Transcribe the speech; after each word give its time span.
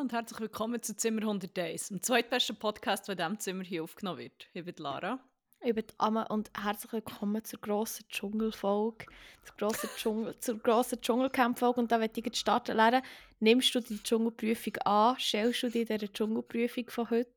Hallo 0.00 0.06
und 0.06 0.12
herzlich 0.14 0.40
willkommen 0.40 0.82
zu 0.82 0.96
Zimmer 0.96 1.20
100 1.20 1.54
Days, 1.54 1.88
dem 1.88 2.02
zweitbesten 2.02 2.56
Podcast, 2.56 3.06
der 3.06 3.12
in 3.12 3.18
diesem 3.18 3.38
Zimmer 3.38 3.64
hier 3.64 3.84
aufgenommen 3.84 4.20
wird. 4.20 4.48
Ich 4.54 4.64
bin 4.64 4.74
Lara. 4.78 5.22
Ich 5.62 5.74
bin 5.74 5.84
Amma 5.98 6.22
und 6.22 6.50
herzlich 6.58 6.90
willkommen 6.94 7.44
zur 7.44 7.60
grossen 7.60 8.06
Dschungelfolge, 8.08 9.04
zur 9.44 9.56
grossen, 9.58 9.90
Dschungel, 9.98 10.38
zur 10.38 10.58
grossen 10.58 11.02
Dschungelcamp-Folge. 11.02 11.80
Und 11.80 11.92
da 11.92 11.98
möchte 11.98 12.20
ich 12.20 12.26
jetzt 12.26 12.38
starten 12.38 12.78
lernen. 12.78 13.02
Nimmst 13.40 13.74
du 13.74 13.80
die 13.80 14.02
Dschungelprüfung 14.02 14.78
an? 14.86 15.18
Stellst 15.18 15.64
du 15.64 15.68
dich 15.68 15.86
dieser 15.86 16.10
Dschungelprüfung 16.10 16.88
von 16.88 17.10
heute? 17.10 17.34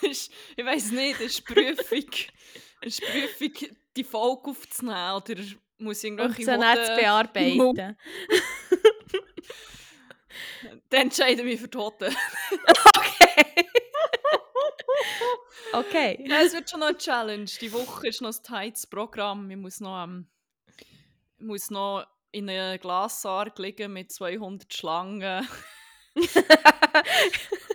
ich 0.02 0.30
weiß 0.56 0.92
nicht, 0.92 1.20
ist 1.20 1.44
Prüfung, 1.44 2.10
ist 2.82 3.02
Prüfung, 3.02 3.76
die 3.96 4.04
Folge 4.04 4.50
aufzunehmen 4.50 5.14
oder 5.16 5.34
muss 5.78 6.04
ich 6.04 6.12
irgendwelche 6.12 6.48
Und 6.52 6.60
sie 6.62 6.64
nicht 6.64 6.86
zu 6.86 6.94
bearbeiten. 6.94 7.96
Dann 10.90 11.02
entscheide 11.02 11.42
ich 11.42 11.44
mich 11.44 11.60
für 11.60 11.70
Tote. 11.70 12.06
okay. 12.96 13.66
okay. 15.72 16.24
Ja, 16.28 16.42
es 16.42 16.52
wird 16.52 16.70
schon 16.70 16.80
noch 16.80 16.88
eine 16.88 16.98
Challenge. 16.98 17.50
Die 17.60 17.72
Woche 17.72 18.08
ist 18.08 18.20
noch 18.22 18.34
ein 18.34 18.42
tightes 18.42 18.86
Programm. 18.86 19.50
Ich 19.50 19.56
muss 19.56 19.80
noch, 19.80 20.02
ähm, 20.04 20.26
ich 21.38 21.44
muss 21.44 21.70
noch 21.70 22.06
in 22.32 22.50
einem 22.50 22.80
Glassarg 22.80 23.58
liegen 23.58 23.92
mit 23.92 24.12
200 24.12 24.72
Schlangen. 24.72 25.48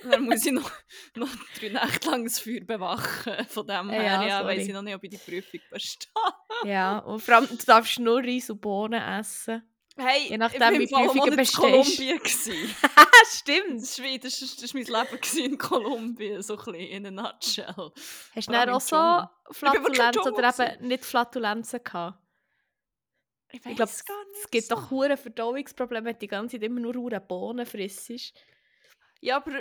dann 0.09 0.24
muss 0.24 0.46
ich 0.46 0.52
noch, 0.52 0.72
noch 1.16 1.30
drei 1.59 1.70
Nächte 1.70 2.09
lang 2.09 2.24
das 2.24 2.40
Feuer 2.40 2.62
bewachen. 2.62 3.46
Von 3.48 3.68
dem 3.68 3.90
her 3.90 4.04
Ja, 4.04 4.28
ja, 4.28 4.46
weiss 4.46 4.68
ich 4.68 4.74
noch 4.74 4.82
nicht, 4.82 4.96
ob 4.96 5.04
ich 5.04 5.12
die 5.12 5.18
Prüfung 5.18 5.59
bestehe. 5.70 6.12
ja, 6.64 7.00
und 7.00 7.22
vor 7.22 7.36
allem, 7.36 7.48
du 7.48 7.66
darfst 7.66 8.00
nur 8.00 8.20
Reis 8.20 8.50
und 8.50 8.62
Bohnen 8.62 9.02
essen. 9.02 9.64
Hey, 9.97 10.30
Je 10.30 10.38
nachdem, 10.38 10.80
wie 10.80 10.88
Prüfungen 10.88 11.36
bestehst. 11.36 11.58
Kolumbien. 11.58 12.22
Ah, 12.95 13.25
stimmt. 13.25 13.81
Das 13.81 14.00
war 14.00 14.17
das 14.17 14.39
das 14.39 14.64
ist 14.64 14.73
mein 14.73 14.86
Leben 14.86 15.38
in 15.45 15.58
Kolumbien, 15.58 16.42
so 16.42 16.58
ein 16.58 16.64
bisschen 16.66 16.75
in 16.75 17.06
a 17.08 17.11
nutshell. 17.11 17.92
Hast 18.36 18.47
du 18.47 18.52
dann 18.52 18.69
auch 18.69 18.81
so 18.81 19.23
Flatulenzen 19.52 20.34
oder 20.34 20.50
eben 20.50 20.88
nicht 20.88 21.06
Flatulenzen 21.06 21.84
gehabt? 21.84 22.17
Ich, 23.52 23.66
Ich 23.66 23.75
glaube, 23.75 23.92
nicht 23.92 24.06
es 24.44 24.50
gibt 24.50 24.72
doch 24.72 24.89
hure 24.92 25.17
Verdauungsprobleme, 25.17 26.06
wenn 26.06 26.14
du 26.14 26.19
die 26.19 26.28
ganze 26.28 26.56
Zeit 26.56 26.64
immer 26.64 26.80
nur 26.80 26.95
hure 26.95 27.19
Bohnen 27.19 27.66
frisst. 27.66 28.34
Ja, 29.19 29.36
aber 29.38 29.52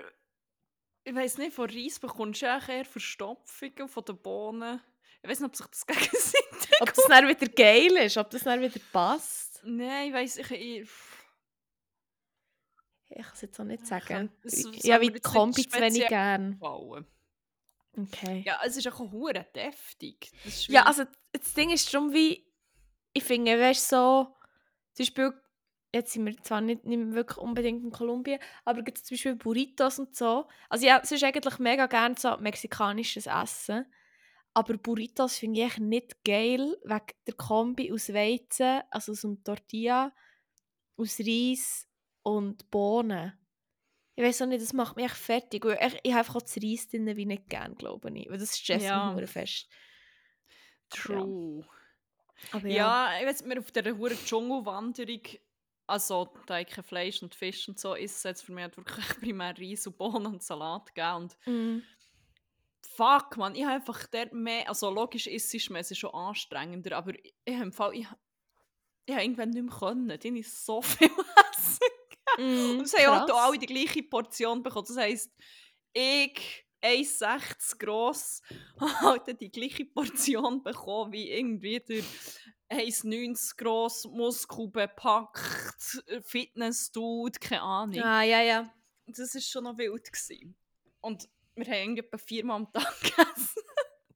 ich 1.03 1.15
weiß 1.15 1.39
nicht, 1.39 1.55
von 1.55 1.69
Reis 1.69 1.99
bekommst 1.99 2.43
du 2.43 2.47
ja 2.47 2.61
eher 2.67 2.85
Verstopfungen 2.85 3.89
von 3.89 4.05
den 4.05 4.17
Bohnen. 4.19 4.81
Ich 5.23 5.29
weiß 5.29 5.41
nicht, 5.41 5.49
ob 5.49 5.57
sich 5.57 5.67
das 5.67 5.87
gegenseitig... 5.87 6.71
Ob 6.81 6.95
das 6.95 7.05
dann 7.07 7.29
wieder 7.29 7.47
geil 7.49 7.97
ist, 7.97 8.17
ob 8.17 8.31
das 8.31 8.45
dann 8.45 8.61
wieder 8.61 8.81
passt. 8.93 9.50
Nein, 9.65 10.09
ich 10.09 10.15
weiss, 10.15 10.37
ich... 10.37 10.51
ich 10.51 10.91
Ich 13.09 13.23
kann 13.23 13.33
es 13.35 13.41
jetzt 13.41 13.59
auch 13.61 13.65
nicht 13.65 13.83
Ich 13.83 13.89
sagen. 13.89 14.31
es- 14.45 14.65
Ich- 14.65 14.79
es 14.79 14.83
Ja, 14.85 15.01
wie 15.01 15.11
die 15.11 15.21
Kombi 15.21 15.69
zu 15.69 15.81
wenig 15.81 16.07
gern. 16.09 16.53
gefallen. 16.53 17.07
Okay. 17.97 18.43
Ja, 18.47 18.61
es 18.65 18.77
ist 18.77 18.87
auch 18.89 18.99
hure 19.01 19.47
deftig. 19.55 20.31
Ja, 20.69 20.85
also 20.87 21.05
das 21.33 21.53
Ding 21.55 21.71
ist 21.71 21.93
darum 21.93 22.13
wie, 22.13 22.47
ich 23.13 23.25
finde, 23.25 23.59
weißt 23.59 23.91
du, 23.93 23.97
so, 23.97 24.37
zum 24.95 25.05
Beispiel, 25.05 25.33
jetzt 25.93 26.13
sind 26.13 26.25
wir 26.25 26.41
zwar 26.45 26.61
nicht, 26.61 26.85
nicht 26.85 27.13
wirklich 27.15 27.39
unbedingt 27.39 27.83
in 27.83 27.91
Kolumbien, 27.91 28.39
aber 28.65 28.83
gibt 28.83 28.99
zum 28.99 29.15
Beispiel 29.17 29.35
Burritos 29.35 29.99
und 29.99 30.15
so. 30.15 30.49
Also 30.69 30.87
ja, 30.87 31.01
es 31.03 31.11
ist 31.11 31.25
eigentlich 31.25 31.59
mega 31.59 31.87
gerne 31.87 32.15
so 32.17 32.37
mexikanisches 32.37 33.27
Essen. 33.27 33.93
Aber 34.55 34.77
Burritos 34.77 35.37
finde 35.39 35.61
ich 35.61 35.67
echt 35.67 35.79
nicht 35.79 36.25
geil, 36.25 36.77
wegen 36.85 37.07
der 37.27 37.35
Kombi 37.35 37.93
aus 37.93 38.09
Weizen, 38.13 38.83
also 38.91 39.13
aus 39.13 39.21
dem 39.21 39.43
Tortilla, 39.45 40.13
aus 40.97 41.21
Reis 41.21 41.89
und 42.23 42.69
Bohnen. 42.71 43.33
Ich 44.17 44.25
weiß 44.25 44.43
auch 44.43 44.47
nicht, 44.47 44.61
das 44.63 44.73
macht 44.73 44.97
mich 44.97 45.07
echt 45.07 45.17
fertig. 45.17 45.65
Ich, 45.65 45.73
ich 46.03 46.11
habe 46.13 46.19
einfach 46.19 46.37
auch 46.37 46.43
das 46.43 46.57
Reis 46.57 46.89
drin 46.89 47.07
wie 47.17 47.27
nicht 47.27 47.49
gern, 47.49 47.75
glaube 47.77 48.11
ich. 48.19 48.29
Weil 48.29 48.39
das 48.39 48.59
stresst 48.59 48.85
Ja. 48.87 49.13
mich 49.15 49.31
fest. 49.31 49.69
True. 50.91 51.65
Aber 52.53 52.69
Ja, 52.69 53.19
ich 53.21 53.27
weiß, 53.27 53.45
wir 53.47 53.59
auf 53.59 53.71
dieser 53.71 53.97
hohen 53.97 54.17
Dschungelwanderung, 54.25 55.21
also 55.87 56.29
da 56.47 56.59
ich 56.59 56.67
kein 56.69 56.85
Fleisch 56.85 57.23
und 57.23 57.35
Fisch 57.35 57.69
und 57.69 57.79
so 57.79 57.95
hat 57.95 58.01
es 58.01 58.43
für 58.43 58.53
mich 58.53 58.77
wirklich 58.77 59.07
primär 59.21 59.55
Reis 59.57 59.87
und 59.87 59.97
Bohnen 59.97 60.27
und 60.27 60.43
Salat 60.43 60.95
gegeben. 60.95 61.17
Und 61.17 61.37
Mm. 61.47 61.83
Fuck, 62.87 63.37
man, 63.37 63.55
ich 63.55 63.63
habe 63.65 63.75
einfach 63.75 64.07
dort 64.07 64.33
mehr, 64.33 64.69
also 64.69 64.91
logisch 64.91 65.27
ist 65.27 65.55
es 65.55 65.71
es 65.71 65.91
ist 65.91 65.99
schon 65.99 66.15
anstrengender, 66.15 66.97
aber 66.97 67.15
ich, 67.15 67.35
ich 67.45 67.55
habe 67.55 67.65
im 67.65 67.73
Fall, 67.73 67.95
ich, 67.95 68.07
ich 69.07 69.15
habe 69.15 69.25
irgendwann 69.25 69.51
nicht 69.51 69.65
mehr 69.65 69.79
können, 69.79 70.19
die 70.19 70.29
haben 70.29 70.43
so 70.43 70.83
viel 70.83 71.09
essen. 71.09 71.79
Mm, 72.39 72.79
Und 72.79 72.83
es 72.83 72.95
haben 72.95 73.31
auch 73.31 73.37
alle 73.47 73.59
die 73.59 73.67
gleiche 73.67 74.03
Portion 74.03 74.63
bekommen. 74.63 74.87
Das 74.87 74.97
heisst, 74.97 75.33
ich, 75.93 76.67
1,60 76.83 77.79
gross, 77.79 78.43
habe 78.81 79.01
halt 79.01 79.41
die 79.41 79.51
gleiche 79.51 79.85
Portion 79.85 80.63
bekommen 80.63 81.13
wie 81.13 81.31
irgendwie 81.31 81.81
der 81.81 82.03
1,90 82.71 83.57
gross, 83.57 84.05
muskelbepackt, 84.07 86.05
Fitness-Dude, 86.23 87.39
keine 87.41 87.63
Ahnung. 87.63 88.01
Ah, 88.01 88.23
ja, 88.23 88.43
ja. 88.43 88.73
Das 89.07 89.35
war 89.35 89.41
schon 89.41 89.65
noch 89.65 89.77
wild. 89.77 90.13
Gewesen. 90.13 90.55
Und 91.01 91.29
wir 91.55 91.67
haben 91.67 91.75
irgendwie 91.75 92.01
etwa 92.01 92.19
viermal 92.19 92.57
am 92.57 92.73
Tag 92.73 93.01
gegessen. 93.01 93.63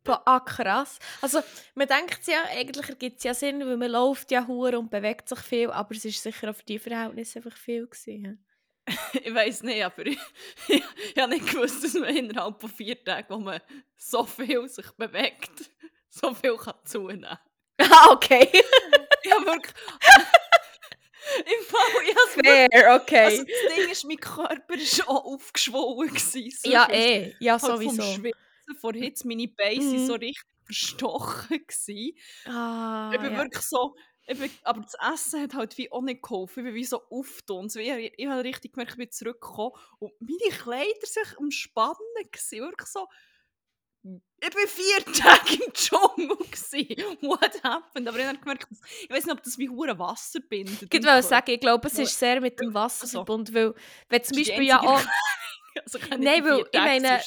Ah, 0.06 0.40
krass. 0.40 0.98
Also, 1.22 1.40
man 1.74 1.88
denkt 1.88 2.26
ja, 2.26 2.44
eigentlich 2.50 2.88
ergibt 2.90 3.18
es 3.18 3.24
ja 3.24 3.32
Sinn, 3.32 3.60
weil 3.60 3.78
man 3.78 3.90
läuft 3.90 4.30
ja 4.30 4.46
hure 4.46 4.78
und 4.78 4.90
bewegt 4.90 5.28
sich 5.28 5.38
viel, 5.38 5.70
aber 5.70 5.94
es 5.94 6.04
ist 6.04 6.22
sicher 6.22 6.50
auf 6.50 6.62
die 6.62 6.78
Verhältnisse 6.78 7.38
einfach 7.38 7.56
viel 7.56 7.86
gewesen. 7.86 8.44
ich 9.12 9.34
weiß 9.34 9.62
nicht, 9.62 9.82
aber 9.82 10.06
ich, 10.06 10.18
ich, 10.68 10.82
ich 11.14 11.22
habe 11.22 11.32
nicht 11.32 11.50
gewusst, 11.50 11.82
dass 11.82 11.94
man 11.94 12.14
innerhalb 12.14 12.60
von 12.60 12.70
vier 12.70 13.02
Tagen, 13.02 13.26
wo 13.30 13.38
man 13.38 13.60
so 13.96 14.24
viel 14.24 14.68
sich 14.68 14.90
bewegt, 14.92 15.70
so 16.08 16.34
viel 16.34 16.56
kann 16.56 16.74
zunehmen 16.84 17.22
kann. 17.78 17.92
Ah, 17.92 18.12
okay. 18.12 18.50
Habe 19.30 19.46
wirklich... 19.46 19.74
Im 21.38 21.64
Fall, 21.66 22.02
ich 22.04 22.10
habe 22.16 22.28
es 22.28 22.34
Fair, 22.72 23.00
okay. 23.00 23.18
Also 23.24 23.44
das 23.44 23.74
Ding 23.76 23.90
ist, 23.90 24.04
mein 24.04 24.16
Körper 24.18 24.74
war 24.74 25.08
auch 25.08 25.24
aufgeschwollen. 25.24 26.08
gewesen, 26.08 26.50
so 26.50 26.70
ja, 26.70 26.84
vom- 26.86 26.94
eh. 26.94 27.34
Ja, 27.40 27.52
halt 27.52 27.60
Vom 27.62 27.70
sowieso. 27.76 28.02
Schwitzen, 28.02 28.76
vor 28.80 28.92
Hitze, 28.92 29.26
meine 29.28 29.48
Beine 29.48 29.80
waren 29.80 30.02
Mhm. 30.02 30.06
so 30.06 30.14
richtig 30.14 30.42
verstochen. 30.64 31.58
Gewesen. 31.66 32.16
Ah, 32.46 33.10
ich 33.14 33.20
bin 33.20 33.32
ja. 33.32 33.38
wirklich 33.38 33.64
so... 33.64 33.94
Ich 34.26 34.38
bin, 34.38 34.50
aber 34.62 34.80
das 34.80 34.94
Essen 35.12 35.42
hat 35.42 35.52
halt 35.52 35.76
wie 35.76 35.92
auch 35.92 36.00
nicht 36.00 36.22
geholfen. 36.22 36.60
Ich 36.60 36.64
bin 36.64 36.74
wie 36.74 36.84
so 36.84 37.02
aufgetan. 37.10 37.68
So, 37.68 37.78
ich, 37.78 38.14
ich 38.16 38.26
habe 38.26 38.42
richtig 38.42 38.72
gemerkt, 38.72 38.92
ich 38.92 38.96
bin 38.98 39.10
zurückgekommen 39.10 39.72
und 39.98 40.12
meine 40.18 40.56
Kleider 40.58 41.06
sich 41.06 41.38
am 41.38 41.50
Spannen 41.50 41.98
gewesen. 42.32 42.60
Wirklich 42.60 42.88
so... 42.88 43.06
Ich 44.04 44.54
war 44.54 44.68
vier 44.68 45.04
Tage 45.14 45.54
im 45.64 45.72
Dschungel. 45.72 46.36
gewesen. 46.36 47.18
What 47.22 47.62
happened? 47.62 48.06
Aber 48.08 48.18
ich 48.18 48.26
habe 48.26 48.38
gemerkt, 48.38 48.66
ich 49.02 49.10
weiß 49.10 49.24
nicht, 49.24 49.32
ob 49.34 49.42
das 49.42 49.56
wie 49.58 49.68
hure 49.70 49.98
Wasser 49.98 50.40
bindet. 50.40 50.92
Ich 50.92 51.04
wollte 51.04 51.22
sagen, 51.22 51.50
ich 51.50 51.60
glaube, 51.60 51.88
es 51.88 51.98
ist 51.98 52.18
sehr 52.18 52.40
mit 52.40 52.60
dem 52.60 52.74
Wasser 52.74 53.04
Also, 53.04 53.18
verbunden, 53.18 53.54
weil 53.54 53.74
wenn 54.10 54.22
zum 54.22 54.36
Beispiel 54.36 54.64
ja 54.64 54.80
auch, 54.80 55.00
Also 55.82 55.98
Nein, 56.18 56.44
weil 56.44 56.64
ich 56.70 56.80
meine, 56.80 57.20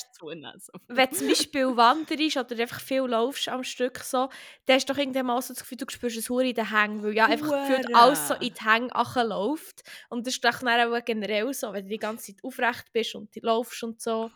also. 0.53 0.71
wenn 0.87 1.11
zum 1.11 1.27
Beispiel 1.27 1.75
wanderst 1.75 2.37
oder 2.37 2.61
einfach 2.61 2.79
viel 2.79 3.01
laufst 3.01 3.49
am 3.49 3.63
Stück 3.63 3.99
so, 3.99 4.29
dann 4.65 4.75
hast 4.75 4.87
du 4.87 4.93
doch 4.93 4.99
irgendwann 4.99 5.25
mal 5.25 5.41
so 5.41 5.53
das 5.53 5.63
Gefühl, 5.63 5.77
du 5.77 5.85
spürst 5.89 6.17
es 6.17 6.29
hure 6.29 6.47
in 6.47 6.55
den 6.55 6.71
Hängen, 6.71 7.03
weil 7.03 7.13
ja 7.13 7.25
einfach 7.25 7.67
gefühlt 7.67 7.93
alles 7.93 8.27
so 8.29 8.35
in 8.35 8.53
die 8.53 8.63
Hänge 8.63 8.89
läuft. 9.27 9.83
Und 10.09 10.25
das 10.25 10.35
ist 10.35 10.45
doch 10.45 10.59
dann 10.59 10.93
auch 10.93 11.05
generell 11.05 11.53
so, 11.53 11.73
wenn 11.73 11.83
du 11.83 11.89
die 11.89 11.97
ganze 11.97 12.27
Zeit 12.33 12.43
aufrecht 12.43 12.85
bist 12.93 13.15
und 13.15 13.35
du 13.35 13.39
laufst 13.41 13.83
und 13.83 14.01
so, 14.01 14.31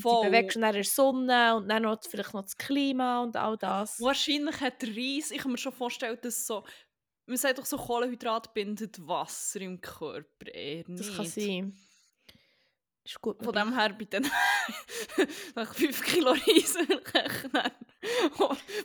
Voll. 0.00 0.24
du 0.24 0.30
bewegst 0.30 0.56
und 0.56 0.62
dann 0.62 0.74
der 0.74 0.84
Sonne 0.84 1.56
und 1.56 1.68
dann 1.68 1.82
noch, 1.82 1.98
vielleicht 2.08 2.34
noch 2.34 2.42
das 2.42 2.56
Klima 2.56 3.22
und 3.22 3.36
all 3.36 3.56
das. 3.56 4.00
Wahrscheinlich 4.00 4.60
hat 4.60 4.82
der 4.82 4.90
Reis, 4.90 5.30
ich 5.30 5.38
kann 5.38 5.52
mir 5.52 5.58
schon 5.58 5.72
vorstellen, 5.72 6.18
dass 6.22 6.46
so, 6.46 6.64
man 7.26 7.36
sagt 7.36 7.58
doch 7.58 7.66
so, 7.66 7.76
Kohlenhydrat 7.76 8.52
bindet 8.54 9.06
Wasser 9.06 9.60
im 9.60 9.80
Körper 9.80 10.52
eher 10.52 10.84
nicht. 10.88 11.00
Das 11.00 11.16
kann 11.16 11.26
sein. 11.26 11.76
Ist 13.04 13.20
gut. 13.20 13.42
Von 13.44 13.52
dem 13.52 13.76
her 13.76 13.90
den 13.90 14.26
nach 15.54 15.74
5 15.74 16.02
Kilo 16.02 16.30
Reis 16.30 16.72
dann 17.52 17.70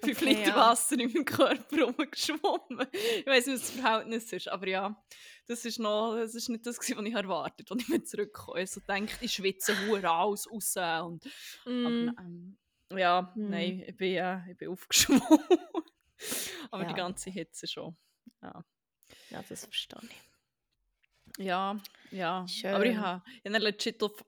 5 0.02 0.22
Okay, 0.22 0.26
Liter 0.26 0.42
ja. 0.50 0.56
Wasser 0.56 1.00
in 1.00 1.12
meinem 1.14 1.26
Körper 1.26 1.84
rumgeschwommen. 1.84 2.88
Ich 2.92 3.26
weiß 3.26 3.48
nicht, 3.48 3.56
was 3.56 3.62
das 3.62 3.80
Verhältnis 3.82 4.34
ist, 4.34 4.50
aber 4.50 4.68
ja, 4.68 5.02
das 5.48 5.64
ist 5.66 5.80
noch, 5.80 6.16
das 6.18 6.36
ist 6.36 6.50
nicht 6.50 6.66
das, 6.66 6.78
was 6.78 6.90
ich 6.90 7.14
erwartet 7.16 7.72
als 7.72 7.82
ich 7.84 7.88
mit 7.90 8.08
zurückgekommen 8.10 8.58
Also 8.58 8.82
denke 8.82 9.14
ich 9.22 9.34
schwitze 9.34 9.74
hure 9.88 10.10
alles 10.10 10.50
raus 10.52 10.76
und 11.06 11.24
Mm. 11.66 11.86
aber, 12.10 12.22
ähm, 12.22 12.58
ja, 12.94 13.22
Mm. 13.36 13.50
nein, 13.50 13.84
ich 13.88 13.96
bin, 13.96 14.16
äh, 14.16 14.52
ich 14.52 14.58
bin 14.58 14.70
aufgeschwommen. 14.70 15.22
aber 16.72 16.84
die 16.84 16.90
Ja. 16.92 16.96
ganze 16.98 17.30
Hitze 17.30 17.68
schon. 17.68 17.96
Ja. 18.42 18.64
Ja, 19.30 19.44
das 19.48 19.64
verstehe 19.66 20.00
ich. 20.04 20.29
Ja, 21.40 21.78
ja. 22.12 22.40
Aber 22.40 22.46
ich 22.46 22.60
Schön. 22.60 23.02
habe 23.02 23.24
ich 23.44 23.54
hab 23.54 23.62
legit 23.62 24.04
auf 24.04 24.24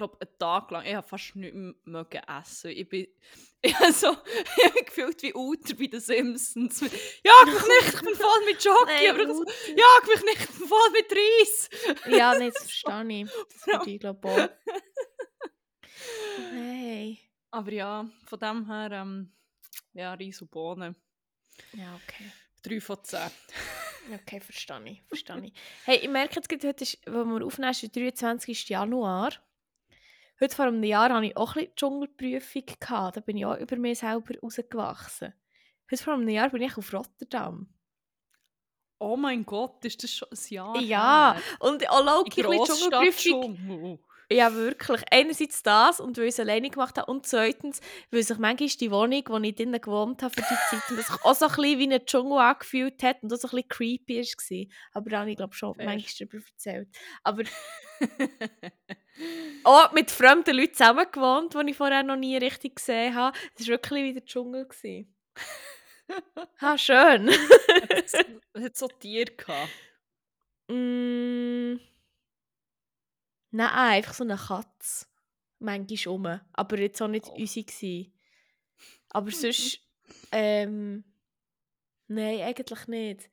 glaube, 0.00 0.18
einen 0.20 0.38
Tag 0.38 0.70
lang, 0.70 0.86
ich 0.86 0.94
habe 0.94 1.06
fast 1.06 1.36
nicht 1.36 1.54
mehr 1.54 2.06
essen. 2.40 2.70
Ich 2.70 2.88
bin, 2.88 3.06
ich 3.62 3.74
habe 3.78 3.92
so, 3.92 4.08
ich 4.56 4.64
habe 4.64 4.84
gefühlt 4.84 5.22
wie 5.22 5.34
Uter 5.34 5.74
bei 5.74 5.86
den 5.86 6.00
Simpsons. 6.00 6.80
Jag 6.80 7.46
mich 7.46 7.54
nicht, 7.54 7.94
ich 7.94 8.00
bin 8.00 8.14
voll 8.14 8.44
mit 8.46 8.64
Jockey. 8.64 9.08
Aber 9.08 9.20
ich 9.20 9.28
so, 9.28 9.44
jag 9.44 10.08
mich 10.08 10.24
nicht, 10.24 10.40
ich 10.40 10.58
bin 10.58 10.68
voll 10.68 10.90
mit 10.92 11.12
Reis. 11.12 11.70
Ja, 12.08 12.34
nein, 12.38 12.50
das 12.52 12.62
verstehe 12.64 13.22
ich. 13.22 13.30
Das 13.30 13.66
würde 13.66 13.90
ich 13.90 14.00
glaube 14.00 14.28
auch. 14.28 14.48
Nein. 16.52 17.18
Aber 17.50 17.72
ja, 17.72 18.08
von 18.26 18.38
dem 18.38 18.66
her, 18.66 18.90
ähm, 18.92 19.32
ja, 19.92 20.14
Reis 20.14 20.40
und 20.40 20.50
Bohnen. 20.50 20.96
Ja, 21.72 21.98
okay. 22.02 22.32
3 22.62 22.80
von 22.80 23.02
10. 23.02 23.20
Okay, 24.14 24.40
verstehe 24.40 24.80
ich. 24.86 25.02
Verstehe 25.08 25.40
ich. 25.44 25.52
Hey, 25.84 25.98
ich 25.98 26.08
merke 26.08 26.36
jetzt 26.36 26.48
gerade, 26.48 26.68
heute 26.68 26.84
ist, 26.84 26.98
wenn 27.06 27.28
wir 27.28 27.44
aufnehmen, 27.46 27.70
ist 27.72 27.82
der 27.82 27.88
23. 27.90 28.68
Januar. 28.68 29.30
Heute 30.40 30.56
vor 30.56 30.66
einem 30.66 30.82
Jahr 30.82 31.10
hatte 31.12 31.26
ich 31.26 31.36
auch 31.36 31.50
ein 31.54 31.62
bisschen 31.64 31.76
Dschungelprüfung. 31.76 32.62
Gehabt. 32.80 33.16
Da 33.16 33.20
bin 33.20 33.36
ich 33.36 33.44
auch 33.46 33.58
über 33.58 33.76
mich 33.76 33.98
selber 33.98 34.34
rausgewachsen. 34.42 35.34
Heute 35.90 36.02
vor 36.02 36.14
einem 36.14 36.28
Jahr 36.28 36.48
bin 36.50 36.62
ich 36.62 36.76
auf 36.76 36.92
Rotterdam. 36.92 37.68
Oh 38.98 39.16
mein 39.16 39.44
Gott, 39.44 39.84
ist 39.84 40.02
das 40.02 40.12
schon 40.12 40.28
ein 40.30 40.38
Jahr 40.48 40.78
Ja, 40.80 41.34
her? 41.34 41.42
und 41.60 41.88
auch 41.90 42.04
Loki, 42.04 42.42
Die 42.42 42.46
ein 42.46 42.50
bisschen 42.50 42.90
Dschungelprüfung. 42.90 43.98
Ja, 44.32 44.54
wirklich. 44.54 45.02
Einerseits 45.10 45.62
das 45.64 45.98
und 45.98 46.16
weil 46.16 46.24
ich 46.26 46.34
es 46.34 46.40
alleine 46.40 46.70
gemacht 46.70 46.96
habe 46.96 47.10
und 47.10 47.26
zweitens, 47.26 47.80
weil 48.12 48.22
sich 48.22 48.38
manchmal 48.38 48.68
die 48.68 48.90
Wohnung, 48.92 49.24
wo 49.26 49.38
ich 49.38 49.56
drinnen 49.56 49.80
gewohnt 49.80 50.22
habe 50.22 50.32
für 50.32 50.42
die 50.42 50.56
Zeit, 50.70 50.88
und 50.88 50.96
das 50.98 51.08
sich 51.08 51.24
auch 51.24 51.34
so 51.34 51.46
ein 51.46 51.50
bisschen 51.56 51.78
wie 51.80 51.92
ein 51.94 52.06
Dschungel 52.06 52.38
angefühlt 52.38 53.02
hat 53.02 53.22
und 53.22 53.32
auch 53.32 53.38
so 53.38 53.48
ein 53.48 53.50
bisschen 53.50 53.68
creepy 53.68 54.18
war. 54.20 54.66
Aber 54.92 55.10
da 55.10 55.20
habe 55.20 55.30
ich 55.32 55.36
glaube 55.36 55.54
schon 55.54 55.74
Fair. 55.74 55.84
manchmal 55.84 56.28
darüber 56.28 56.46
erzählt. 56.46 56.88
Aber 57.24 57.42
auch 59.64 59.92
mit 59.92 60.12
fremden 60.12 60.56
Leuten 60.56 60.74
zusammen 60.74 61.06
gewohnt, 61.10 61.54
die 61.54 61.70
ich 61.70 61.76
vorher 61.76 62.04
noch 62.04 62.16
nie 62.16 62.36
richtig 62.36 62.76
gesehen 62.76 63.16
habe. 63.16 63.36
Es 63.56 63.66
war 63.66 63.72
wirklich 63.74 64.04
wie 64.04 64.12
der 64.12 64.24
Dschungel. 64.24 64.68
Ha, 66.60 66.76
schön. 66.76 67.28
Es 68.04 68.14
hat 68.64 68.76
so 68.76 68.88
Tiere 68.88 69.30
gehabt. 69.32 69.70
mm, 70.68 71.76
nein, 73.50 73.68
einfach 73.74 74.14
so 74.14 74.24
eine 74.24 74.36
Katze. 74.36 75.06
Manchmal 75.58 76.12
rum. 76.14 76.40
Aber 76.52 76.78
jetzt 76.78 77.00
auch 77.02 77.08
nicht 77.08 77.26
Oh. 77.28 77.34
unsere. 77.34 77.64
Gewesen. 77.64 78.12
Aber 79.10 79.30
sonst. 79.30 79.80
Ähm, 80.32 81.04
nein, 82.08 82.40
eigentlich 82.40 82.86
nicht. 82.88 83.30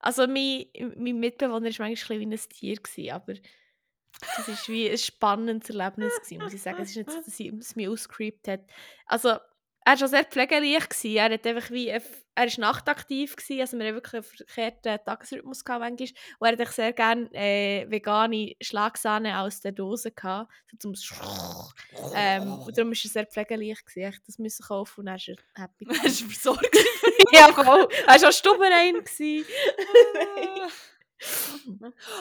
Also, 0.00 0.26
mein, 0.26 0.66
mein 0.96 1.18
Mitbewohner 1.18 1.70
war 1.78 1.86
manchmal 1.88 2.18
ein 2.18 2.20
wie 2.30 2.34
ein 2.34 2.48
Tier, 2.50 2.76
gewesen, 2.76 3.10
aber 3.12 3.34
das 4.20 4.48
war 4.48 4.68
wie 4.74 4.90
ein 4.90 4.98
spannendes 4.98 5.70
Erlebnis, 5.70 6.14
gewesen, 6.20 6.42
muss 6.42 6.52
ich 6.52 6.62
sagen. 6.62 6.80
Es 6.82 6.90
ist 6.90 6.96
nicht 6.96 7.10
so, 7.10 7.18
dass 7.18 7.40
es 7.40 7.76
mich 7.76 7.88
ausgecreept 7.88 8.46
hat. 8.48 8.60
Also, 9.06 9.38
er 9.88 9.92
war 9.92 9.98
schon 9.98 10.08
sehr 10.08 10.24
pflegeleicht. 10.24 10.90
Gewesen. 10.90 11.16
Er, 11.16 11.32
hat 11.32 11.46
einfach 11.46 11.70
wie, 11.70 11.88
er 11.88 12.46
ist 12.46 12.58
nachtaktiv, 12.58 13.36
gewesen, 13.36 13.60
also 13.62 13.78
wir 13.78 13.94
wirklich 13.94 14.14
einen 14.14 14.22
verkehrten 14.22 14.98
Tagesrhythmus 15.02 15.64
gehabt, 15.64 15.80
manchmal. 15.80 16.08
Und 16.38 16.46
er 16.46 16.52
hat 16.52 16.60
echt 16.60 16.72
sehr 16.72 16.92
gerne 16.92 17.30
äh, 17.32 17.90
vegane 17.90 18.54
Schlagsahne 18.60 19.40
aus 19.40 19.60
der 19.60 19.72
Dose 19.72 20.12
gehabt, 20.12 20.52
so 20.78 20.92
zum 20.92 21.14
ähm, 22.14 22.52
und 22.52 22.76
darum 22.76 22.90
war 22.90 22.98
er 23.02 23.10
sehr 23.10 23.26
pflegeleicht. 23.26 23.86
Gewesen. 23.86 24.08
Echt 24.08 24.28
das 24.28 24.38
müssen 24.38 24.66
kaufen 24.66 25.00
und 25.00 25.06
dann 25.06 25.16
ist 25.16 25.28
er 25.28 25.36
happy. 25.54 25.86
Er 25.88 26.04
ist 26.04 26.20
versorgt. 26.32 26.76
ja, 27.32 27.48
voll. 27.48 27.88
Er 28.06 28.20
war 28.20 28.28
auch 28.28 28.32
Stubberein. 28.32 28.96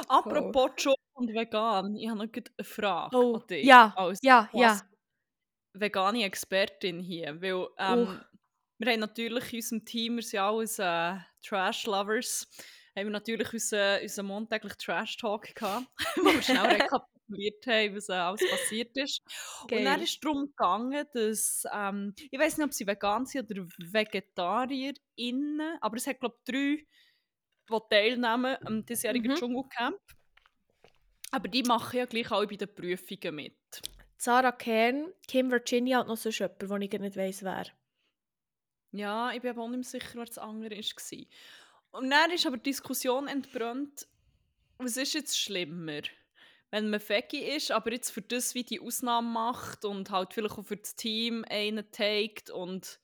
Apropos 0.07 0.71
Job 0.77 0.97
und 1.13 1.33
vegan, 1.33 1.97
ich 1.97 2.09
habe 2.09 2.17
noch 2.17 2.27
eine 2.33 2.65
Frage 2.65 3.15
Oh, 3.15 3.35
an 3.35 3.43
dich. 3.47 3.65
ja, 3.65 3.93
ja, 4.21 4.49
ja. 4.53 4.81
Vegane 5.79 6.25
Expertin 6.25 6.99
hier. 6.99 7.41
Weil 7.41 7.67
ähm, 7.77 8.19
wir 8.79 8.91
haben 8.91 8.99
natürlich 8.99 9.53
in 9.53 9.57
unserem 9.57 9.85
Team, 9.85 10.15
wir 10.17 10.23
sind 10.23 10.39
alles 10.39 10.79
äh, 10.79 11.15
Trash-Lovers, 11.43 12.47
haben 12.95 13.07
wir 13.07 13.11
natürlich 13.11 13.53
unseren, 13.53 14.01
unseren 14.01 14.25
montäglichen 14.25 14.77
Trash-Talk 14.77 15.55
gehabt, 15.55 15.87
wo 16.17 16.25
wir 16.25 16.41
schnell 16.41 16.57
rekapituliert 16.81 17.65
haben, 17.67 17.95
was 17.95 18.09
äh, 18.09 18.13
alles 18.13 18.41
passiert 18.49 18.95
ist. 18.97 19.21
Und 19.63 19.71
dann 19.71 19.83
Geil. 19.83 20.01
ist 20.03 20.13
es 20.13 20.19
darum 20.19 20.47
gegangen, 20.47 21.05
dass, 21.13 21.63
ähm, 21.73 22.13
ich 22.31 22.39
weiß 22.39 22.57
nicht, 22.57 22.65
ob 22.65 22.73
sie 22.73 22.87
vegan 22.87 23.25
sind 23.25 23.51
oder 23.51 23.65
VegetarierInnen, 23.77 25.77
aber 25.81 25.97
es 25.97 26.07
hat, 26.07 26.19
glaube 26.19 26.35
ich, 26.39 26.43
drei, 26.51 26.85
die 27.69 27.79
teilnehmen 27.89 28.55
am 28.65 28.85
diesjährigen 28.85 29.31
Mhm. 29.31 29.35
Dschungelcamp. 29.35 29.99
Aber 31.31 31.47
die 31.49 31.63
machen 31.63 31.97
ja 31.97 32.05
gleich 32.05 32.31
auch 32.31 32.45
bei 32.45 32.55
den 32.55 32.73
Prüfungen 32.73 33.35
mit. 33.35 33.81
Sarah 34.17 34.51
Kern, 34.51 35.13
Kim 35.27 35.51
Virginia 35.51 36.01
und 36.01 36.07
noch 36.07 36.17
sonst 36.17 36.39
jemand, 36.39 36.61
den 36.61 36.81
ich 36.81 36.91
nicht 36.91 37.17
weiss, 37.17 37.43
wer. 37.43 37.67
Ja, 38.91 39.31
ich 39.31 39.41
bin 39.41 39.57
auch 39.57 39.67
nicht 39.67 39.77
mehr 39.77 39.83
sicher, 39.83 40.15
wer 40.15 40.25
das 40.25 40.37
andere 40.37 40.75
war. 40.75 41.25
Und 41.91 42.09
dann 42.09 42.31
ist 42.31 42.45
aber 42.45 42.57
die 42.57 42.71
Diskussion 42.71 43.27
entbrannt, 43.27 44.07
was 44.79 44.97
ist 44.97 45.13
jetzt 45.13 45.39
schlimmer? 45.39 46.01
Wenn 46.69 46.89
man 46.89 46.99
Veggie 46.99 47.43
ist, 47.43 47.71
aber 47.71 47.93
jetzt 47.93 48.11
für 48.11 48.21
das 48.21 48.53
wie 48.53 48.63
die 48.63 48.81
Ausnahme 48.81 49.29
macht 49.29 49.85
und 49.85 50.09
halt 50.09 50.33
vielleicht 50.33 50.57
auch 50.57 50.65
für 50.65 50.77
das 50.77 50.95
Team 50.95 51.45
einen 51.49 51.89
taked 51.91 52.49
und 52.49 52.99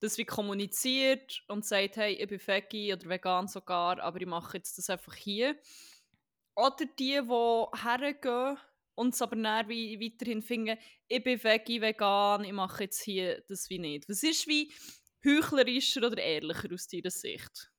das 0.00 0.18
wie 0.18 0.24
kommuniziert 0.24 1.44
und 1.48 1.64
sagt, 1.64 1.96
hey, 1.96 2.14
ich 2.14 2.28
bin 2.28 2.40
Veggie 2.44 2.92
oder 2.92 3.08
vegan 3.08 3.48
sogar, 3.48 4.00
aber 4.00 4.20
ich 4.20 4.26
mache 4.26 4.56
jetzt 4.56 4.78
das 4.78 4.90
einfach 4.90 5.14
hier. 5.14 5.56
Oder 6.56 6.76
die, 6.78 6.94
die 6.96 7.20
hergehen 7.22 8.58
und 8.94 9.14
es 9.14 9.22
aber 9.22 9.36
dann 9.36 9.68
wie 9.68 9.98
weiterhin 10.00 10.42
finden, 10.42 10.78
ich 11.08 11.22
bin 11.22 11.42
Veggie, 11.42 11.80
vegan, 11.80 12.44
ich 12.44 12.52
mache 12.52 12.84
jetzt 12.84 13.02
hier 13.02 13.42
das 13.48 13.68
wie 13.70 13.78
nicht. 13.78 14.08
Was 14.08 14.22
ist 14.22 14.46
wie 14.46 14.72
heuchlerischer 15.24 16.06
oder 16.06 16.18
ehrlicher 16.18 16.72
aus 16.72 16.88
deiner 16.88 17.10
Sicht? 17.10 17.70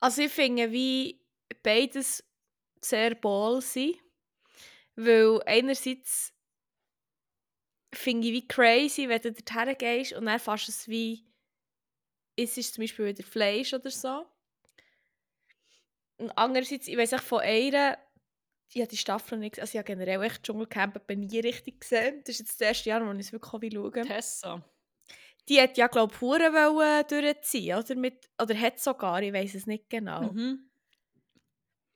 Also 0.00 0.22
ich 0.22 0.32
finde, 0.32 0.70
wie 0.72 1.24
beides 1.62 2.22
sehr 2.80 3.14
ballsy. 3.14 4.00
Weil 4.96 5.42
einerseits 5.44 6.32
finde 7.92 8.28
ich 8.28 8.32
wie 8.32 8.48
crazy, 8.48 9.08
wenn 9.08 9.20
du 9.20 9.32
dorthin 9.32 9.76
gehst 9.78 10.12
und 10.14 10.26
dann 10.26 10.40
fast 10.40 10.68
es 10.68 10.88
wie 10.88 11.26
es 12.38 12.56
ist 12.56 12.74
zum 12.74 12.82
Beispiel 12.82 13.06
wieder 13.06 13.22
Fleisch 13.22 13.72
oder 13.72 13.90
so. 13.90 14.26
Und 16.18 16.30
andererseits, 16.32 16.88
ich 16.88 16.96
weiß 16.96 17.14
auch 17.14 17.22
von 17.22 17.40
einer, 17.40 17.98
ich 18.72 18.80
habe 18.80 18.90
die 18.90 18.96
Staffel 18.96 19.38
nicht 19.38 19.58
also 19.60 19.70
ich 19.72 19.78
habe 19.78 19.86
generell 19.86 20.22
echt 20.22 20.42
Dschungelcamp 20.42 20.96
etwa 20.96 21.14
nie 21.14 21.40
richtig 21.40 21.80
gesehen. 21.80 22.22
Das 22.24 22.34
ist 22.34 22.40
jetzt 22.40 22.60
das 22.60 22.68
erste 22.68 22.88
Jahr, 22.90 23.06
wo 23.06 23.12
ich 23.12 23.20
es 23.20 23.32
wirklich 23.32 23.72
schauen 23.72 24.06
Tessa. 24.06 24.64
Die 25.48 25.60
hat 25.60 25.76
ja, 25.76 25.86
glaube 25.86 26.12
ich, 26.12 26.20
Huren 26.20 27.04
durchziehen, 27.08 27.78
oder? 27.78 27.94
Mit, 27.94 28.28
oder 28.42 28.58
hat 28.58 28.80
sogar, 28.80 29.22
ich 29.22 29.32
weiß 29.32 29.54
es 29.54 29.66
nicht 29.66 29.88
genau. 29.88 30.32
Mhm. 30.32 30.68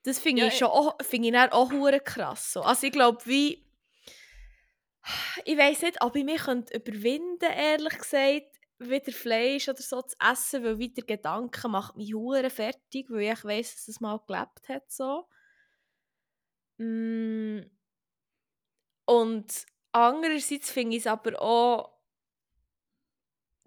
Das 0.04 0.18
finde 0.18 0.42
Ja, 0.42 0.48
ich 0.48 0.56
schon 0.56 0.68
auch, 0.68 0.96
finde 1.02 1.28
ich 1.28 1.34
dann 1.34 1.50
auch 1.50 1.72
hure 1.72 2.00
krass. 2.00 2.52
So. 2.52 2.62
Also 2.62 2.86
ich 2.86 2.92
glaube, 2.92 3.18
wie... 3.26 3.66
Ich 5.44 5.56
weiß 5.56 5.82
nicht, 5.82 6.02
ob 6.02 6.14
ich 6.14 6.24
mich 6.24 6.42
könnte 6.42 6.76
überwinden 6.76 7.50
ehrlich 7.50 7.98
gesagt, 7.98 8.46
wieder 8.78 9.12
Fleisch 9.12 9.68
oder 9.68 9.82
so 9.82 10.00
zu 10.02 10.16
essen, 10.20 10.62
weil 10.62 10.78
wieder 10.78 11.02
Gedanken 11.02 11.70
macht 11.70 11.96
mich 11.96 12.14
hure 12.14 12.50
fertig, 12.50 13.10
weil 13.10 13.32
ich 13.32 13.44
weiß, 13.44 13.74
dass 13.74 13.88
es 13.88 14.00
mal 14.00 14.20
gelebt 14.26 14.68
hat 14.68 14.90
so. 14.90 15.26
Mm. 16.80 17.60
Und 19.04 19.66
andererseits 19.92 20.70
finde 20.70 20.96
ich 20.96 21.02
es 21.02 21.06
aber 21.06 21.40
auch 21.42 21.92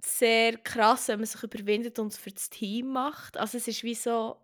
sehr 0.01 0.57
krass, 0.57 1.07
wenn 1.07 1.19
man 1.19 1.27
sich 1.27 1.43
überwindet 1.43 1.99
und 1.99 2.07
es 2.07 2.17
für 2.17 2.31
das 2.31 2.49
Team 2.49 2.87
macht. 2.87 3.37
Also 3.37 3.57
es 3.57 3.67
ist 3.67 3.83
wie 3.83 3.95
so... 3.95 4.41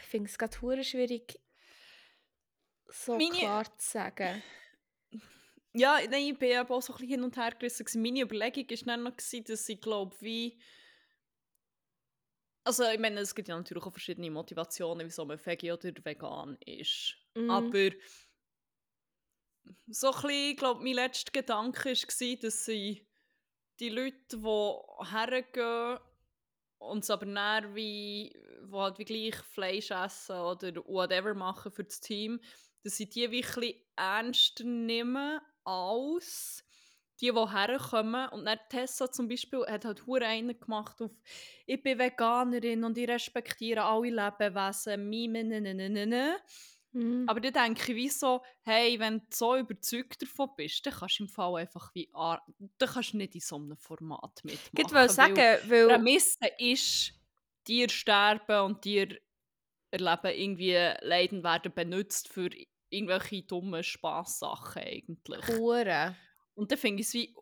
Ich 0.00 0.08
finde 0.08 0.30
es 0.30 0.38
gerade 0.38 0.84
schwierig, 0.84 1.38
so 2.88 3.16
Meine- 3.16 3.30
klar 3.30 3.78
zu 3.78 3.90
sagen. 3.90 4.42
Ja, 5.74 5.98
nein, 6.10 6.28
ich 6.28 6.38
bin 6.38 6.50
eben 6.50 6.68
auch 6.68 6.80
so 6.80 6.94
ein 6.94 6.98
bisschen 6.98 7.10
hin 7.10 7.22
und 7.24 7.36
her 7.36 7.52
gerissen. 7.52 8.02
Meine 8.02 8.22
Überlegung 8.22 8.68
war 8.70 8.78
dann 8.86 9.02
noch, 9.02 9.12
dass 9.12 9.68
ich 9.68 9.80
glaube, 9.80 10.16
wie... 10.20 10.58
Also 12.68 12.84
ich 12.84 12.98
meine, 12.98 13.20
es 13.20 13.34
gibt 13.34 13.48
ja 13.48 13.56
natürlich 13.56 13.82
auch 13.82 13.92
verschiedene 13.92 14.30
Motivationen, 14.30 15.06
wieso 15.06 15.24
man 15.24 15.42
Veggie 15.42 15.72
oder 15.72 15.88
vegan 16.04 16.58
ist. 16.66 17.14
Mhm. 17.34 17.50
Aber 17.50 17.90
so 19.86 20.08
ein 20.08 20.12
bisschen, 20.20 20.30
ich 20.50 20.56
glaube, 20.58 20.82
mein 20.82 20.92
letzter 20.92 21.32
Gedanke 21.32 21.94
war, 21.94 22.36
dass 22.36 22.64
sie 22.66 23.08
die 23.80 23.88
Leute, 23.88 24.18
die 24.30 25.10
hergehen 25.10 25.98
und 26.76 27.04
es 27.04 27.08
aber 27.08 27.24
dann 27.24 27.74
wie, 27.74 28.38
wo 28.64 28.82
halt 28.82 28.98
wie 28.98 29.06
gleich 29.06 29.36
Fleisch 29.36 29.90
essen 29.90 30.36
oder 30.36 30.76
whatever 30.84 31.32
machen 31.32 31.72
für 31.72 31.84
das 31.84 32.00
Team, 32.00 32.38
dass 32.84 32.98
sie 32.98 33.08
die 33.08 33.28
bisschen 33.28 33.76
ernster 33.96 34.64
nehmen 34.64 35.40
als 35.64 36.62
die, 37.20 37.32
die 37.32 37.50
herkommen. 37.50 38.28
Und 38.30 38.44
dann 38.46 38.58
Tessa 38.68 39.10
zum 39.10 39.28
Beispiel 39.28 39.64
hat 39.66 39.84
halt 39.84 40.06
hure 40.06 40.26
einen 40.26 40.58
gemacht 40.58 41.00
auf 41.02 41.10
«Ich 41.66 41.82
bin 41.82 41.98
Veganerin 41.98 42.84
und 42.84 42.98
ich 42.98 43.08
respektiere 43.08 43.84
alle 43.84 44.10
Lebewesen, 44.10 45.08
mime, 45.08 45.44
ne, 45.44 45.60
ne, 45.60 45.74
ne, 45.74 45.88
ne, 45.88 46.06
ne.» 46.06 46.36
Mhm. 46.92 47.30
Aber 47.30 47.40
dann 47.40 47.52
denke 47.52 47.92
ich 47.92 47.96
wie 47.96 48.08
so, 48.08 48.42
hey, 48.62 48.98
wenn 48.98 49.18
du 49.18 49.26
so 49.30 49.56
überzeugt 49.56 50.22
davon 50.22 50.50
bist, 50.56 50.86
dann 50.86 50.94
kannst 50.94 51.18
du 51.18 51.24
im 51.24 51.28
Fall 51.28 51.56
einfach 51.56 51.94
wie, 51.94 52.10
dann 52.14 52.88
kannst 52.88 53.12
du 53.12 53.18
nicht 53.18 53.34
in 53.34 53.40
so 53.42 53.56
einem 53.56 53.76
Format 53.76 54.42
Ich 54.76 54.92
mitmachen. 54.92 54.92
wollte 54.92 55.12
sagen, 55.12 55.58
weil 55.68 55.86
Prämisse 55.86 56.38
ist, 56.58 57.12
Tiere 57.64 57.90
sterben 57.90 58.60
und 58.64 58.82
Tiere 58.82 59.18
erleben 59.90 60.26
irgendwie 60.26 60.74
Leiden 61.06 61.44
werden 61.44 61.72
benutzt 61.74 62.28
für 62.28 62.50
irgendwelche 62.90 63.42
dummen 63.42 63.82
Spaßsachen 63.84 64.82
eigentlich. 64.82 65.46
Hure. 65.46 66.14
Und 66.58 66.72
dann 66.72 66.78
finde 66.78 67.02
ich 67.02 67.06
es 67.06 67.14
wie 67.14 67.34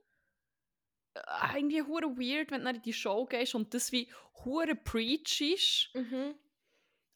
äh, 1.15 1.57
irgendwie 1.57 1.83
hure 1.83 2.17
weird, 2.19 2.51
wenn 2.51 2.65
du 2.65 2.71
in 2.71 2.83
die 2.83 2.93
Show 2.93 3.25
gehst 3.25 3.55
und 3.55 3.73
das 3.73 3.91
wie 3.91 4.13
hure 4.45 4.75
preachst. 4.75 5.95
Mhm. 5.95 6.35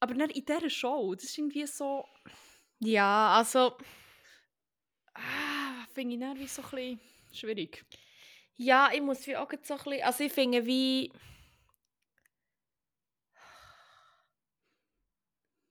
Aber 0.00 0.14
dann 0.14 0.30
in 0.30 0.46
dieser 0.46 0.70
Show, 0.70 1.14
das 1.14 1.24
ist 1.24 1.36
irgendwie 1.36 1.66
so, 1.66 2.06
Ja, 2.78 3.36
also... 3.36 3.76
ah, 5.12 5.86
finde 5.92 6.14
ich 6.14 6.20
dann 6.20 6.38
wie 6.38 6.46
so 6.46 6.62
ein 6.62 6.70
bisschen 6.70 7.00
schwierig. 7.32 7.84
Ja, 8.56 8.90
ich 8.92 9.02
muss 9.02 9.26
wie 9.26 9.36
auch 9.36 9.50
so 9.62 9.74
ein 9.74 9.84
bisschen... 9.84 10.02
Also 10.02 10.24
ich 10.24 10.32
finde 10.32 10.64
wie... 10.64 11.12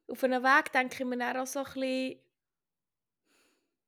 Auf 0.07 0.23
einem 0.23 0.43
Weg 0.43 0.71
denke 0.71 1.03
ich 1.03 1.09
mir 1.09 1.17
dann 1.17 1.37
auch 1.37 1.47
so 1.47 1.59
ein 1.59 1.65
bisschen... 1.65 2.28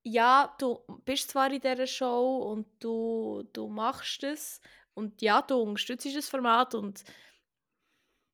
Ja, 0.03 0.55
du 0.59 0.79
bist 1.05 1.29
zwar 1.29 1.51
in 1.51 1.61
dieser 1.61 1.85
Show 1.85 2.37
und 2.51 2.67
du, 2.79 3.43
du 3.53 3.67
machst 3.67 4.23
es 4.23 4.59
und 4.95 5.21
ja, 5.21 5.41
du 5.41 5.55
unterstützt 5.57 6.15
das 6.15 6.27
Format 6.29 6.73
und 6.73 7.03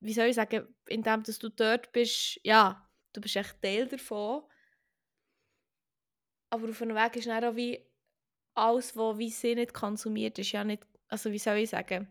wie 0.00 0.14
soll 0.14 0.26
ich 0.26 0.36
sagen, 0.36 0.66
indem 0.86 1.22
dass 1.22 1.38
du 1.38 1.50
dort 1.50 1.92
bist, 1.92 2.40
ja, 2.44 2.88
du 3.12 3.20
bist 3.20 3.36
echt 3.36 3.60
Teil 3.60 3.86
davon. 3.86 4.44
Aber 6.50 6.70
auf 6.70 6.80
einem 6.80 6.96
Weg 6.96 7.16
ist 7.16 7.26
dann 7.26 7.44
auch 7.44 7.56
wie 7.56 7.84
alles, 8.54 8.96
was 8.96 9.18
wie 9.18 9.30
sie 9.30 9.54
nicht 9.54 9.74
konsumiert, 9.74 10.38
ist 10.38 10.52
ja 10.52 10.64
nicht, 10.64 10.86
also 11.08 11.30
wie 11.30 11.38
soll 11.38 11.58
ich 11.58 11.70
sagen, 11.70 12.08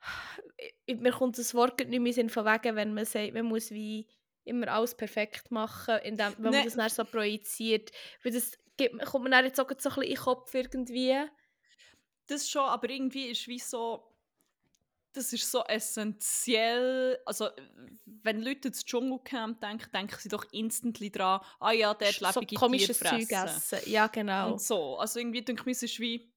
mir 0.86 1.12
kommt 1.12 1.38
das 1.38 1.54
Wort 1.54 1.78
nicht 1.80 1.88
mehr 1.88 1.96
in 1.98 2.04
den 2.04 2.12
Sinn 2.12 2.30
von 2.30 2.44
wegen, 2.44 2.76
wenn 2.76 2.94
man 2.94 3.04
sagt, 3.04 3.34
man 3.34 3.46
muss 3.46 3.70
wie 3.70 4.06
immer 4.46 4.68
alles 4.68 4.94
perfekt 4.94 5.50
machen, 5.50 5.98
indem, 6.04 6.34
wenn 6.38 6.50
Nee. 6.50 6.56
man 6.58 6.64
das 6.64 6.74
dann 6.76 6.88
so 6.90 7.04
projiziert. 7.04 7.90
Weil 8.22 8.32
das 8.32 8.52
gibt, 8.76 9.04
kommt 9.04 9.24
man 9.24 9.32
dann 9.32 9.44
jetzt 9.44 9.60
auch 9.60 9.68
so 9.68 9.74
ein 9.74 9.76
bisschen 9.76 10.02
in 10.02 10.08
den 10.10 10.18
Kopf 10.18 10.54
irgendwie. 10.54 11.16
Das 12.26 12.48
schon, 12.48 12.62
aber 12.62 12.88
irgendwie 12.90 13.26
ist 13.26 13.46
wie 13.48 13.58
so. 13.58 14.12
Das 15.12 15.32
ist 15.32 15.50
so 15.50 15.64
essentiell. 15.64 17.18
Also, 17.24 17.48
wenn 18.04 18.42
Leute 18.42 18.68
ins 18.68 18.84
Dschungelcamp 18.84 19.60
denken, 19.60 19.90
denken 19.92 20.16
sie 20.18 20.28
doch 20.28 20.44
instantly 20.52 21.10
dran, 21.10 21.40
ah 21.58 21.72
ja, 21.72 21.94
dort 21.94 22.12
so 22.14 22.40
lebende 22.40 22.54
komisches 22.54 22.98
Tiere 22.98 23.26
Zeug 23.26 23.30
essen. 23.32 23.78
Ja, 23.90 24.08
genau. 24.08 24.52
Und 24.52 24.60
so. 24.60 24.98
Also, 24.98 25.18
irgendwie 25.18 25.42
denke 25.42 25.62
ich 25.62 25.66
mir, 25.66 25.72
es 25.72 25.82
ist 25.82 25.98
wie 26.00 26.30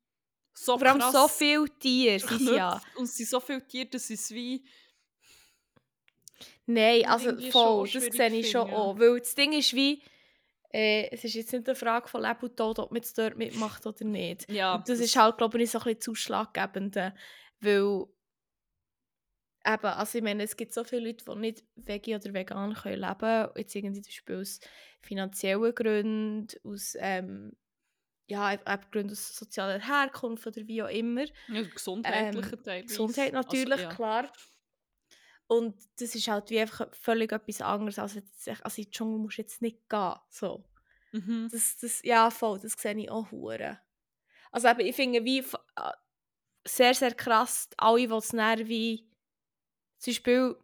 so 0.53 0.77
Vor 0.77 0.87
allem 0.87 1.01
so 1.11 1.27
viele 1.27 1.67
Tiere 1.77 2.19
sind 2.27 2.55
ja. 2.55 2.81
Und 2.95 3.03
es 3.05 3.15
sind 3.17 3.27
so 3.29 3.39
viele 3.39 3.65
Tiere, 3.67 3.87
dass 3.87 4.09
es 4.09 4.31
wie. 4.31 4.65
Nein, 6.71 7.03
also 7.07 7.35
voll, 7.49 7.89
das 7.91 8.03
sehe 8.03 8.29
ich 8.29 8.51
schon 8.51 8.69
ja. 8.69 8.75
auch. 8.75 8.99
Weil 8.99 9.17
das 9.17 9.33
Ding 9.33 9.53
ist 9.53 9.73
wie, 9.73 10.03
äh, 10.71 11.09
es 11.09 11.23
ist 11.23 11.33
jetzt 11.33 11.51
nicht 11.51 11.67
eine 11.67 11.75
Frage 11.75 12.07
von 12.07 12.21
Leben 12.21 12.41
und 12.41 12.55
Tod, 12.55 12.77
ob 12.77 12.91
man 12.91 12.97
jetzt 12.97 13.17
dort 13.17 13.37
mitmacht 13.37 13.87
oder 13.87 14.05
nicht. 14.05 14.47
Ja, 14.51 14.75
Und 14.75 14.87
das, 14.87 14.99
ist 14.99 15.15
halt, 15.15 15.39
glaube 15.39 15.59
ich, 15.59 15.71
so 15.71 15.79
ein 15.79 15.85
bisschen 15.85 16.01
zuschlaggebend, 16.01 16.95
äh, 16.95 17.11
weil 17.59 18.05
eben, 19.65 19.85
also 19.85 20.17
ich 20.19 20.23
meine, 20.23 20.43
es 20.43 20.55
gibt 20.55 20.71
so 20.71 20.83
viele 20.83 21.07
Leute, 21.07 21.25
die 21.25 21.39
nicht 21.39 21.63
vegi 21.75 22.15
oder 22.15 22.33
vegan 22.35 22.75
können 22.75 22.99
leben 23.01 23.17
können, 23.17 23.49
jetzt 23.55 23.73
irgendwie 23.73 24.01
zum 24.01 24.09
Beispiel 24.11 24.35
aus 24.35 24.59
finanziellen 25.01 25.73
Gründen, 25.73 26.47
aus, 26.63 26.95
ähm, 26.99 27.53
ja, 28.27 28.53
eben 28.53 28.91
Gründen 28.91 29.13
aus 29.13 29.35
sozialer 29.35 29.79
Herkunft 29.79 30.45
oder 30.45 30.67
wie 30.67 30.83
auch 30.83 30.89
immer. 30.89 31.25
ja 31.47 31.63
gesundheitliche 31.63 32.53
Ähm, 32.53 32.63
teilweise. 32.63 32.85
Gesundheit 32.85 33.33
natürlich, 33.33 33.71
Also, 33.71 33.83
ja. 33.85 33.89
klar. 33.89 34.31
Und 35.49 35.75
das 35.99 36.13
ist 36.13 36.27
halt 36.27 36.51
wie 36.51 36.59
einfach 36.59 36.93
völlig 36.93 37.31
etwas 37.31 37.59
anderes, 37.59 37.97
als 37.97 38.13
sagst, 38.37 38.63
also 38.63 38.81
in 38.81 38.85
den 38.85 38.91
Dschungel 38.91 39.19
musst 39.19 39.39
du 39.39 39.41
jetzt 39.41 39.63
nicht 39.63 39.89
gehen. 39.89 40.13
So. 40.29 40.63
Mhm. 41.11 41.49
Das, 41.51 41.75
das, 41.79 42.03
ja, 42.03 42.29
voll, 42.29 42.59
das 42.59 42.73
sehe 42.73 42.95
ich 42.95 43.09
auch 43.09 43.31
hure. 43.31 43.79
Also 44.51 44.67
eben, 44.67 44.81
ich 44.81 44.95
finde 44.95 45.25
wie 45.25 45.39
äh, 45.39 45.91
sehr, 46.67 46.93
sehr 46.93 47.15
krass, 47.15 47.67
alle, 47.77 48.07
die 48.07 48.13
es 48.13 48.27
dann 48.27 48.67
wie 48.67 49.09
zum 49.97 50.11
Beispiel 50.11 50.55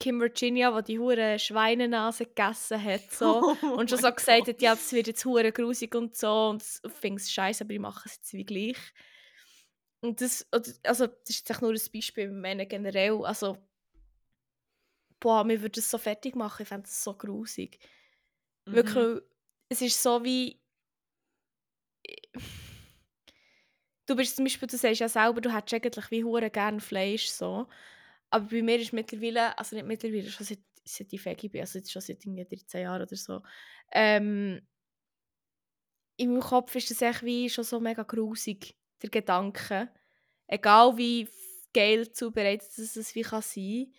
Kim 0.00 0.20
Virginia, 0.20 0.80
die 0.80 0.92
die 0.94 0.98
hure 0.98 1.38
Schweinenase 1.38 2.24
gegessen 2.24 2.82
hat 2.82 3.12
so, 3.12 3.54
und 3.76 3.90
schon 3.90 3.98
so 3.98 4.08
Oh 4.08 4.12
gesagt 4.12 4.48
hat, 4.48 4.62
ja, 4.62 4.74
das 4.74 4.90
wird 4.94 5.08
jetzt 5.08 5.26
hure 5.26 5.52
grusig 5.52 5.94
und 5.94 6.16
so 6.16 6.48
und 6.48 6.62
ich 6.62 6.92
finde 6.92 7.20
es 7.20 7.30
scheiße, 7.30 7.64
aber 7.64 7.74
ich 7.74 7.78
mache 7.78 8.08
es 8.08 8.16
jetzt 8.16 8.32
wie 8.32 8.44
gleich. 8.44 8.78
Und 10.00 10.22
das, 10.22 10.46
also 10.50 11.08
das 11.08 11.28
ist 11.28 11.46
jetzt 11.46 11.60
nur 11.60 11.72
ein 11.72 11.80
Beispiel, 11.92 12.24
ich 12.24 12.30
meine 12.30 12.66
generell, 12.66 13.22
also 13.26 13.58
boah, 15.24 15.42
mir 15.42 15.62
würde 15.62 15.80
das 15.80 15.90
so 15.90 15.96
fertig 15.96 16.36
machen, 16.36 16.62
ich 16.62 16.68
fände 16.68 16.82
das 16.82 17.02
so 17.02 17.14
grusig. 17.14 17.78
Mhm. 18.66 18.74
Wirklich, 18.74 19.22
es 19.70 19.80
ist 19.80 20.02
so 20.02 20.22
wie. 20.22 20.60
Du 24.06 24.14
bist 24.16 24.36
zum 24.36 24.44
Beispiel, 24.44 24.68
du 24.68 24.76
sagst 24.76 25.00
ja 25.00 25.08
selber, 25.08 25.40
du 25.40 25.50
hättest 25.50 25.72
eigentlich 25.72 26.10
wie 26.10 26.24
hure 26.24 26.50
gern 26.50 26.78
Fleisch 26.78 27.28
so. 27.28 27.66
Aber 28.28 28.44
bei 28.50 28.60
mir 28.62 28.78
ist 28.78 28.92
mittlerweile, 28.92 29.56
also 29.58 29.76
nicht 29.76 29.86
mittlerweile, 29.86 30.28
schon 30.28 30.44
seit, 30.44 30.58
seit 30.84 31.10
ich 31.10 31.24
Veggie 31.24 31.48
bin, 31.48 31.62
also 31.62 31.78
jetzt 31.78 31.90
schon 31.90 32.02
seit 32.02 32.22
irgendwie 32.26 32.44
13 32.44 32.82
Jahren 32.82 33.00
oder 33.00 33.16
so. 33.16 33.40
Ähm, 33.92 34.60
in 36.18 36.32
meinem 36.32 36.42
Kopf 36.42 36.74
ist 36.76 36.90
das 36.90 37.00
echt 37.00 37.22
wie 37.22 37.48
schon 37.48 37.64
so 37.64 37.80
mega 37.80 38.02
grusig, 38.02 38.76
der 39.00 39.08
Gedanke. 39.08 39.88
Egal 40.46 40.98
wie 40.98 41.30
geil 41.72 42.12
zubereitet 42.12 42.76
es 42.76 42.96
es 42.96 43.14
wie 43.14 43.22
kann 43.22 43.40
sein. 43.40 43.90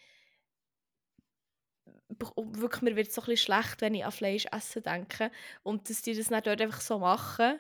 Und 2.08 2.60
Wirklich, 2.62 2.82
mir 2.82 2.96
wird 2.96 3.12
so 3.12 3.22
ein 3.22 3.26
bisschen 3.26 3.46
schlecht, 3.46 3.82
wenn 3.82 3.96
ich 3.96 4.06
an 4.06 4.12
Fleisch 4.12 4.46
essen 4.52 4.84
denke. 4.84 5.32
Und 5.64 5.90
dass 5.90 6.02
die 6.02 6.16
das 6.16 6.28
dann 6.28 6.44
dort 6.44 6.62
einfach 6.62 6.82
so 6.82 7.00
machen. 7.00 7.60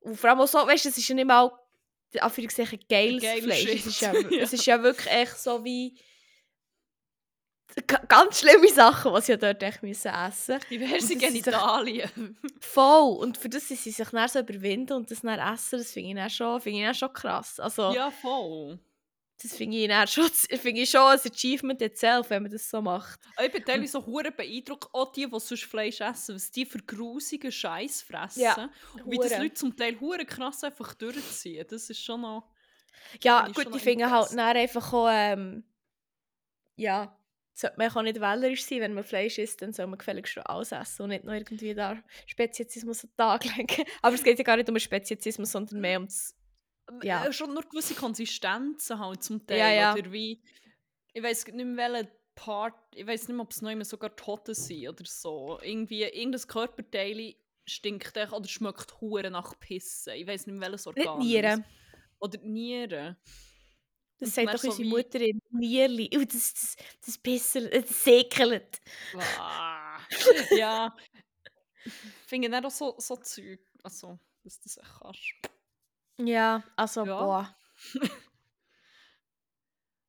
Und 0.00 0.16
vor 0.18 0.30
allem 0.30 0.40
auch 0.40 0.48
so, 0.48 0.58
weißt 0.58 0.84
du, 0.84 0.88
es 0.88 0.98
ist 0.98 1.08
ja 1.08 1.14
nicht 1.14 1.26
mal 1.26 1.50
Anführungszeichen 2.18 2.78
geiles 2.88 3.22
Geile 3.22 3.42
Fleisch. 3.42 3.64
Es 3.66 3.86
ist, 3.86 4.00
ja, 4.00 4.12
Ja. 4.30 4.38
es 4.42 4.52
ist 4.52 4.66
ja 4.66 4.82
wirklich 4.82 5.12
echt 5.12 5.36
so 5.38 5.64
wie 5.64 5.98
ga- 7.86 8.02
ganz 8.08 8.40
schlimme 8.40 8.68
Sachen, 8.68 9.12
was 9.12 9.26
sie 9.26 9.36
dort 9.36 9.62
echt 9.62 9.82
müssen 9.82 10.12
essen 10.12 10.60
Diverse 10.70 10.94
das 10.94 11.10
ist 11.10 11.20
Genitalien. 11.20 12.38
Voll. 12.60 13.16
Und 13.18 13.36
für 13.36 13.48
das, 13.48 13.68
sie 13.68 13.74
sich 13.76 13.96
dann 13.96 14.28
so 14.28 14.38
überwinden 14.40 14.92
und 14.94 15.10
das 15.10 15.20
dann 15.22 15.38
essen, 15.54 15.78
das 15.78 15.92
finde 15.92 16.10
ich 16.10 16.16
dann 16.16 16.30
schon, 16.30 16.60
finde 16.60 16.78
ich 16.80 16.84
dann 16.84 16.94
schon 16.94 17.12
krass. 17.12 17.58
Also, 17.60 17.92
ja, 17.92 18.10
voll. 18.10 18.78
Das 19.44 19.56
finde 19.56 19.76
ich 19.76 19.88
dann 19.88 20.08
schon, 20.08 20.30
ich 20.48 20.90
schon 20.90 21.00
ein 21.02 21.20
Achievement 21.20 21.82
itself, 21.82 22.30
wenn 22.30 22.42
man 22.42 22.50
das 22.50 22.68
so 22.68 22.80
macht. 22.80 23.20
Ich 23.44 23.52
bin 23.52 23.62
teilweise 23.62 23.92
so 23.92 24.06
hure 24.06 24.32
beeindruckt, 24.32 24.88
auch 24.94 25.12
die, 25.12 25.26
die 25.26 25.40
sonst 25.40 25.64
Fleisch 25.64 26.00
essen, 26.00 26.34
was 26.34 26.50
die 26.50 26.64
für 26.64 26.78
grusigen 26.78 27.52
Scheiß 27.52 28.02
fressen. 28.02 28.40
Ja, 28.40 28.70
Und 29.04 29.10
wie 29.10 29.18
das 29.18 29.32
hure. 29.32 29.42
Leute 29.42 29.54
zum 29.54 29.76
Teil 29.76 30.00
hure 30.00 30.24
krass 30.24 30.64
einfach 30.64 30.94
durchziehen. 30.94 31.66
Das 31.68 31.90
ist 31.90 32.02
schon 32.02 32.22
noch... 32.22 32.50
Ja, 33.22 33.46
gut, 33.48 33.68
ich 33.76 33.82
finde 33.82 34.10
halt 34.10 34.32
dann 34.32 34.56
einfach 34.56 34.92
auch, 34.92 35.08
ähm, 35.10 35.64
ja, 36.76 37.18
sollte 37.52 37.76
man 37.76 37.90
kann 37.90 38.04
nicht 38.04 38.20
wählerisch 38.20 38.64
sein, 38.64 38.80
wenn 38.80 38.94
man 38.94 39.04
Fleisch 39.04 39.38
isst, 39.38 39.60
dann 39.60 39.74
soll 39.74 39.86
man 39.86 39.98
gefälligst 39.98 40.32
schon 40.32 40.42
alles 40.44 40.72
essen 40.72 41.02
und 41.02 41.10
nicht 41.10 41.24
noch 41.24 41.34
irgendwie 41.34 41.74
da 41.74 42.02
Speziesismus 42.26 43.04
an 43.04 43.10
den 43.10 43.16
Tag 43.16 43.44
legen. 43.56 43.84
Aber 44.00 44.14
es 44.14 44.24
geht 44.24 44.38
ja 44.38 44.44
gar 44.44 44.56
nicht 44.56 44.70
um 44.70 44.78
Speziesismus, 44.78 45.52
sondern 45.52 45.80
mehr 45.80 45.98
um 45.98 46.06
das, 46.06 46.34
Ja. 47.02 47.24
Äh, 47.26 47.32
schon 47.32 47.54
nur 47.54 47.62
gewisse 47.62 47.94
Konsistenzen 47.94 48.98
halt 48.98 49.22
zum 49.22 49.46
Teil. 49.46 49.58
Ja, 49.58 49.70
ja. 49.70 49.94
Oder 49.94 50.12
wie... 50.12 50.42
Ich 51.12 51.22
weiß 51.22 51.46
nicht 51.46 51.66
mehr, 51.66 51.92
welchen 51.92 52.10
Part... 52.34 52.74
Ich 52.94 53.06
weiß 53.06 53.28
nicht 53.28 53.36
mehr, 53.36 53.44
ob 53.44 53.50
es 53.50 53.62
noch 53.62 53.70
immer 53.70 53.84
sogar 53.84 54.10
die 54.10 54.54
sind 54.54 54.88
oder 54.88 55.04
so. 55.04 55.58
Irgendwie, 55.62 56.02
irgendein 56.02 56.46
Körperteil 56.46 57.34
stinkt 57.66 58.16
echt 58.16 58.32
oder 58.32 58.48
schmeckt 58.48 59.00
hure 59.00 59.30
nach 59.30 59.58
Pissen. 59.58 60.14
Ich 60.14 60.26
weiß 60.26 60.46
nicht 60.46 60.58
mehr, 60.58 60.70
welches 60.70 60.86
nicht 60.86 61.06
Organ. 61.06 61.18
Nieren. 61.18 61.64
Oder 62.20 62.38
die 62.38 62.48
Nieren. 62.48 63.16
Das 64.18 64.28
Und 64.28 64.34
sagt 64.34 64.54
doch 64.54 64.58
so 64.58 64.68
unsere 64.68 64.88
Mutter 64.88 65.20
in 65.20 65.40
Nierli. 65.50 66.10
Oh, 66.14 66.24
das, 66.24 66.54
das, 66.54 66.76
das 67.04 67.18
Pisser, 67.18 67.68
das 67.68 68.04
säkelt. 68.04 68.80
Ja. 70.50 70.94
Finde 72.26 72.48
ich 72.48 72.64
auch 72.64 72.70
so, 72.70 72.94
so 72.98 73.16
Zeug. 73.16 73.60
Also, 73.82 74.18
dass 74.42 74.60
du 74.60 74.62
das 74.64 74.76
echt 74.76 75.00
kannst. 75.00 75.53
Ja, 76.18 76.62
also, 76.76 77.04
Ja. 77.04 77.18
boah. 77.18 77.56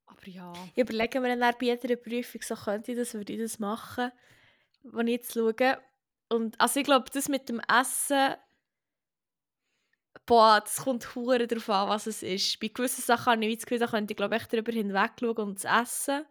Aber 0.06 0.28
ja. 0.28 0.52
Ich 0.74 0.82
überlege 0.82 1.20
mir 1.20 1.36
dann 1.36 1.54
bei 1.58 1.66
jeder 1.66 1.96
Prüfung, 1.96 2.40
so 2.42 2.54
könnte 2.54 2.92
ich 2.92 2.98
das, 2.98 3.14
würde 3.14 3.32
ich 3.32 3.40
das 3.40 3.58
machen, 3.58 4.12
wenn 4.82 5.08
ich 5.08 5.16
jetzt 5.16 5.34
schaue. 5.34 5.78
Und 6.28 6.60
also 6.60 6.80
ich 6.80 6.86
glaube, 6.86 7.10
das 7.12 7.28
mit 7.28 7.48
dem 7.48 7.60
Essen, 7.60 8.34
boah, 10.26 10.60
das 10.60 10.78
kommt 10.78 11.14
hure 11.14 11.46
darauf 11.46 11.68
an, 11.70 11.88
was 11.88 12.06
es 12.06 12.22
ist. 12.22 12.58
Bei 12.60 12.68
gewissen 12.68 13.02
Sachen 13.02 13.32
habe 13.32 13.44
ich 13.44 13.48
wie 13.50 13.56
das 13.56 13.66
Gefühl, 13.66 13.78
da 13.78 13.86
könnte 13.86 14.12
ich 14.12 14.16
glaube 14.16 14.36
echt 14.36 14.52
darüber 14.52 14.72
hinweg 14.72 15.12
schauen 15.20 15.36
und 15.36 15.64
das 15.64 15.82
essen. 15.82 16.24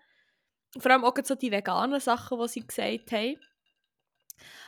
Vor 0.78 0.92
allem 0.92 1.06
auch 1.06 1.14
gerade 1.14 1.28
so 1.28 1.36
die 1.36 1.52
veganen 1.52 2.00
Sachen, 2.02 2.40
die 2.40 2.48
sie 2.50 2.68
gesagt 2.68 3.12
haben. 3.12 3.40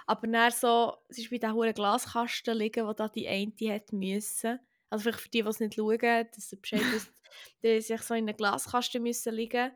Aber 0.05 0.27
dann 0.27 0.51
so, 0.51 0.97
es 1.09 1.17
ist 1.17 1.29
bei 1.29 1.37
diesem 1.37 1.53
hohen 1.53 1.73
Glaskasten 1.73 2.57
liegen, 2.57 2.87
wo 2.87 2.93
da 2.93 3.09
die 3.09 3.27
eine 3.27 3.73
hat 3.73 3.91
müssen. 3.91 4.59
Also 4.89 5.03
vielleicht 5.03 5.21
für 5.21 5.29
die, 5.29 5.41
die 5.41 5.49
es 5.49 5.59
nicht 5.59 5.75
schauen, 5.75 6.27
dass 6.33 6.51
ihr 6.51 6.61
Bescheid 6.61 6.81
wisst, 6.91 7.11
die 7.63 7.81
sich 7.81 8.01
so 8.01 8.13
in 8.13 8.27
einem 8.27 8.37
Glaskasten 8.37 9.03
müssen 9.03 9.33
liegen 9.33 9.71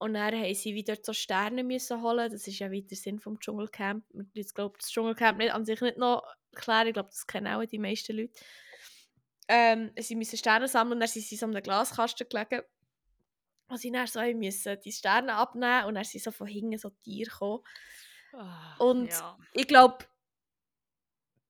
und 0.00 0.14
dann 0.14 0.34
haben 0.34 0.54
sie 0.54 0.74
wieder 0.74 0.96
so 1.00 1.12
Sterne 1.12 1.62
müssen 1.62 2.00
holen. 2.02 2.32
Das 2.32 2.46
ist 2.46 2.58
ja 2.58 2.70
wieder 2.70 2.88
der 2.88 2.96
Sinn 2.96 3.20
vom 3.20 3.38
Dschungelcamp. 3.38 4.02
Ich 4.32 4.54
glaube, 4.54 4.78
das 4.78 4.90
Dschungelcamp 4.90 5.36
nicht, 5.36 5.52
an 5.52 5.66
sich 5.66 5.78
nicht 5.82 5.98
noch 5.98 6.22
klar. 6.54 6.86
Ich 6.86 6.94
glaube, 6.94 7.10
das 7.10 7.26
kennen 7.26 7.54
auch 7.54 7.64
die 7.66 7.78
meisten 7.78 8.16
Leute. 8.16 8.32
Ähm, 9.46 9.92
sie 9.98 10.16
müssen 10.16 10.38
Sterne 10.38 10.68
sammeln 10.68 10.94
und 10.94 11.00
dann 11.00 11.08
sind 11.08 11.26
sie 11.26 11.36
so 11.36 11.44
in 11.44 11.54
einem 11.54 11.62
Glaskasten 11.62 12.26
gelegen. 12.30 12.62
Und 13.68 13.78
sie 13.78 13.92
dann 13.92 14.06
so 14.06 14.20
müssen 14.20 14.80
die 14.82 14.90
Sterne 14.92 15.34
abnehmen 15.34 15.84
und 15.84 15.96
dann 15.96 16.04
sind 16.04 16.24
so 16.24 16.30
von 16.30 16.46
hinten 16.46 16.78
so 16.78 16.88
Tiere 16.88 17.30
gekommen. 17.30 17.62
Oh, 18.32 18.84
Und 18.90 19.10
ja. 19.10 19.38
ich 19.52 19.68
glaube, 19.68 20.06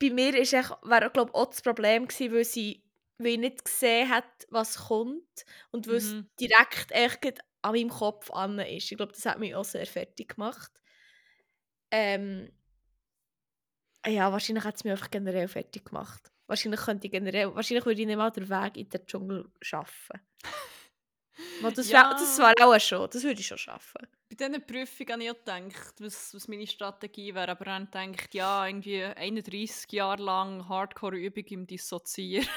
bei 0.01 0.11
mir 0.11 0.35
ist 0.37 0.53
echt, 0.55 0.71
wäre 0.83 1.13
auch 1.35 1.47
das 1.47 1.63
Problem 1.63 2.09
gewesen, 2.09 2.35
weil 2.35 2.45
sie 2.45 2.85
weil 3.19 3.33
ich 3.33 3.39
nicht 3.39 3.65
gesehen 3.67 4.09
hat, 4.09 4.25
was 4.49 4.79
kommt 4.89 5.45
und 5.73 5.89
weil 5.89 5.97
es 5.97 6.17
Mhm. 6.17 6.29
direkt 6.41 6.91
echt 6.91 7.41
an 7.63 7.73
meinem 7.75 7.91
Kopf 7.91 8.31
an 8.31 8.59
ist. 8.61 8.91
Ich 8.91 8.97
glaube, 8.97 9.13
das 9.13 9.27
hat 9.27 9.39
mich 9.39 9.55
auch 9.55 9.65
sehr 9.65 9.87
fertig 9.87 10.37
gemacht. 10.37 10.73
Ähm, 11.91 12.51
ja, 14.07 14.33
wahrscheinlich 14.33 14.65
hat 14.65 14.77
es 14.77 14.85
mich 14.85 14.93
einfach 14.93 15.11
generell 15.11 15.49
fertig 15.49 15.85
gemacht. 15.87 16.31
Wahrscheinlich 16.47 16.81
könnte 16.81 17.07
ich 17.07 17.13
generell, 17.13 17.55
wahrscheinlich 17.55 17.85
würde 17.87 18.01
ich 18.01 18.07
nicht 18.07 18.17
mal 18.17 18.31
den 18.31 18.49
Weg 18.49 18.77
in 18.77 18.89
den 18.89 19.07
Dschungel 19.07 19.51
schaffen. 19.61 20.21
Das 21.75 21.91
Ja. 21.91 22.05
wär, 22.05 22.11
das 22.11 22.39
wäre 22.39 22.55
auch 22.67 22.81
schon, 22.81 23.09
das 23.11 23.23
würde 23.23 23.41
ich 23.41 23.47
schon 23.47 23.59
schaffen. 23.59 24.07
Bei 24.29 24.37
diesen 24.37 24.67
Prüfungen 24.67 25.13
habe 25.13 25.23
ich 25.25 25.45
gedacht, 25.45 25.95
was, 26.01 26.35
was 26.35 26.49
meine 26.49 26.67
Strategie 26.67 27.35
wäre, 27.35 27.51
aber 27.51 27.65
dann 27.65 27.87
gedacht, 27.91 28.35
ja, 28.35 28.67
irgendwie 28.67 29.03
31 29.03 29.93
Jahre 29.93 30.23
lang 30.23 30.69
Hardcore-Übung 30.69 31.45
im 31.47 31.67
Dissoziieren. 31.67 32.49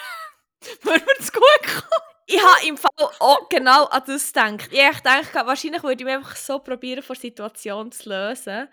Würde 0.82 1.04
mir 1.06 1.14
das 1.18 1.32
gut 1.32 1.44
kommen? 1.64 2.14
Ich 2.26 2.42
habe 2.42 2.68
im 2.68 2.78
Fall 2.78 2.92
auch 3.20 3.50
genau 3.50 3.86
an 3.86 4.04
das 4.08 4.32
gedacht. 4.32 4.70
Ich 4.72 4.98
gedacht, 4.98 5.34
wahrscheinlich 5.34 5.84
würde 5.84 6.02
ich 6.02 6.06
mich 6.06 6.14
einfach 6.16 6.36
so 6.38 6.60
probieren, 6.60 7.04
von 7.04 7.16
der 7.16 7.22
Situation 7.22 7.92
zu 7.92 8.10
lösen, 8.10 8.70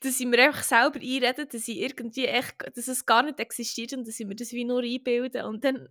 dass 0.00 0.20
ich 0.20 0.26
mir 0.26 0.42
einfach 0.44 0.62
selber 0.62 1.00
einrede, 1.00 1.46
dass, 1.46 1.68
ich 1.68 1.78
irgendwie 1.78 2.26
echt, 2.26 2.54
dass 2.74 2.88
es 2.88 3.06
gar 3.06 3.22
nicht 3.22 3.40
existiert 3.40 3.94
und 3.94 4.06
dass 4.06 4.20
ich 4.20 4.26
mir 4.26 4.36
das 4.36 4.52
wie 4.52 4.64
nur 4.64 4.82
einbilde. 4.82 5.46
Und 5.46 5.64
dann 5.64 5.88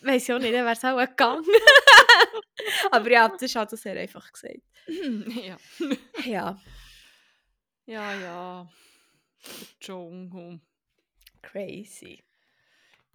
weiß 0.00 0.22
ich 0.28 0.34
auch 0.34 0.38
nicht, 0.38 0.54
dann 0.54 0.64
wäre 0.64 0.72
es 0.72 0.84
auch 0.84 0.98
gegangen. 0.98 1.44
Aber 2.90 3.10
ja, 3.10 3.28
das 3.28 3.42
ist 3.42 3.56
halt 3.56 3.70
sehr 3.70 3.96
einfach 3.98 4.32
gesagt. 4.32 4.60
ja. 4.88 5.56
Ja, 6.24 6.58
Ja, 7.86 8.14
ja. 8.14 8.68
Dschungel. 9.80 10.60
crazy. 11.42 12.22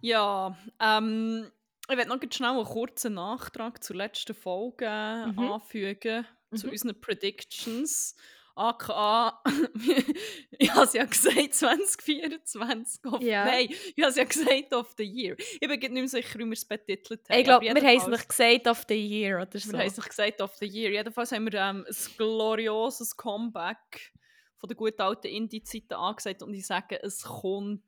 Ja, 0.00 0.56
ähm, 0.80 1.50
ich 1.88 1.96
werde 1.96 2.08
noch 2.08 2.20
schnell 2.32 2.50
einen 2.50 2.64
kurzen 2.64 3.14
Nachtrag 3.14 3.82
zur 3.82 3.96
letzten 3.96 4.34
Folge 4.34 4.86
Mhm. 5.26 5.38
anfügen, 5.38 6.26
zu 6.54 6.66
Mhm. 6.66 6.72
unseren 6.72 7.00
Predictions. 7.00 8.16
AKA, 8.56 9.42
ich 10.58 10.70
habe 10.72 10.84
es 10.84 10.92
ja 10.92 11.04
gesagt, 11.04 11.54
2024. 11.54 13.04
Of, 13.06 13.22
Ja. 13.22 13.44
Nein, 13.44 13.68
ich 13.70 14.02
habe 14.02 14.10
es 14.10 14.16
ja 14.16 14.24
gesagt, 14.24 14.72
of 14.74 14.94
the 14.96 15.04
year. 15.04 15.36
Ich 15.38 15.60
bin 15.60 15.78
nicht 15.78 15.90
mehr 15.92 16.08
sicher, 16.08 16.38
wie 16.38 16.44
wir 16.44 16.52
es 16.52 16.64
betitelt 16.64 17.28
haben. 17.28 17.38
Ich 17.38 17.44
glaube, 17.44 17.64
wir 17.64 17.74
haben 17.74 17.96
es 17.96 18.06
nicht 18.06 18.28
gesagt 18.28 18.66
of 18.68 18.84
the 18.88 18.94
year 18.94 19.40
oder 19.42 19.58
so. 19.58 19.72
wir 19.72 19.78
haben 19.80 19.86
es 19.88 19.96
nicht 19.96 20.08
gesagt, 20.08 20.40
of 20.40 20.54
the 20.56 20.66
year. 20.66 20.90
Jedenfalls 20.90 21.32
haben 21.32 21.50
wir 21.50 21.54
ähm, 21.60 21.84
ein 21.88 22.16
glorioses 22.16 23.16
Comeback 23.16 24.12
von 24.58 24.68
der 24.68 24.76
guten 24.76 25.02
alten 25.02 25.26
Indie-Zeiten 25.26 25.94
angesagt 25.94 26.42
und 26.42 26.54
ich 26.54 26.66
sage, 26.66 27.02
es 27.02 27.22
kommt. 27.22 27.82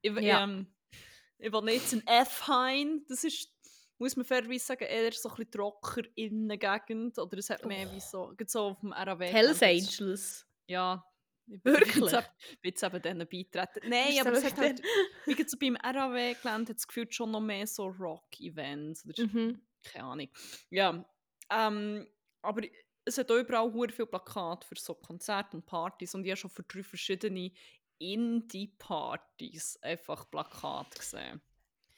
Ich, 0.00 0.12
Ja. 0.20 0.44
ähm, 0.44 0.66
ich 1.38 1.52
will 1.52 1.62
nicht 1.62 1.92
ein 1.92 2.04
F-Hein, 2.06 3.04
das 3.08 3.22
ist, 3.24 3.50
muss 3.98 4.16
man 4.16 4.24
fairerweise 4.24 4.64
sagen, 4.64 4.84
eher 4.84 5.12
so 5.12 5.28
ein 5.28 5.36
bisschen 5.36 5.50
trocker 5.52 6.02
in 6.14 6.48
der 6.48 6.58
Gegend. 6.58 7.18
Oder 7.18 7.38
es 7.38 7.50
hat 7.50 7.64
mehr 7.66 7.90
wie 7.92 8.00
so, 8.00 8.32
so 8.46 8.60
auf 8.60 8.80
dem 8.80 8.92
RAW. 8.92 9.24
Hells. 9.26 9.62
Angels. 9.62 10.46
Ja. 10.66 11.04
Ich 11.50 11.64
Wirklich? 11.64 11.96
eben- 11.96 12.10
bin 12.60 12.70
jetzt 12.70 12.82
eben 12.82 13.02
denen 13.02 13.26
beitreten. 13.28 13.88
Nein, 13.88 14.18
aber 14.20 14.32
es 14.32 14.44
hat 14.44 14.58
halt, 14.58 14.82
wie 15.24 15.44
so 15.48 15.56
beim 15.58 15.76
RAW-Gelände, 15.76 16.70
hat 16.72 16.76
es 16.78 16.86
gefühlt 16.86 17.14
schon 17.14 17.30
noch 17.30 17.40
mehr 17.40 17.66
so 17.66 17.86
Rock-Events. 17.86 19.04
Mhm. 19.06 19.60
keine 19.82 20.04
Ahnung. 20.04 20.28
Ja, 20.68 21.04
ähm, 21.50 22.06
aber 22.42 22.62
es 23.06 23.16
hat 23.16 23.30
auch 23.30 23.36
überall 23.38 23.72
hure 23.72 23.88
viele 23.90 24.06
Plakate 24.06 24.66
für 24.66 24.76
so 24.76 24.94
Konzerte 24.94 25.56
und 25.56 25.64
Partys 25.64 26.14
und 26.14 26.24
ich 26.24 26.30
habe 26.32 26.36
schon 26.36 26.50
für 26.50 26.64
drei 26.64 26.82
verschiedene 26.82 27.50
Indie-Partys 27.98 29.78
einfach 29.82 30.30
Plakate 30.30 30.98
gesehen. 30.98 31.40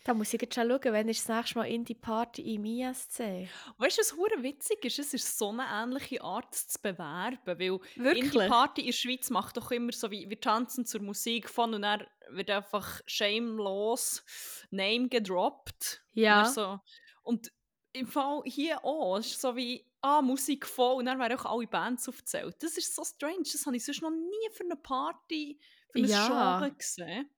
Da 0.04 0.14
muss 0.14 0.32
ich 0.32 0.40
jetzt 0.40 0.54
schon 0.54 0.68
schauen, 0.68 0.92
wenn 0.92 1.08
ist 1.08 1.28
das 1.28 1.36
nächste 1.36 1.58
Mal 1.58 1.66
Indie-Party 1.66 2.54
im 2.54 2.64
ISC? 2.64 3.50
Weißt 3.76 3.98
du, 3.98 4.00
was 4.00 4.16
hure 4.16 4.42
witzig 4.42 4.82
ist? 4.84 4.98
Es 4.98 5.12
ist 5.12 5.38
so 5.38 5.50
eine 5.50 5.64
ähnliche 5.70 6.22
Art 6.22 6.54
zu 6.54 6.78
bewerben, 6.80 7.38
weil 7.44 7.78
Wirklich? 7.96 8.24
Indie-Party 8.34 8.80
in 8.80 8.86
der 8.86 8.92
Schweiz 8.94 9.28
macht 9.28 9.58
doch 9.58 9.70
immer 9.70 9.92
so 9.92 10.10
wie, 10.10 10.28
wir 10.28 10.40
tanzen 10.40 10.86
zur 10.86 11.02
Musik 11.02 11.50
von 11.50 11.74
und 11.74 11.82
dann 11.82 12.06
wird 12.30 12.50
einfach 12.50 13.00
shameless 13.06 14.24
Name 14.70 15.08
gedroppt. 15.08 16.02
Ja. 16.14 16.40
Und, 16.46 16.54
so, 16.54 16.80
und 17.22 17.52
im 17.92 18.06
Fall 18.06 18.42
hier 18.46 18.82
auch, 18.84 19.18
es 19.18 19.26
ist 19.26 19.40
so 19.40 19.54
wie, 19.54 19.84
ah, 20.00 20.22
Musik 20.22 20.66
voll 20.66 20.96
und 20.96 21.06
dann 21.06 21.18
werden 21.18 21.38
auch 21.38 21.44
alle 21.44 21.66
Bands 21.66 22.08
aufgezählt. 22.08 22.56
Das 22.62 22.78
ist 22.78 22.94
so 22.94 23.04
strange, 23.04 23.42
das 23.52 23.66
habe 23.66 23.76
ich 23.76 23.84
sonst 23.84 24.00
noch 24.00 24.10
nie 24.10 24.50
für 24.52 24.64
eine 24.64 24.76
Party, 24.76 25.58
für 25.90 25.98
ein 25.98 26.04
Ja. 26.06 26.58
Genre 26.58 26.72
gesehen. 26.74 27.28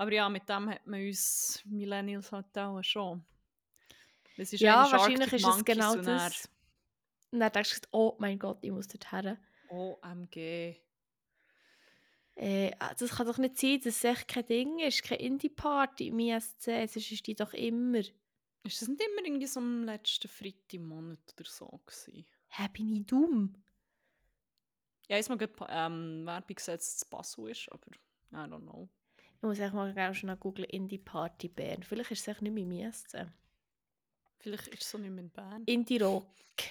Aber 0.00 0.12
ja, 0.14 0.30
mit 0.30 0.48
dem 0.48 0.70
hat 0.70 0.86
man 0.86 1.06
uns 1.06 1.60
Millennials 1.66 2.32
halt 2.32 2.56
auch 2.56 2.82
schon. 2.82 3.22
Es 4.38 4.50
Ja, 4.52 4.90
wahrscheinlich 4.90 5.30
ist 5.30 5.46
es 5.46 5.62
genau 5.62 5.94
dann 5.94 6.04
das. 6.06 6.48
Und 7.30 7.40
dann 7.40 7.52
denkst 7.52 7.82
du, 7.82 7.88
oh 7.90 8.16
mein 8.18 8.38
Gott, 8.38 8.60
ich 8.62 8.70
muss 8.70 8.88
dorthin. 8.88 9.36
OMG. 9.68 10.80
Äh, 12.34 12.72
ah, 12.78 12.94
das 12.94 13.10
kann 13.10 13.26
doch 13.26 13.36
nicht 13.36 13.58
sein, 13.58 13.78
dass 13.84 13.96
es 13.96 14.04
echt 14.04 14.28
kein 14.28 14.46
Ding 14.46 14.78
ist, 14.78 15.02
keine 15.02 15.20
Indie-Party 15.20 16.06
im 16.08 16.18
ISC. 16.18 16.62
Sonst 16.64 17.12
ist 17.12 17.26
die 17.26 17.34
doch 17.34 17.52
immer. 17.52 17.98
Ist 17.98 18.80
das 18.80 18.88
nicht 18.88 19.02
immer 19.02 19.26
irgendwie 19.26 19.46
so 19.46 19.60
am 19.60 19.84
letzten 19.84 20.28
Freitag 20.28 20.72
im 20.72 20.88
Monat 20.88 21.34
oder 21.38 21.50
so 21.50 21.78
gewesen? 21.84 22.24
Hä, 22.48 22.68
bin 22.72 22.96
ich 22.96 23.06
dumm? 23.06 23.54
Ja, 25.10 25.16
jetzt 25.16 25.28
mal 25.28 25.36
gerade 25.36 25.52
ähm, 25.68 26.24
Werbung 26.24 26.56
gesetzt, 26.56 27.02
dass 27.02 27.04
Basel 27.04 27.50
ist, 27.50 27.70
aber 27.70 27.90
I 28.32 28.50
don't 28.50 28.62
know. 28.62 28.88
Ich 29.40 29.42
muss 29.42 29.58
echt 29.58 29.72
mal 29.72 29.94
ganz 29.94 30.18
schnell 30.18 30.36
googeln, 30.36 30.68
Indie-Party 30.68 31.48
Bern. 31.48 31.82
Vielleicht 31.82 32.10
ist 32.10 32.20
es 32.20 32.28
echt 32.28 32.42
nicht 32.42 32.52
mehr 32.52 32.90
ISC. 32.90 33.26
Vielleicht 34.36 34.68
ist 34.68 34.82
es 34.82 34.90
so 34.90 34.98
nicht 34.98 35.10
mehr 35.10 35.24
in 35.24 35.30
Bern. 35.30 35.64
Indie-Rock, 35.64 36.26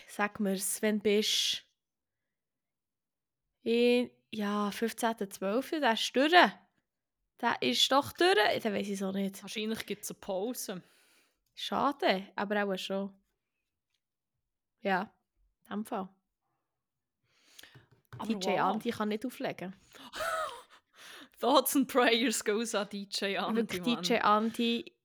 sag 0.08 0.40
mir's, 0.40 0.80
wenn 0.84 0.98
du 0.98 1.02
bist. 1.02 1.66
In, 3.64 4.12
ja, 4.30 4.70
15.12., 4.70 5.80
der 5.80 5.94
ist 5.94 6.16
durch. 6.16 6.32
Der 7.42 7.62
ist 7.62 7.92
doch 7.92 8.12
durch. 8.12 8.36
Dann 8.62 8.74
weiß 8.76 8.88
ich 8.88 9.04
auch 9.04 9.14
nicht. 9.14 9.42
Wahrscheinlich 9.42 9.84
gibt 9.88 10.04
es 10.04 10.12
eine 10.12 10.20
Pause. 10.20 10.84
Schade, 11.56 12.28
aber 12.36 12.66
auch 12.66 12.78
schon. 12.78 13.12
Ja, 14.82 15.12
in 15.66 15.78
dem 15.78 15.86
Fall. 15.86 16.08
Aber 18.20 18.28
DJ 18.28 18.50
wow. 18.50 18.74
Andy 18.76 18.92
kann 18.92 19.10
nicht 19.10 19.26
auflegen. 19.26 19.76
Thoughts 21.40 21.76
and 21.76 21.88
Prayers 21.88 22.44
goes 22.44 22.76
an 22.76 22.88
DJ 22.90 23.38
Andy, 23.38 23.56
Wirklich, 23.62 23.82
Mann. 23.86 24.02
DJ 24.04 24.14
Andy, 24.24 24.96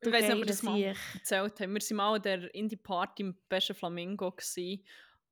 Ich 0.00 0.12
weiß 0.12 0.22
nicht, 0.22 0.32
ob 0.32 0.38
wir 0.38 0.46
das 0.46 0.62
mal 0.62 0.76
Sieg. 0.76 0.96
erzählt 1.14 1.60
haben. 1.60 1.74
Wir 1.74 1.80
waren 1.82 1.96
mal 1.96 2.14
an 2.16 2.22
der 2.22 2.54
Indie-Party 2.54 3.22
im 3.22 3.36
besten 3.48 3.74
Flamingo. 3.74 4.30
Gewesen. 4.30 4.84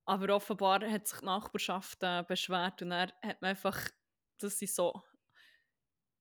Aber 0.07 0.35
offenbar 0.35 0.81
hat 0.91 1.07
sich 1.07 1.19
die 1.21 1.25
Nachbarschaft 1.27 1.99
äh, 2.03 2.25
beschwert 2.27 2.83
und 2.83 2.91
er 2.91 3.13
hat 3.23 3.41
man 3.43 3.51
einfach, 3.51 3.79
dass 4.39 4.59
sie 4.59 4.67
so 4.67 5.01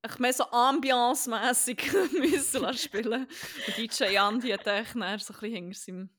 ich 0.05 0.17
mehr 0.19 0.31
so 0.31 0.45
ambiance-mässig 0.45 1.91
müssen 2.13 2.73
spielen. 2.77 3.27
Und 3.67 3.77
DJ 3.77 4.15
Andy 4.15 4.49
hat 4.51 4.65
echt 4.67 4.93
so 4.93 4.99
ein 5.01 5.17
bisschen 5.17 5.51
hinter 5.51 5.73
seinem 5.73 6.09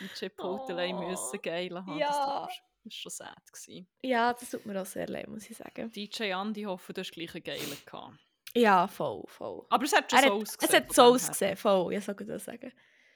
DJ-Pult 0.00 0.70
allein 0.70 0.96
Oh, 0.96 1.08
müssen 1.08 1.40
geilen 1.42 1.86
haben. 1.86 1.98
ja. 1.98 2.48
Das 2.84 2.92
war 2.92 3.00
schon 3.00 3.10
sad. 3.10 3.52
Gewesen. 3.52 3.88
Ja, 4.02 4.32
das 4.34 4.50
tut 4.50 4.66
mir 4.66 4.80
auch 4.80 4.86
sehr 4.86 5.08
leid, 5.08 5.28
muss 5.28 5.48
ich 5.48 5.56
sagen. 5.56 5.90
DJ 5.90 6.32
Andy 6.32 6.62
hoffe, 6.64 6.92
du 6.92 7.00
hast 7.00 7.12
gleich 7.12 7.34
einen 7.34 7.42
geilen 7.44 7.78
gehabt. 7.86 8.18
Ja, 8.54 8.86
voll, 8.86 9.24
voll. 9.26 9.64
Aber 9.70 9.84
es 9.84 9.92
hat 9.92 10.10
schon 10.10 10.18
Er 10.20 10.28
so 10.28 10.34
hat, 10.34 10.42
ausgesehen. 10.42 10.68
es 10.70 10.76
hat 10.76 10.94
so 10.94 11.02
ausgesehen, 11.02 11.56
voll, 11.56 11.92
ich 11.94 12.04
soll 12.04 12.14
das 12.14 12.44
sagen. 12.44 12.72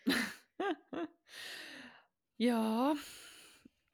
ja. 2.38 2.94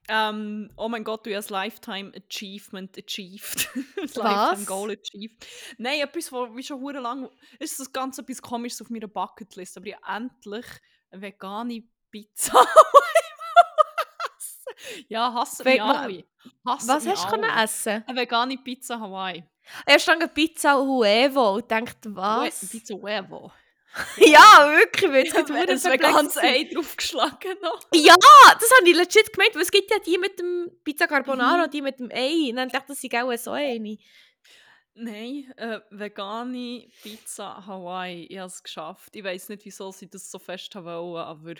Ähm, 0.07 0.71
oh 0.77 0.87
mein 0.87 1.03
Gott, 1.03 1.25
du 1.25 1.35
hast 1.35 1.49
Lifetime 1.49 2.11
Achievement 2.15 2.97
achieved. 2.97 3.69
das 3.95 4.15
Lifetime 4.15 4.51
Was? 4.59 4.65
Goal 4.65 4.91
achieved. 4.91 5.45
Nein, 5.77 5.99
etwas, 6.01 6.31
wo 6.31 6.55
wie 6.55 6.63
schon 6.63 6.79
hure 6.79 6.99
lang 6.99 7.29
ist 7.59 7.79
das 7.79 7.91
Ganze 7.91 8.21
etwas 8.21 8.41
komisches 8.41 8.81
auf 8.81 8.89
meiner 8.89 9.07
Bucketlist, 9.07 9.77
aber 9.77 9.87
ich 9.87 9.95
habe 9.97 10.25
endlich 10.25 10.65
eine 11.11 11.21
vegane 11.21 11.83
Pizza. 12.11 12.53
Ja, 15.07 15.33
hassen 15.33 15.63
mich 15.63 15.81
alle. 15.81 16.23
Hassen 16.65 16.87
Was 16.89 17.07
hast 17.07 17.31
du 17.31 17.41
essen? 17.41 18.03
Eine 18.07 18.19
vegane 18.21 18.57
Pizza 18.57 18.99
Hawaii. 18.99 19.43
Er 19.85 19.99
stand 19.99 20.33
Pizza 20.33 20.75
Huevo 20.77 21.55
und 21.55 21.69
denkt, 21.71 21.97
was? 22.05 22.63
We- 22.63 22.67
Pizza 22.79 22.93
Huevo. 22.95 23.51
Ja, 24.17 24.67
wirklich, 24.75 25.09
weil 25.09 25.25
es 25.25 25.33
gibt 25.33 25.51
Ein 25.51 25.93
veganes 25.93 26.37
Ei 26.37 26.69
draufgeschlagen 26.71 27.55
noch. 27.61 27.79
Ja, 27.93 28.13
das 28.59 28.69
habe 28.77 28.89
ich 28.89 28.93
legit 28.95 29.31
gemeint, 29.31 29.55
weil 29.55 29.61
es 29.61 29.71
gibt 29.71 29.89
ja 29.89 29.99
die 29.99 30.17
mit 30.17 30.37
dem 30.37 30.69
Pizza 30.83 31.07
Carbonara, 31.07 31.65
Mhm. 31.67 31.71
die 31.71 31.81
mit 31.81 31.99
dem 32.01 32.11
Ei. 32.11 32.49
Und 32.49 32.57
dann 32.57 32.67
dachte 32.67 32.91
ich, 32.91 32.99
das 32.99 33.09
sei 33.09 33.23
auch 33.23 33.37
so 33.37 33.51
eine. 33.51 33.97
Nein, 34.95 35.51
äh, 35.57 35.79
vegane 35.91 36.87
Pizza 37.03 37.65
Hawaii. 37.65 38.25
Ich 38.29 38.37
habe 38.37 38.47
es 38.47 38.63
geschafft. 38.63 39.15
Ich 39.15 39.23
weiß 39.23 39.49
nicht, 39.49 39.65
wieso 39.65 39.91
sie 39.91 40.09
das 40.09 40.29
so 40.29 40.39
fest 40.39 40.73
haben 40.75 40.85
wollen, 40.85 41.23
aber... 41.23 41.53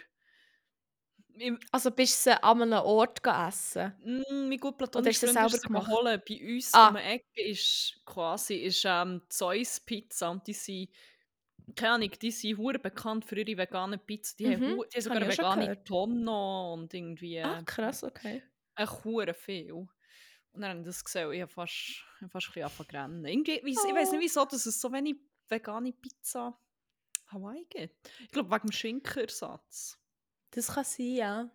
Also 1.71 1.91
bist 1.91 2.25
du 2.25 2.41
an 2.43 2.61
einem 2.61 2.73
Ort 2.83 3.21
gegessen? 3.23 3.93
mm, 4.03 4.47
mein 4.49 4.57
gut 4.59 4.75
Oder 4.95 5.09
hast 5.09 5.21
du 5.23 5.27
platonischer 5.27 5.27
das 5.27 5.35
Freund 5.35 5.51
selber 5.51 5.67
gemacht? 5.67 5.91
holen. 5.91 6.21
Bei 6.27 6.53
uns 6.55 6.73
Ah. 6.73 6.87
um 6.89 6.95
die 6.95 7.01
Ecke 7.01 7.41
ist 7.49 8.01
quasi 8.05 8.55
ist, 8.55 8.83
ähm, 8.85 9.21
Zeus 9.29 9.79
Pizza 9.79 10.29
und 10.31 10.45
die 10.47 10.53
sind... 10.53 10.89
Keine 11.75 11.93
Ahnung, 11.95 12.11
die 12.21 12.31
sind 12.31 12.57
hure 12.57 12.77
bekannt 12.79 13.25
für 13.25 13.37
ihre 13.39 13.57
veganen 13.57 13.99
Pizza. 13.99 14.35
Die, 14.37 14.45
haben, 14.47 14.61
Mhm, 14.61 14.65
die 14.67 14.71
haben 14.71 14.87
das 14.93 15.03
sogar 15.03 15.17
eine 15.21 15.27
vegane. 15.67 15.83
Tonno 15.83 16.73
und 16.73 16.93
irgendwie... 16.93 17.41
Ah, 17.41 17.59
Äh, 17.59 17.63
krass, 17.63 18.03
okay. 18.03 18.43
hure 19.03 19.33
viel. 19.33 19.71
Und 19.73 19.89
dann 20.61 20.69
habe 20.69 20.79
ich 20.81 20.85
das 20.85 21.03
gesehen 21.03 21.31
ich 21.33 21.41
habe 21.41 21.51
fast, 21.51 21.73
ich 21.73 22.21
habe 22.21 22.29
fast 22.29 22.47
ein 22.47 22.53
bisschen 22.53 22.63
angefangen. 22.87 23.25
Irgendwie, 23.25 23.61
weiss- 23.63 23.85
Ich 23.89 23.95
weiß 23.95 24.09
Oh. 24.09 24.11
nicht, 24.13 24.21
wieso 24.21 24.45
dass 24.45 24.65
es 24.65 24.79
so 24.79 24.91
wenig 24.93 25.15
vegane 25.49 25.91
Pizza 25.91 26.57
Hawaii 27.27 27.65
gibt. 27.69 28.09
Ich 28.21 28.31
glaube, 28.31 28.51
wegen 28.51 28.67
dem 28.67 28.71
Schinkenersatz. 28.71 29.97
Das 30.55 30.73
kann 30.73 30.85
sein, 30.85 31.13
ja. 31.13 31.49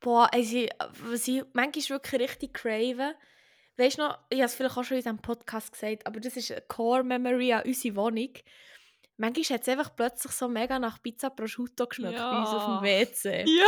Boah, 0.00 0.28
also, 0.32 0.66
was 1.00 1.26
ich 1.26 1.42
manchmal 1.54 1.98
wirklich 1.98 2.20
richtig 2.20 2.54
crave, 2.54 3.14
weißt 3.78 3.98
du 3.98 4.02
noch, 4.02 4.18
ich 4.28 4.38
habe 4.38 4.46
es 4.46 4.54
vielleicht 4.54 4.76
auch 4.76 4.84
schon 4.84 4.98
in 4.98 5.02
diesem 5.02 5.18
Podcast 5.18 5.72
gesagt, 5.72 6.06
aber 6.06 6.20
das 6.20 6.36
ist 6.36 6.52
eine 6.52 6.60
Core-Memory 6.60 7.54
an 7.54 7.62
unsere 7.64 7.96
Wohnung. 7.96 8.32
Manchmal 9.16 9.58
hat 9.58 9.62
es 9.62 9.68
einfach 9.68 9.96
plötzlich 9.96 10.32
so 10.32 10.46
mega 10.46 10.78
nach 10.78 11.02
Pizza 11.02 11.30
Prosciutto 11.30 11.86
geschmeckt 11.86 12.18
bei 12.18 12.38
uns 12.38 12.50
auf 12.50 12.64
dem 12.64 12.74
Ja. 12.74 12.82
WC. 12.82 13.44
Ja! 13.48 13.66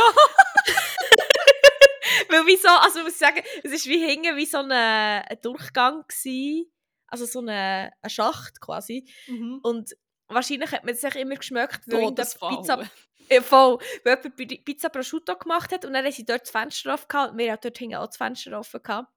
Weil 2.29 2.45
wieso, 2.45 2.67
also 2.67 3.01
muss 3.01 3.13
ich 3.13 3.17
sagen, 3.17 3.41
es 3.63 3.71
ist 3.71 3.87
wie 3.87 4.05
hinten 4.05 4.35
wie 4.35 4.45
so 4.45 4.59
ein, 4.59 4.71
ein 4.71 5.41
Durchgang 5.41 6.03
gsi, 6.07 6.71
also 7.07 7.25
so 7.25 7.39
eine, 7.39 7.91
ein 8.01 8.09
Schacht 8.09 8.61
quasi. 8.61 9.09
Mhm. 9.25 9.59
Und 9.63 9.95
wahrscheinlich 10.27 10.71
hat 10.71 10.83
man 10.85 10.93
es 10.93 11.01
sich 11.01 11.15
immer 11.15 11.35
geschmeckt, 11.35 11.81
weil 11.87 12.01
irgendjemand 12.01 12.17
Todesfall. 12.17 12.57
Pizza, 12.57 12.91
ja, 13.29 13.41
voll, 13.41 13.77
weil 14.03 14.17
jemand 14.17 14.35
Pi- 14.35 14.61
Pizza 14.63 14.89
Prosciutto 14.89 15.35
gemacht 15.37 15.71
hat 15.71 15.85
und 15.85 15.93
dann 15.93 16.03
haben 16.05 16.11
sie 16.11 16.25
dort 16.25 16.41
das 16.41 16.49
Fenster 16.51 16.93
offen 16.93 17.07
gehabt 17.07 17.31
und 17.31 17.37
wir 17.37 17.51
haben 17.51 17.59
dort 17.61 17.77
hinten 17.77 17.95
auch 17.95 18.07
das 18.07 18.17
Fenster 18.17 18.57
offen 18.59 18.81
gehabt. 18.81 19.09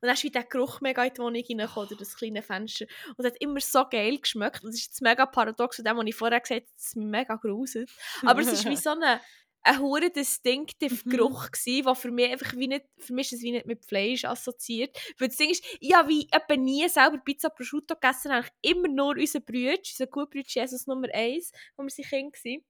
Und 0.00 0.06
dann 0.08 0.14
ist 0.14 0.24
wie 0.24 0.30
der 0.30 0.42
Geruch 0.42 0.80
mega 0.80 1.04
in 1.04 1.14
die 1.14 1.18
Wohnung 1.20 1.40
reingekommen, 1.48 1.88
durch 1.88 2.00
das 2.00 2.16
kleine 2.16 2.42
Fenster. 2.42 2.86
Und 3.16 3.24
es 3.24 3.26
hat 3.26 3.40
immer 3.40 3.60
so 3.60 3.84
geil 3.88 4.18
geschmeckt. 4.18 4.64
Und 4.64 4.70
das 4.72 4.80
ist 4.80 4.86
jetzt 4.86 5.02
mega 5.02 5.24
paradox 5.24 5.76
zu 5.76 5.84
dem, 5.84 5.96
was 5.96 6.04
ich 6.06 6.16
vorher 6.16 6.40
gesagt 6.40 6.62
habe, 6.62 6.72
dass 6.74 6.86
es 6.88 6.96
mich 6.96 7.06
mega 7.06 7.36
gruselt. 7.36 7.88
Aber 8.26 8.40
es 8.40 8.48
ist 8.52 8.64
wie 8.68 8.74
so 8.76 8.90
eine, 8.90 9.20
ein 9.62 9.78
hure 9.78 10.10
distinctive 10.10 10.96
Mhm. 11.04 11.10
Geruch 11.10 11.52
gsi, 11.52 11.82
der 11.82 11.94
für 11.94 12.10
mich 12.10 12.28
einfach 12.32 12.54
wie 12.56 12.66
nicht, 12.66 12.86
für 12.98 13.12
mich 13.12 13.30
ist 13.30 13.38
es 13.38 13.42
wie 13.44 13.52
nicht 13.52 13.66
mit 13.66 13.84
Fleisch 13.84 14.24
assoziiert. 14.24 14.98
Weil 15.16 15.28
das 15.28 15.36
Ding 15.36 15.50
ist, 15.50 15.64
ich 15.78 15.94
habe 15.94 16.08
wie 16.08 16.26
etwa 16.32 16.56
nie 16.56 16.88
selber 16.88 17.18
Pizza 17.18 17.48
Prosciutto 17.48 17.94
gegessen, 17.94 18.32
eigentlich 18.32 18.52
immer 18.62 18.88
nur 18.88 19.14
unser 19.16 19.38
Brütsch, 19.38 19.92
unser 19.92 20.08
Gutbrütsch 20.08 20.56
Jesus 20.56 20.88
Nummer 20.88 21.06
1, 21.14 21.52
wo 21.76 21.84
wir 21.84 21.90
sind 21.90 22.08
Kind 22.08 22.34
waren. 22.44 22.64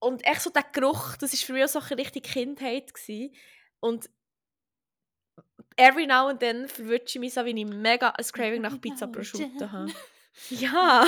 Und 0.00 0.24
echt 0.26 0.40
so 0.42 0.50
der 0.50 0.64
Geruch, 0.72 1.16
das 1.18 1.32
war 1.32 1.38
für 1.46 1.52
mich 1.52 1.64
auch 1.64 1.68
so 1.68 1.78
eine 1.80 1.98
richtige 1.98 2.28
Kindheit. 2.28 2.92
Gsi. 2.94 3.32
Und 3.80 4.08
every 5.76 6.06
now 6.06 6.28
and 6.28 6.40
then 6.40 6.68
verwünsche 6.68 7.18
ich 7.18 7.20
mich 7.20 7.34
so, 7.34 7.44
wie 7.44 7.50
ich 7.58 7.66
mega 7.66 8.08
ein 8.10 8.24
Craving 8.24 8.62
nach 8.62 8.80
Pizza 8.80 9.06
Prosciutto 9.06 9.70
habe. 9.70 9.92
Ja! 10.48 11.04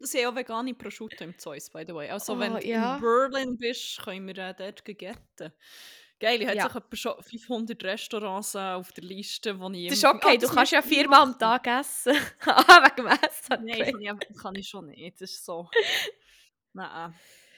Sie 0.00 0.26
haben 0.26 0.32
auch 0.32 0.36
vegane 0.36 0.74
Prosciutto 0.74 1.22
im 1.24 1.38
Zeus, 1.38 1.70
by 1.70 1.84
the 1.86 1.94
way. 1.94 2.10
Also, 2.10 2.34
Oh, 2.34 2.38
wenn 2.38 2.54
du 2.54 2.66
ja. 2.66 2.96
in 2.96 3.00
Berlin 3.00 3.56
bist, 3.56 4.02
können 4.02 4.26
wir 4.26 4.36
äh, 4.38 4.54
dort 4.54 4.84
gegetten. 4.84 5.52
Geil, 6.18 6.42
ich 6.42 6.48
habe 6.48 6.56
Ja. 6.58 6.66
etwa 6.66 6.82
schon 6.96 7.22
500 7.22 7.82
Restaurants 7.84 8.54
äh, 8.56 8.58
auf 8.58 8.92
der 8.92 9.04
Liste, 9.04 9.58
wo 9.58 9.70
ich... 9.70 9.88
Das 9.88 9.98
ist 9.98 10.04
okay, 10.04 10.34
Ah, 10.34 10.36
du 10.36 10.48
kannst 10.48 10.72
ja 10.72 10.82
viermal 10.82 11.22
am. 11.22 11.38
Tag 11.38 11.66
essen. 11.68 12.16
ah, 12.46 12.84
wegen 12.84 12.96
dem 12.96 13.06
Essen. 13.06 13.64
Nein, 13.64 13.92
kann 13.92 14.18
ich, 14.30 14.36
kann 14.42 14.54
ich 14.56 14.68
schon 14.68 14.86
nicht. 14.86 15.20
Das 15.20 15.30
ist 15.30 15.44
so... 15.44 15.70
Nein. 16.72 17.14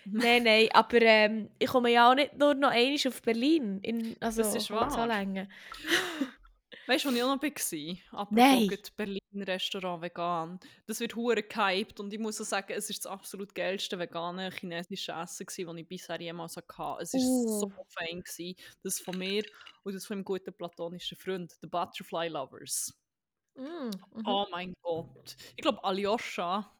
nein, 0.12 0.42
nein, 0.44 0.68
aber 0.72 1.00
ähm, 1.02 1.50
ich 1.58 1.68
komme 1.68 1.90
ja 1.90 2.10
auch 2.10 2.14
nicht 2.14 2.36
nur 2.38 2.54
noch 2.54 2.70
einmal 2.70 2.98
auf 3.06 3.22
Berlin. 3.22 3.80
In, 3.82 4.16
also, 4.20 4.42
Das 4.42 4.54
ist 4.54 4.70
wahr. 4.70 4.82
Hohenzollern. 4.86 5.48
Weißt 6.86 7.04
du, 7.04 7.10
wo 7.10 7.14
ich 7.14 7.22
auch 7.22 7.34
noch 7.34 7.42
war? 7.42 8.20
Apropos 8.20 8.36
Nein. 8.36 8.78
Berlin 8.96 9.20
Restaurant 9.34 10.02
vegan. 10.02 10.60
Das 10.86 11.00
wird 11.00 11.16
hure 11.16 11.42
gehypt 11.42 11.98
und 11.98 12.12
ich 12.12 12.18
muss 12.18 12.40
auch 12.40 12.44
sagen, 12.44 12.74
es 12.76 12.90
ist 12.90 13.04
das 13.06 13.12
absolut 13.12 13.54
geilste 13.54 13.98
vegane 13.98 14.50
chinesische 14.50 15.12
Essen 15.12 15.46
gewesen, 15.46 15.66
das 15.66 15.76
ich 15.78 15.88
bisher 15.88 16.20
jemals 16.20 16.56
hatte. 16.56 17.02
Es 17.02 17.14
war 17.14 17.20
Uh. 17.20 17.60
so 17.60 17.72
fein 17.88 18.22
gewesen. 18.22 18.54
Das 18.82 19.00
von 19.00 19.16
mir 19.16 19.44
und 19.82 19.94
das 19.94 20.04
von 20.04 20.18
meinem 20.18 20.24
guten 20.24 20.52
platonischen 20.52 21.16
Freund, 21.16 21.52
The 21.62 21.68
Butterfly 21.68 22.28
Lovers. 22.28 22.92
Mm, 23.56 23.62
mhm. 24.12 24.26
Oh 24.26 24.46
mein 24.50 24.74
Gott. 24.82 25.36
Ich 25.56 25.62
glaube, 25.62 25.82
Alyosha. 25.84 26.70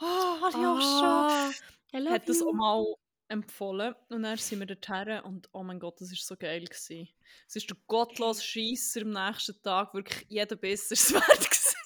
Oh, 0.00 0.44
Alyosha. 0.44 1.28
Ah, 1.28 1.46
love 1.46 1.85
hat 2.08 2.28
das 2.28 2.40
you. 2.40 2.48
auch 2.48 2.52
mal 2.52 2.84
empfohlen 3.28 3.94
und 4.08 4.22
dann 4.22 4.36
sind 4.38 4.60
wir 4.60 4.66
dorthin 4.66 5.20
und 5.20 5.48
oh 5.52 5.62
mein 5.62 5.80
Gott, 5.80 6.00
das 6.00 6.10
war 6.10 6.16
so 6.16 6.36
geil. 6.36 6.64
Gewesen. 6.64 7.08
Es 7.48 7.56
ist 7.56 7.68
der 7.68 7.76
gottlose 7.86 8.42
Scheisser 8.42 9.02
am 9.02 9.10
nächsten 9.10 9.60
Tag, 9.62 9.92
wirklich 9.94 10.26
jeder 10.28 10.56
Biss 10.56 10.90
ist 10.90 11.10
es 11.10 11.14
wert 11.14 11.50
gewesen. 11.50 11.76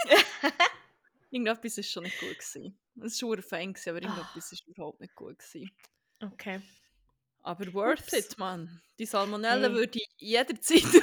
Irgendetwas 1.31 1.77
war 1.77 1.85
schon 1.85 2.03
nicht 2.05 2.19
gut. 2.21 2.39
Gewesen. 2.39 2.77
Es 2.97 3.23
war 3.23 3.35
schon 3.35 3.43
fein, 3.43 3.73
gewesen, 3.73 3.91
aber 3.91 4.03
irgendetwas 4.03 4.53
war 4.53 4.59
überhaupt 4.67 5.01
nicht 5.01 5.15
gut. 5.15 5.39
Gewesen. 5.39 5.71
Okay. 6.21 6.61
Aber 7.43 7.73
worth 7.73 8.01
Ups. 8.01 8.13
it, 8.13 8.39
man. 8.39 8.83
Die 8.99 9.07
Salmonellen 9.07 9.73
Hey. 9.73 9.81
würde 9.81 9.99
ich 9.99 10.09
jederzeit 10.19 10.85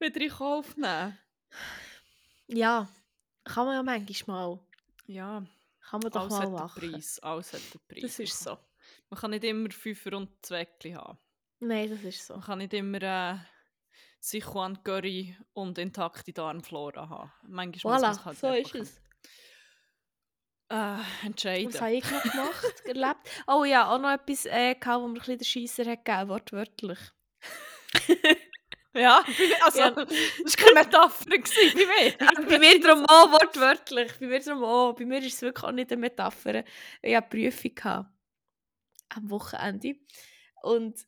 wieder 0.00 0.20
in 0.20 0.30
Kauf 0.30 0.76
nehmen. 0.76 1.16
Ja, 2.48 2.88
kann 3.44 3.66
man 3.66 3.74
ja 3.74 3.82
manchmal 3.82 4.56
mal. 4.56 4.60
Ja, 5.06 5.46
Kann 5.90 6.00
man 6.00 6.10
doch 6.12 6.20
alles 6.22 6.38
mal 6.38 6.50
machen. 6.50 6.90
Preis. 6.92 7.18
Alles 7.20 7.52
hat 7.52 7.60
den 7.72 7.80
Preis. 7.88 8.02
Das 8.02 8.18
ist 8.18 8.40
so. 8.40 8.58
Man 9.10 9.20
kann 9.20 9.30
nicht 9.30 9.44
immer 9.44 9.70
Fünfer 9.70 10.16
und 10.16 10.30
Zweckli 10.44 10.92
haben. 10.92 11.18
Nein, 11.60 11.90
das 11.90 12.02
ist 12.02 12.26
so. 12.26 12.34
Man 12.34 12.42
kann 12.44 12.58
nicht 12.58 12.74
immer 12.74 13.02
äh, 13.02 13.36
Sichuan 14.20 14.82
Curry 14.82 15.36
und 15.52 15.78
intakte 15.78 16.32
Darmflora 16.32 17.08
haben. 17.08 17.32
Manchmal 17.42 17.94
muss 17.94 18.02
man 18.02 18.14
Voilà, 18.14 18.24
halt 18.24 18.38
so 18.38 18.52
ist 18.52 18.74
es. 18.74 19.02
Äh, 20.70 20.98
entscheiden. 21.24 21.72
Was 21.72 21.80
habe 21.80 21.94
ich 21.94 22.10
noch 22.10 22.22
gemacht, 22.22 22.80
erlebt? 22.84 23.44
Oh 23.46 23.64
ja, 23.64 23.90
auch 23.90 23.98
noch 23.98 24.10
etwas, 24.10 24.44
äh, 24.44 24.74
gehabt, 24.74 25.02
wo 25.02 25.08
mir 25.08 25.14
ein 25.14 25.14
bisschen 25.14 25.38
der 25.38 25.44
Scheisser 25.46 25.90
hat 25.90 26.04
gegeben, 26.04 26.28
wortwörtlich. 26.28 26.98
Ja, 28.94 29.24
also, 29.64 29.78
Ja. 29.78 29.90
das 29.90 30.06
war 30.06 30.66
keine 30.66 30.80
Metapher 30.80 31.24
gewesen, 31.38 31.74
bei 31.74 31.86
mir. 31.86 32.48
Bei 32.48 32.58
mir 32.58 32.80
darum 32.80 33.04
auch 33.06 33.32
wortwörtlich. 33.32 34.12
Bei 34.18 34.26
mir 34.26 34.40
darum 34.40 34.64
auch. 34.64 34.92
Bei 34.94 35.04
mir 35.04 35.18
ist 35.18 35.34
es 35.34 35.42
wirklich 35.42 35.64
auch 35.64 35.72
nicht 35.72 35.92
eine 35.92 36.00
Metapher. 36.00 36.64
Ich 37.02 37.14
hatte 37.14 37.36
eine 37.36 37.50
Prüfung 37.50 37.74
gehabt, 37.74 38.10
am 39.10 39.30
Wochenende. 39.30 39.96
Und 40.62 41.06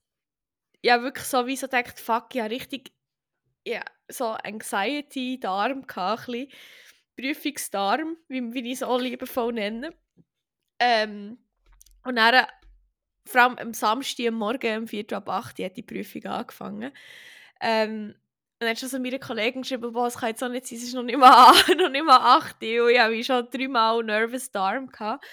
ich 0.83 0.91
habe 0.91 1.05
wirklich 1.05 1.27
so 1.27 1.47
wie 1.47 1.57
so 1.57 1.67
gedacht, 1.67 1.99
fuck, 1.99 2.35
habe 2.35 2.51
richtig 2.51 2.93
ja, 3.67 3.83
so 4.09 4.27
Anxiety-Darm 4.27 5.87
gehabt, 5.87 6.29
ein 6.29 6.47
bisschen. 6.47 6.53
Prüfungsdarm, 7.17 8.17
wie, 8.29 8.53
wie 8.55 8.61
ich 8.61 8.75
es 8.75 8.83
auch 8.83 8.99
liebevoll 8.99 9.53
nenne. 9.53 9.93
Ähm, 10.79 11.39
und 12.05 12.17
dann, 12.17 12.47
vor 13.27 13.41
allem 13.43 13.59
am 13.59 13.75
Samstag 13.75 14.29
am 14.29 14.35
Morgen, 14.35 14.79
um 14.79 14.89
4 14.89 15.05
Uhr 15.11 15.19
ab 15.19 15.29
8 15.29 15.59
Uhr, 15.59 15.67
hat 15.67 15.77
die 15.77 15.83
Prüfung 15.83 16.25
angefangen. 16.25 16.93
Ähm, 17.61 18.15
und 18.61 18.67
dann 18.67 18.71
hat 18.71 18.79
schon 18.79 18.89
so 18.91 18.99
meine 18.99 19.19
Kollegen 19.19 19.63
geschrieben, 19.63 19.93
boah, 19.93 20.07
es 20.07 20.19
kann 20.19 20.31
jetzt 20.31 20.43
auch 20.43 20.49
nicht 20.49 20.67
sein, 20.67 20.79
es 20.79 20.85
ist 20.85 20.95
noch 20.95 21.03
nicht 21.03 21.19
mal, 21.19 21.53
noch 21.77 21.89
nicht 21.89 22.05
mal 22.05 22.37
8 22.37 22.63
Uhr 22.63 22.91
ich 22.91 22.99
habe 22.99 23.25
schon 23.25 23.49
dreimal 23.51 24.03
Nervous 24.05 24.51
Darm 24.51 24.89
gehabt. 24.89 25.25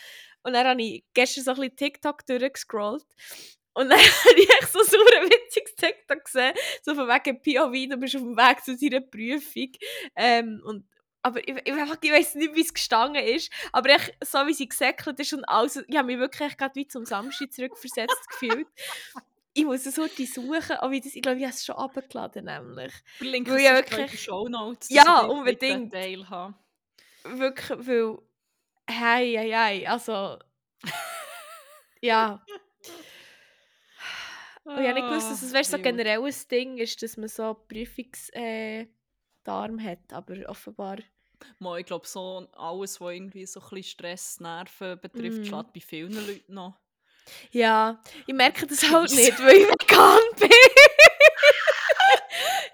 Und 0.43 0.53
dann 0.53 0.65
habe 0.65 0.81
ich 0.81 1.03
gestern 1.13 1.43
so 1.43 1.51
ein 1.51 1.57
bisschen 1.57 1.75
TikTok 1.75 2.25
durchgescrollt 2.25 3.05
und 3.77 3.89
dann 3.89 3.99
habe 3.99 4.39
ich 4.39 4.49
echt 4.49 4.71
so 4.71 4.79
ein 4.79 5.29
witziges 5.29 5.75
TikTok 5.75 6.25
gesehen, 6.25 6.53
so 6.81 6.95
von 6.95 7.07
wegen 7.07 7.41
POV, 7.41 7.89
du 7.91 7.97
bist 7.97 8.15
auf 8.15 8.21
dem 8.23 8.35
Weg 8.35 8.63
zu 8.63 8.75
deiner 8.75 9.01
Prüfung. 9.01 9.71
Ähm, 10.15 10.61
und 10.65 10.87
aber 11.21 11.47
ich, 11.47 11.55
ich, 11.63 11.75
ich 11.75 12.11
weiß 12.11 12.35
nicht, 12.35 12.55
wie 12.55 12.61
es 12.61 12.73
gestanden 12.73 13.23
ist, 13.23 13.51
aber 13.71 13.89
ich, 13.89 14.13
so 14.23 14.39
wie 14.47 14.53
sie 14.53 14.67
gesäckelt 14.67 15.19
ist 15.19 15.33
und 15.33 15.43
alles, 15.43 15.83
ich 15.87 15.95
habe 15.95 16.07
mich 16.07 16.17
wirklich 16.17 16.57
gerade 16.57 16.73
wie 16.73 16.87
zum 16.87 17.05
Samstag 17.05 17.53
zurückversetzt 17.53 18.29
gefühlt. 18.29 18.67
Ich 19.57 19.65
muss 19.65 19.87
es 19.87 19.97
heute 19.97 20.23
suchen, 20.27 20.75
aber 20.77 20.93
ich, 20.93 21.01
das, 21.01 21.15
ich 21.15 21.21
glaube, 21.23 21.39
ich 21.39 21.43
habe 21.45 21.53
es 21.55 21.65
schon 21.65 21.75
abgeladen, 21.75 22.45
nämlich. 22.45 22.93
Verlinke 23.17 23.55
es 23.55 23.61
in 23.63 23.73
wirklich- 23.73 24.11
den 24.11 24.17
Shownotes, 24.19 24.87
dass 24.87 24.95
Ja, 25.03 25.21
unbedingt. 25.21 25.91
Teil 25.91 26.29
habe. 26.29 26.53
Wirklich, 27.23 27.87
weil, 27.87 28.19
hey, 28.87 29.33
hey, 29.35 29.49
hey, 29.51 29.87
also, 29.87 30.37
ja. 32.01 32.45
Und 34.63 34.73
ich 34.79 34.87
habe 34.87 34.93
nicht 34.93 35.07
gewusst, 35.09 35.31
dass 35.31 35.41
es 35.41 35.51
weißt, 35.51 35.71
so 35.71 35.79
generell 35.79 36.23
ein 36.23 36.33
Ding 36.51 36.77
ist, 36.77 37.01
dass 37.01 37.17
man 37.17 37.27
so 37.27 37.55
Prüfungsdarm 37.67 38.85
äh, 39.79 39.83
hat, 39.83 40.13
aber 40.13 40.35
offenbar... 40.49 40.97
Mal, 41.57 41.79
ich 41.79 41.85
glaube, 41.87 42.05
so 42.05 42.47
alles, 42.53 43.01
was 43.01 43.11
irgendwie 43.13 43.47
so 43.47 43.59
ein 43.59 43.69
bisschen 43.69 43.83
Stress, 43.83 44.39
Nerven 44.39 44.99
betrifft, 44.99 45.39
Mm. 45.41 45.45
schlägt 45.45 45.73
bei 45.73 45.79
vielen 45.79 46.13
Leuten 46.27 46.53
noch. 46.53 46.79
Ja, 47.51 48.01
ich 48.25 48.33
merke 48.33 48.67
das 48.67 48.89
halt 48.89 49.11
nicht, 49.11 49.39
weil 49.39 49.57
ich 49.57 49.67
vegan 49.67 50.19
bin. 50.39 50.49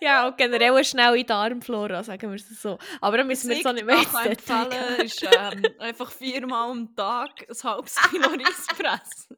ja, 0.01 0.27
und 0.27 0.37
generell 0.37 0.71
eine 0.73 0.83
schnelle 0.83 1.23
Darmflora, 1.23 2.03
sagen 2.03 2.29
wir 2.29 2.35
es 2.35 2.61
so. 2.61 2.77
Aber 3.01 3.17
dann 3.17 3.27
müssen 3.27 3.49
wir 3.49 3.57
jetzt 3.57 3.67
auch 3.67 3.73
nicht 3.73 3.85
mehr 3.85 3.97
empfehlen 3.97 5.01
ist 5.01 5.23
ähm, 5.23 5.63
einfach 5.79 6.11
viermal 6.11 6.71
am 6.71 6.95
Tag 6.95 7.45
ein 7.49 7.63
halbes 7.63 7.95
Kilo 8.09 8.29
Reis 8.29 8.67
fressen. 8.75 9.37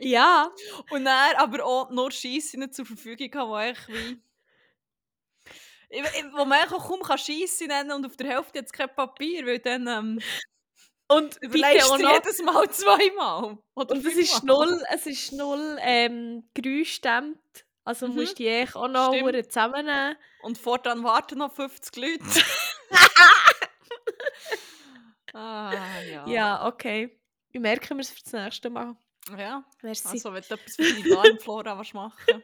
Ja, 0.00 0.50
Und 0.90 1.04
dann 1.04 1.36
aber 1.36 1.64
auch 1.64 1.90
nur 1.90 2.10
Scheisse 2.10 2.58
zur 2.70 2.86
Verfügung 2.86 3.30
haben, 3.34 3.50
wo 3.50 3.58
ich 3.58 3.88
wie... 3.88 4.22
Wo 6.34 6.46
man 6.46 6.66
kaum 6.68 7.02
kann 7.02 7.18
Scheisse 7.18 7.66
nennen 7.66 7.92
und 7.92 8.06
auf 8.06 8.16
der 8.16 8.28
Hälfte 8.28 8.60
jetzt 8.60 8.72
kein 8.72 8.94
Papier, 8.94 9.44
weil 9.44 9.58
dann 9.58 9.86
ähm, 9.86 10.20
und 11.16 11.36
überlegst 11.42 11.90
auch 11.90 11.98
noch... 11.98 12.12
jedes 12.14 12.42
Mal 12.42 12.70
zweimal. 12.70 13.58
Oder 13.74 13.94
Und 13.94 14.06
es 14.06 14.16
ist 14.16 14.44
null, 14.44 14.82
es 14.90 15.06
ist 15.06 15.32
null 15.32 15.78
ähm, 15.80 16.44
geräuschstemmt. 16.54 17.38
Also 17.84 18.08
Mhm. 18.08 18.14
musst 18.14 18.38
du 18.38 18.44
die 18.44 18.66
auch 18.74 18.88
noch 18.88 19.12
Stimmt. 19.14 19.46
zusammennehmen. 19.52 20.16
Und 20.42 20.58
fortan 20.58 21.02
warten 21.02 21.38
noch 21.38 21.52
50 21.52 21.96
Leute. 21.96 22.24
ah, 25.32 25.72
ja. 26.10 26.26
Ja, 26.26 26.66
okay. 26.66 27.18
Ich 27.52 27.60
merke 27.60 27.94
mir 27.94 28.02
es 28.02 28.10
für 28.10 28.22
das 28.22 28.32
nächste 28.32 28.70
Mal. 28.70 28.96
Ja, 29.38 29.64
Merci. 29.82 30.08
also 30.08 30.32
wenn 30.32 30.42
du 30.48 30.54
etwas 30.54 30.76
für 30.76 30.82
deine 30.82 31.08
Darmflora 31.08 31.78
willst 31.78 31.94
machen 31.94 32.42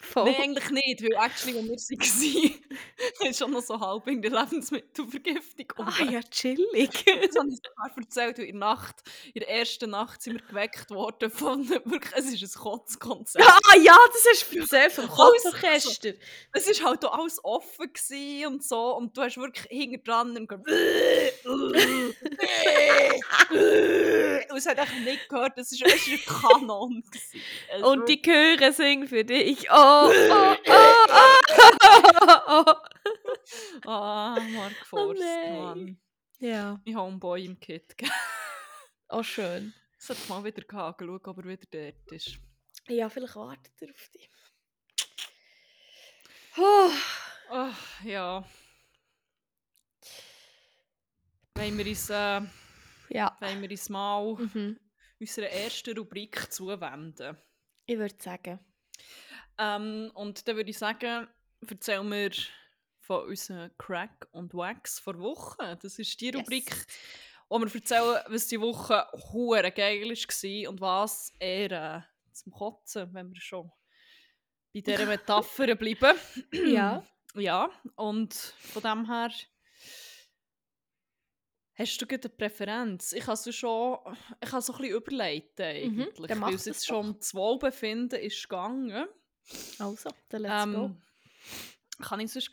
Voll. 0.00 0.24
Nein, 0.24 0.34
eigentlich 0.42 0.70
nicht, 0.70 1.02
weil 1.02 1.12
actually, 1.24 1.70
als 1.72 1.88
wir 1.88 1.98
waren, 1.98 3.30
ist 3.30 3.38
schon 3.38 3.52
noch 3.52 3.62
so 3.62 3.78
halb 3.78 4.06
in 4.08 4.20
der 4.20 4.32
Lebensmittelvergiftung. 4.32 5.72
Ah 5.76 6.02
ja, 6.10 6.20
chillig. 6.22 7.04
Das 7.24 7.36
habe 7.36 7.48
ich 7.48 7.56
sogar 7.56 7.90
erzählt, 7.96 8.38
weil 8.38 8.44
in 8.46 8.60
der 8.60 8.68
Nacht, 8.68 8.96
in 9.32 9.40
der 9.40 9.48
ersten 9.50 9.90
Nacht 9.90 10.22
sind 10.22 10.34
wir 10.34 10.42
geweckt 10.46 10.90
worden 10.90 11.30
von, 11.30 11.68
wirklich, 11.84 12.12
es 12.16 12.32
ist 12.32 12.56
ein 12.56 12.60
Kotzkonzert. 12.62 13.44
ah 13.44 13.76
ja, 13.78 13.96
das 14.12 14.24
hast 14.30 14.52
du 14.52 14.58
erzählt 14.58 14.92
vom 14.92 15.04
Alles 15.10 15.42
Kotzorchester. 15.44 16.12
Es 16.52 16.66
war 16.80 16.90
halt 16.90 17.04
auch 17.04 17.18
alles 17.18 17.40
offen 17.44 17.90
und 18.46 18.64
so 18.64 18.96
und 18.96 19.16
du 19.16 19.22
hast 19.22 19.36
wirklich 19.36 19.66
hinten 19.70 20.04
dran 20.04 20.36
und 20.36 20.50
und 24.50 24.56
es 24.56 24.66
hat 24.66 24.78
echt 24.78 25.00
nicht 25.00 25.28
gehört, 25.28 25.58
es 25.58 25.72
war 25.80 25.90
ein 25.90 26.20
Kanon. 26.42 27.04
Also 27.72 27.86
Und 27.90 28.08
die 28.08 28.20
Chöre 28.20 28.72
singen 28.72 29.08
für 29.08 29.24
dich. 29.24 29.68
Oh, 29.70 29.83
oh, 29.84 30.10
oh, 30.30 30.56
oh, 30.68 32.64
oh. 32.66 32.74
Ah, 33.86 34.38
Mark 34.52 34.74
Forst. 34.86 35.20
Mann. 35.20 36.00
Ja, 36.38 36.80
Ich 36.84 36.94
Homeboy 36.94 37.44
im 37.44 37.58
Kit. 37.60 37.94
auch 39.08 39.22
schön. 39.22 39.72
Sollte 39.98 40.28
mal 40.28 40.44
wieder 40.44 40.62
schauen, 40.70 41.10
ob 41.10 41.38
er 41.38 41.44
wieder 41.44 41.66
dort 41.70 42.12
ist. 42.12 42.38
Ja, 42.88 43.08
vielleicht 43.08 43.36
wartet 43.36 43.72
er 43.80 43.90
auf 43.90 44.08
dich. 44.08 44.30
Oh. 46.56 46.90
Ach, 47.50 48.04
ja. 48.04 48.44
Wollen 51.56 51.78
wir 51.78 51.86
uns, 51.86 52.10
äh, 52.10 52.40
Ja. 53.10 53.36
wollen 53.40 53.62
wir 53.62 53.70
uns 53.70 53.88
mal 53.88 54.34
Mhm. 54.34 54.78
unserer 55.20 55.48
ersten 55.50 55.96
Rubrik 55.96 56.52
zuwenden? 56.52 57.36
Ich 57.86 57.98
würde 57.98 58.16
sagen. 58.18 58.58
Ähm, 59.58 60.10
und 60.14 60.46
dann 60.46 60.56
würde 60.56 60.70
ich 60.70 60.78
sagen, 60.78 61.28
erzähl 61.68 62.02
mir 62.02 62.30
von 63.00 63.26
unseren 63.26 63.70
Crack 63.78 64.28
und 64.32 64.54
Wax 64.54 64.98
vor 64.98 65.18
Woche. 65.18 65.78
Das 65.82 65.98
ist 65.98 66.20
die 66.20 66.26
Yes. 66.26 66.36
Rubrik, 66.36 66.86
wo 67.48 67.58
wir 67.58 67.74
erzählen, 67.74 68.20
was 68.28 68.46
die 68.46 68.60
Woche 68.60 69.06
hure 69.32 69.70
geil 69.70 70.08
war 70.10 70.70
und 70.70 70.80
was 70.80 71.32
eher 71.38 71.70
äh, 71.96 72.32
zum 72.32 72.52
Kotzen, 72.52 73.12
wenn 73.12 73.32
wir 73.32 73.40
schon 73.40 73.70
bei 74.72 74.80
dieser 74.80 75.06
Metapher 75.06 75.74
bleiben. 75.74 76.16
Ja. 76.52 77.02
Ja, 77.36 77.68
und 77.96 78.32
von 78.32 78.80
dem 78.80 79.06
her 79.06 79.28
hast 81.74 82.00
du 82.00 82.06
gute 82.06 82.28
Präferenz. 82.28 83.12
Ich 83.12 83.26
habe 83.26 83.32
es 83.32 83.56
schon, 83.56 83.98
ich 84.40 84.52
habe 84.52 84.62
so 84.62 84.72
ein 84.72 84.78
bisschen 84.78 84.96
überlegt 84.96 85.60
eigentlich, 85.60 86.28
dann 86.28 86.40
weil 86.40 86.54
es 86.54 86.64
jetzt 86.66 86.86
schon 86.86 87.06
um 87.08 87.18
das 87.18 87.34
Wohlbefinden 87.34 88.20
ist 88.20 88.40
gegangen. 88.48 89.08
Also, 89.78 90.10
dann 90.28 90.42
let's 90.42 90.64
go. 90.64 90.84
Ähm, 90.86 91.02
kann 92.00 92.20
ich 92.20 92.32
sonst 92.32 92.50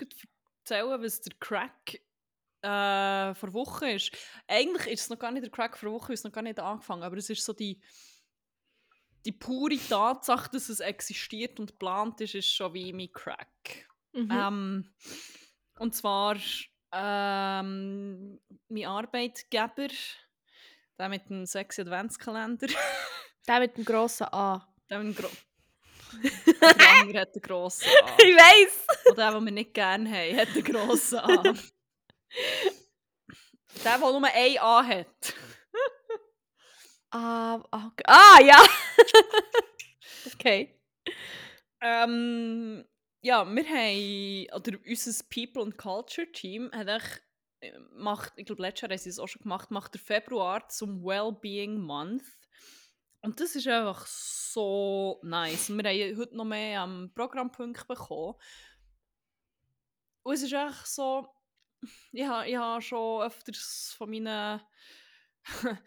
erzählen, 0.65 1.01
was 1.01 1.21
der 1.21 1.33
Crack 1.39 2.01
äh, 2.61 3.33
vor 3.33 3.53
Woche 3.53 3.91
ist? 3.91 4.11
Eigentlich 4.47 4.87
ist 4.93 5.01
es 5.01 5.09
noch 5.09 5.19
gar 5.19 5.31
nicht 5.31 5.43
der 5.43 5.51
Crack 5.51 5.77
vor 5.77 5.91
Woche, 5.91 6.09
weil 6.09 6.15
es 6.15 6.23
noch 6.23 6.31
gar 6.31 6.41
nicht 6.41 6.59
angefangen, 6.59 7.03
aber 7.03 7.17
es 7.17 7.29
ist 7.29 7.43
so 7.43 7.53
die 7.53 7.81
die 9.25 9.31
pure 9.31 9.77
Tatsache, 9.77 10.49
dass 10.51 10.69
es 10.69 10.79
existiert 10.79 11.59
und 11.59 11.67
geplant 11.67 12.19
ist, 12.21 12.35
ist 12.35 12.53
schon 12.53 12.73
wie 12.73 12.91
mein 12.91 13.11
Crack. 13.11 13.87
Mhm. 14.13 14.29
Ähm, 14.31 14.93
und 15.77 15.95
zwar 15.95 16.37
ähm, 16.91 18.39
mein 18.67 18.85
Arbeitgeber, 18.85 19.87
der 20.97 21.09
mit 21.09 21.29
dem 21.29 21.45
sexy 21.45 21.81
Adventskalender, 21.81 22.67
Der 23.47 23.59
mit 23.59 23.75
dem 23.75 23.85
grossen 23.85 24.27
A. 24.31 24.67
der 24.89 24.99
mit 24.99 25.17
dem 25.17 25.23
der 26.61 27.01
andere 27.01 27.21
hat 27.21 27.33
einen 27.33 27.41
grossen 27.41 27.87
A. 28.03 28.17
Ich 28.17 28.35
weiss! 28.35 28.85
Und 29.09 29.17
der, 29.17 29.31
den 29.31 29.45
wir 29.45 29.51
nicht 29.51 29.73
gerne 29.73 30.09
haben, 30.09 30.37
hat 30.37 30.49
einen 30.49 30.63
grossen 30.63 31.19
A. 31.19 31.43
der, 31.43 31.53
der 33.83 33.97
nur 33.97 34.23
ein 34.23 34.57
A 34.59 34.85
hat. 34.85 35.33
Ah, 37.13 37.55
okay. 37.71 38.03
ah 38.07 38.39
ja! 38.41 38.63
okay. 40.33 40.79
Ähm, 41.81 42.85
ja, 43.21 43.45
wir 43.45 43.65
haben, 43.65 44.47
oder 44.55 44.77
unser 44.87 45.23
People 45.29 45.63
and 45.63 45.77
Culture 45.77 46.31
Team 46.31 46.71
hat 46.71 46.87
echt, 46.87 47.21
macht, 47.93 48.33
ich 48.37 48.45
glaube, 48.45 48.61
letztes 48.61 48.81
Jahr 48.81 48.91
haben 48.91 48.97
sie 48.97 49.09
es 49.09 49.19
auch 49.19 49.27
schon 49.27 49.43
gemacht, 49.43 49.71
macht 49.71 49.93
der 49.93 50.01
Februar 50.01 50.67
zum 50.69 51.03
Wellbeing 51.03 51.79
Month. 51.79 52.23
Und 53.21 53.39
das 53.39 53.55
ist 53.55 53.67
einfach 53.67 54.05
so 54.07 55.19
nice. 55.23 55.69
Und 55.69 55.83
wir 55.83 55.89
haben 55.89 56.17
heute 56.17 56.35
noch 56.35 56.45
mehr 56.45 56.81
am 56.81 57.11
Programmpunkt 57.13 57.87
bekommen. 57.87 58.35
Und 60.23 60.33
es 60.33 60.43
ist 60.43 60.53
echt 60.53 60.87
so, 60.87 61.27
ich 62.11 62.25
habe, 62.25 62.47
ich 62.47 62.55
habe 62.55 62.81
schon 62.81 63.23
öfters 63.23 63.93
von 63.97 64.09
meinen 64.09 64.61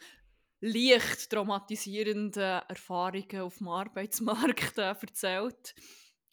leicht 0.61 1.31
traumatisierenden 1.31 2.63
Erfahrungen 2.69 3.41
auf 3.41 3.59
dem 3.59 3.69
Arbeitsmarkt 3.69 4.79
äh, 4.79 4.95
erzählt. 5.01 5.75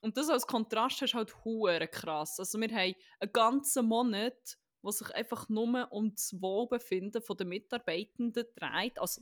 Und 0.02 0.18
das 0.18 0.30
als 0.30 0.48
Kontrast 0.48 1.02
ist 1.02 1.14
halt 1.14 1.44
hure 1.44 1.88
krass. 1.88 2.40
Also 2.40 2.60
wir 2.60 2.70
haben 2.70 2.96
einen 3.20 3.34
ganzen 3.34 3.86
Monat, 3.86 4.58
wo 4.82 4.90
sich 4.90 5.14
einfach 5.14 5.48
nur 5.50 5.92
um 5.92 6.12
das 6.12 6.42
Wohlbefinden 6.42 7.22
der 7.38 7.46
Mitarbeitenden 7.46 8.46
dreht. 8.56 9.00
Also, 9.00 9.22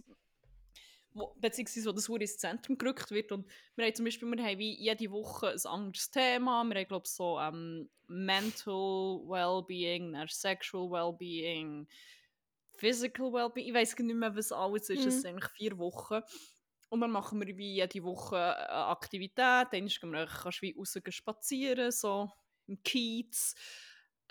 wo, 1.13 1.33
beziehungsweise 1.39 1.89
wo 1.89 1.93
das 1.93 2.07
hure 2.07 2.21
ins 2.21 2.37
Zentrum 2.37 2.77
gerückt 2.77 3.11
wird. 3.11 3.31
Und 3.31 3.47
wir 3.75 3.85
haben 3.85 3.95
zum 3.95 4.05
Beispiel 4.05 4.29
wir 4.29 4.43
haben 4.43 4.59
wie 4.59 4.75
jede 4.79 5.11
Woche 5.11 5.49
ein 5.51 5.65
anderes 5.65 6.11
Thema. 6.11 6.63
Wir 6.63 6.75
haben, 6.79 6.87
glaube 6.87 7.05
ich, 7.05 7.11
so 7.11 7.39
ähm, 7.39 7.89
Mental 8.07 8.73
Wellbeing, 9.27 10.15
Sexual 10.27 10.89
Wellbeing, 10.91 11.87
Physical 12.77 13.33
Wellbeing. 13.33 13.67
Ich 13.67 13.73
weiß 13.73 13.97
nicht 13.99 14.15
mehr, 14.15 14.35
was 14.35 14.51
alles 14.51 14.89
ist. 14.89 15.05
Es 15.05 15.15
Mhm. 15.15 15.19
sind 15.19 15.29
eigentlich 15.31 15.51
vier 15.51 15.77
Wochen. 15.77 16.21
Und 16.89 17.01
dann 17.01 17.11
machen 17.11 17.39
wir 17.45 17.55
wie 17.57 17.75
jede 17.75 18.03
Woche 18.03 18.37
eine 18.37 18.87
Aktivität. 18.87 19.67
Dann 19.71 19.87
gehen 19.87 20.11
wir, 20.11 20.25
kannst 20.25 20.59
du 20.59 20.61
wie 20.63 20.75
raus 20.77 20.97
spazieren, 21.09 21.91
so 21.91 22.31
im 22.67 22.81
Kiez. 22.81 23.53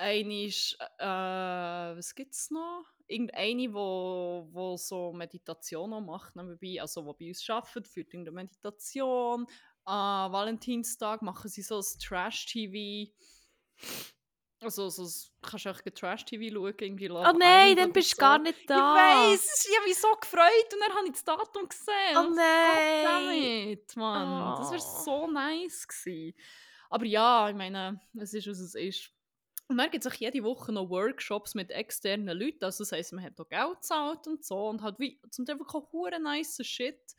Ist, 0.00 0.76
äh, 0.98 1.04
was 1.04 2.14
gibt 2.14 2.32
es 2.34 2.50
noch? 2.50 2.84
Irgendeine, 3.08 3.72
wo, 3.72 4.48
wo 4.52 4.76
so 4.76 5.12
Meditation 5.12 5.92
auch 5.94 6.00
macht, 6.00 6.36
nebenbei, 6.36 6.80
also 6.80 7.04
wo 7.06 7.14
bei 7.14 7.28
uns 7.28 7.48
arbeitet, 7.48 7.88
führt 7.88 8.12
irgendeine 8.12 8.34
Meditation. 8.34 9.46
An 9.84 10.30
Valentinstag 10.32 11.22
machen 11.22 11.48
sie 11.48 11.62
so 11.62 11.78
ein 11.78 11.84
Trash-TV. 12.00 13.10
Also, 14.60 14.88
so, 14.90 15.08
kannst 15.40 15.66
du 15.66 15.70
auch 15.70 15.80
Trash-TV 15.80 16.52
schauen, 16.52 16.74
irgendwie 16.80 17.08
Oh 17.10 17.32
nein, 17.38 17.76
dann 17.76 17.92
bist 17.92 18.12
du 18.12 18.16
so. 18.16 18.20
gar 18.20 18.38
nicht 18.38 18.68
da. 18.68 18.74
Ich 19.32 19.38
weiss, 19.40 19.66
ich 19.70 19.76
habe 19.76 19.88
mich 19.88 19.96
so 19.98 20.08
gefreut 20.20 20.72
und 20.74 20.80
dann 20.80 20.96
habe 20.96 21.06
ich 21.06 21.12
das 21.12 21.24
Datum 21.24 21.68
gesehen. 21.68 22.16
Oh 22.16 22.34
nein. 22.34 23.04
Damit, 23.04 23.96
Mann. 23.96 24.56
Das 24.58 24.70
wäre 24.72 24.82
Oh. 24.82 25.02
so 25.04 25.26
nice 25.30 25.86
gewesen. 25.86 26.36
Aber 26.90 27.04
ja, 27.04 27.48
ich 27.48 27.54
meine, 27.54 28.00
es 28.18 28.34
ist, 28.34 28.48
was 28.48 28.58
es 28.58 28.74
ist. 28.74 29.10
Und 29.68 29.76
dann 29.76 29.90
gibt 29.90 30.04
es 30.04 30.10
auch 30.10 30.16
jede 30.16 30.42
Woche 30.44 30.72
noch 30.72 30.88
Workshops 30.88 31.54
mit 31.54 31.70
externen 31.70 32.36
Leuten. 32.38 32.64
Also 32.64 32.84
das 32.84 32.92
heisst, 32.92 33.12
man 33.12 33.24
hat 33.24 33.38
auch 33.38 33.48
Geld 33.48 33.74
gezahlt 33.74 34.26
und 34.26 34.44
so. 34.44 34.68
Und 34.68 34.82
hat 34.82 34.98
wie 34.98 35.20
zum 35.30 35.44
Teil 35.44 35.58
wirklich 35.58 35.84
hure 35.92 36.18
nice 36.20 36.58
Shit. 36.64 37.14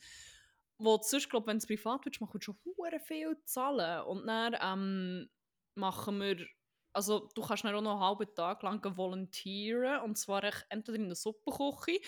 wo 0.80 0.98
du 0.98 1.04
sonst, 1.04 1.30
glaub, 1.30 1.46
wenn 1.48 1.58
es 1.58 1.68
privat 1.68 2.06
willst, 2.06 2.22
machen, 2.22 2.42
schon 2.42 2.58
hure 2.66 3.00
viel 3.00 3.38
zahlen. 3.46 4.04
Und 4.06 4.26
dann 4.26 4.56
ähm, 4.62 5.30
machen 5.76 6.20
wir, 6.20 6.46
also 6.94 7.30
du 7.36 7.42
kannst 7.42 7.64
dann 7.64 7.76
auch 7.76 7.82
noch 7.82 7.92
einen 7.94 8.02
halben 8.02 8.34
Tag 8.36 8.64
lang 8.64 8.98
volontieren 8.98 10.02
und 10.02 10.18
zwar 10.18 10.44
entweder 10.70 10.98
in 10.98 11.08
der 11.08 11.16
Suppenküche 11.16 12.00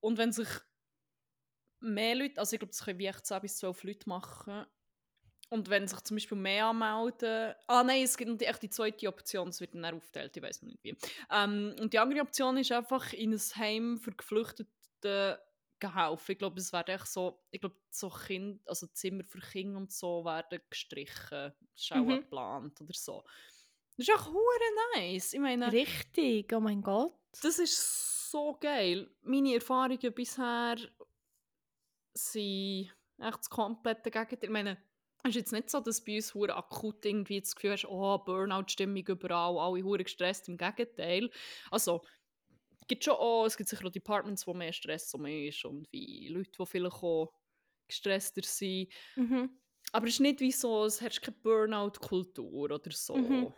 und 0.00 0.18
wenn 0.18 0.32
sich 0.32 0.48
mehr 1.80 2.14
Leute, 2.14 2.38
also 2.38 2.54
ich 2.54 2.60
glaube, 2.60 2.72
das 2.72 2.84
können 2.84 2.98
wie 2.98 3.06
echt 3.06 3.26
10 3.26 3.40
bis 3.40 3.58
12 3.58 3.84
Leute 3.84 4.08
machen 4.08 4.66
und 5.50 5.70
wenn 5.70 5.88
sich 5.88 6.00
zum 6.02 6.16
Beispiel 6.16 6.36
mehr 6.38 6.66
anmelden, 6.66 7.54
ah 7.66 7.82
nein, 7.82 8.02
es 8.02 8.16
gibt 8.16 8.42
echt 8.42 8.62
die 8.62 8.70
zweite 8.70 9.08
Option, 9.08 9.48
es 9.48 9.60
wird 9.60 9.74
dann 9.74 9.84
aufgeteilt, 9.84 10.36
ich 10.36 10.42
weiß 10.42 10.62
noch 10.62 10.68
nicht 10.68 10.82
wie. 10.84 10.96
Ähm, 11.30 11.74
und 11.80 11.92
die 11.92 11.98
andere 11.98 12.20
Option 12.20 12.56
ist 12.58 12.70
einfach 12.72 13.12
in 13.12 13.32
ein 13.32 13.40
Heim 13.56 13.98
für 13.98 14.12
Geflüchtete 14.12 15.40
geholfen. 15.80 16.32
Ich 16.32 16.38
glaube, 16.38 16.58
es 16.60 16.72
werden 16.72 16.94
echt 16.94 17.06
so, 17.06 17.40
ich 17.50 17.60
glaube, 17.60 17.76
so 17.90 18.10
Kind, 18.10 18.60
also 18.68 18.86
Zimmer 18.88 19.24
für 19.24 19.38
Kinder 19.40 19.78
und 19.78 19.92
so 19.92 20.24
werden 20.24 20.60
gestrichen. 20.68 21.52
Auch 21.92 21.96
Mhm. 21.96 22.08
geplant 22.08 22.80
oder 22.80 22.94
so. 22.94 23.22
Das 23.96 24.08
ist 24.08 24.14
auch 24.14 24.26
hure 24.26 24.96
nice. 24.96 25.32
Ich 25.32 25.40
meine, 25.40 25.72
Richtig, 25.72 26.52
oh 26.52 26.60
mein 26.60 26.82
Gott. 26.82 27.14
das 27.42 27.58
ist 27.58 28.30
so 28.30 28.56
geil. 28.60 29.08
Meine 29.22 29.54
Erfahrungen 29.54 30.12
bisher 30.12 30.76
sind 32.14 32.92
echt 33.18 33.38
das 33.38 33.50
komplette 33.50 34.10
Gegenteil. 34.10 34.38
Ich 34.42 34.50
meine, 34.50 34.76
es 35.24 35.30
ist 35.30 35.36
jetzt 35.36 35.52
nicht 35.52 35.70
so, 35.70 35.80
dass 35.80 36.04
bei 36.04 36.16
uns 36.16 36.34
hure 36.34 36.54
akut 36.56 37.04
irgendwie 37.04 37.40
das 37.40 37.54
Gefühl 37.54 37.72
hast, 37.72 37.86
oh, 37.86 38.18
Burnout-Stimmung 38.18 39.06
überall, 39.06 39.58
alle 39.58 39.82
hure 39.82 40.04
gestresst, 40.04 40.48
im 40.48 40.56
Gegenteil. 40.56 41.30
Also, 41.70 42.02
es 42.80 42.86
gibt 42.86 43.04
schon 43.04 43.14
auch, 43.14 43.44
es 43.44 43.56
gibt 43.56 43.68
sicher 43.68 43.84
auch 43.84 43.90
Departments, 43.90 44.46
wo 44.46 44.54
mehr 44.54 44.72
Stress 44.72 45.12
mehr 45.18 45.48
ist 45.48 45.64
und 45.64 45.90
wie 45.92 46.28
Leute, 46.28 46.52
die 46.58 46.66
vielleicht 46.66 47.02
auch 47.02 47.32
gestresster 47.86 48.42
sind. 48.44 48.88
Mhm. 49.16 49.50
Aber 49.92 50.06
es 50.06 50.14
ist 50.14 50.20
nicht 50.20 50.40
wie 50.40 50.52
so, 50.52 50.84
es 50.84 51.00
herrscht 51.00 51.22
keine 51.22 51.36
Burnout-Kultur 51.42 52.70
oder 52.70 52.90
so. 52.90 53.16
Mhm. 53.16 53.52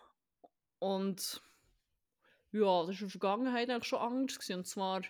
Und 0.79 1.42
ja, 2.53 2.87
das 2.87 2.88
war 2.88 2.90
in 2.90 2.99
der 2.99 3.09
Vergangenheit 3.11 3.70
eigentlich 3.70 3.85
schon 3.85 3.99
anders. 4.01 4.38
Gewesen. 4.38 4.59
Und 4.59 4.66
zwar 4.66 5.03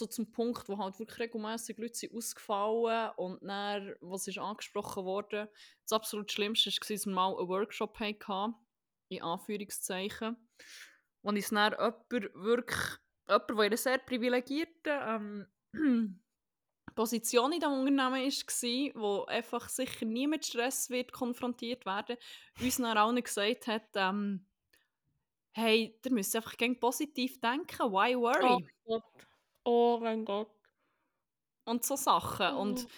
auch 0.00 0.08
zum 0.08 0.30
Punkt, 0.30 0.68
wo 0.68 0.78
halt 0.78 0.98
wirklich 0.98 1.18
regelmäßig 1.18 1.76
Leute 1.76 1.94
sind 1.94 2.14
ausgefallen 2.14 3.10
und 3.16 3.42
dann, 3.42 3.94
was 4.00 4.28
ist 4.28 4.38
angesprochen 4.38 5.04
worden, 5.04 5.48
das 5.82 5.92
absolut 5.92 6.30
Schlimmste 6.30 6.70
war, 6.70 6.88
dass 6.88 7.06
wir 7.06 7.12
mal 7.12 7.36
einen 7.36 7.48
Workshop 7.48 7.98
hatten, 8.00 8.54
in 9.08 9.22
Anführungszeichen, 9.22 10.36
wo 11.22 11.30
uns 11.30 11.50
dann 11.50 11.72
jemand 11.72 12.34
wirklich, 12.34 12.80
jemand, 13.28 13.50
der 13.50 13.56
in 13.56 13.60
einer 13.60 13.76
sehr 13.76 13.98
privilegierten 13.98 15.48
ähm, 15.74 16.18
Position 16.94 17.52
in 17.52 17.60
diesem 17.60 17.72
Unternehmen 17.74 18.30
war, 18.30 19.02
wo 19.02 19.24
einfach 19.24 19.68
sicher 19.68 20.04
nie 20.06 20.26
mit 20.26 20.46
Stress 20.46 20.90
wird 20.90 21.12
konfrontiert 21.12 21.84
werden, 21.86 22.16
uns 22.60 22.76
dann 22.76 22.96
allen 22.96 23.22
gesagt 23.22 23.66
hat, 23.66 23.88
ähm, 23.94 24.46
hey, 25.52 25.98
ihr 26.04 26.12
müsst 26.12 26.34
einfach 26.36 26.56
gegen 26.56 26.78
positiv 26.80 27.40
denken, 27.40 27.92
why 27.92 28.16
Oh 28.40 28.60
worry? 28.60 28.68
Gott. 28.84 29.02
Oh 29.64 29.98
mein 30.00 30.24
Gott. 30.24 30.50
Und 31.64 31.84
so 31.84 31.96
Sachen. 31.96 32.56
Und 32.56 32.86
Oh. 32.86 32.88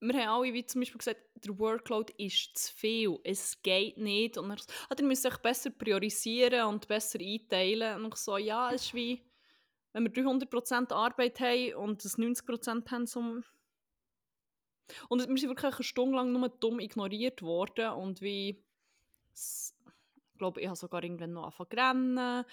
wir 0.00 0.14
haben 0.20 0.28
alle 0.42 0.52
wie 0.52 0.64
zum 0.66 0.80
Beispiel 0.80 0.98
gesagt, 0.98 1.20
der 1.34 1.58
Workload 1.58 2.12
ist 2.16 2.56
zu 2.56 2.74
viel, 2.74 3.18
es 3.24 3.60
geht 3.62 3.98
nicht. 3.98 4.38
Und 4.38 4.50
er 4.50 4.58
so, 4.58 4.72
ah, 4.88 4.94
ihr 4.98 5.04
müsst 5.04 5.26
euch 5.26 5.38
besser 5.38 5.70
priorisieren 5.70 6.66
und 6.66 6.88
besser 6.88 7.18
einteilen. 7.20 8.04
Und 8.04 8.14
ich 8.14 8.20
so, 8.20 8.36
ja, 8.36 8.72
es 8.72 8.86
ist 8.86 8.94
wie, 8.94 9.22
wenn 9.92 10.04
wir 10.04 10.12
300% 10.12 10.92
Arbeit 10.92 11.40
haben 11.40 11.74
und 11.74 12.04
das 12.04 12.18
90% 12.18 12.82
Pensum... 12.82 13.44
Und 15.08 15.18
wir 15.28 15.36
sind 15.36 15.48
wirklich 15.50 15.74
eine 15.74 15.82
Stunde 15.82 16.16
lang 16.16 16.32
nur 16.32 16.48
dumm 16.48 16.78
ignoriert 16.78 17.42
worden 17.42 17.90
und 17.94 18.20
wie... 18.20 18.62
Ich 19.34 20.38
glaube, 20.38 20.60
ich 20.60 20.66
habe 20.66 20.76
sogar 20.76 21.02
irgendwann 21.02 21.32
noch 21.32 21.44
angefangen 21.44 21.70
zu 21.70 21.76
rennen. 21.76 22.44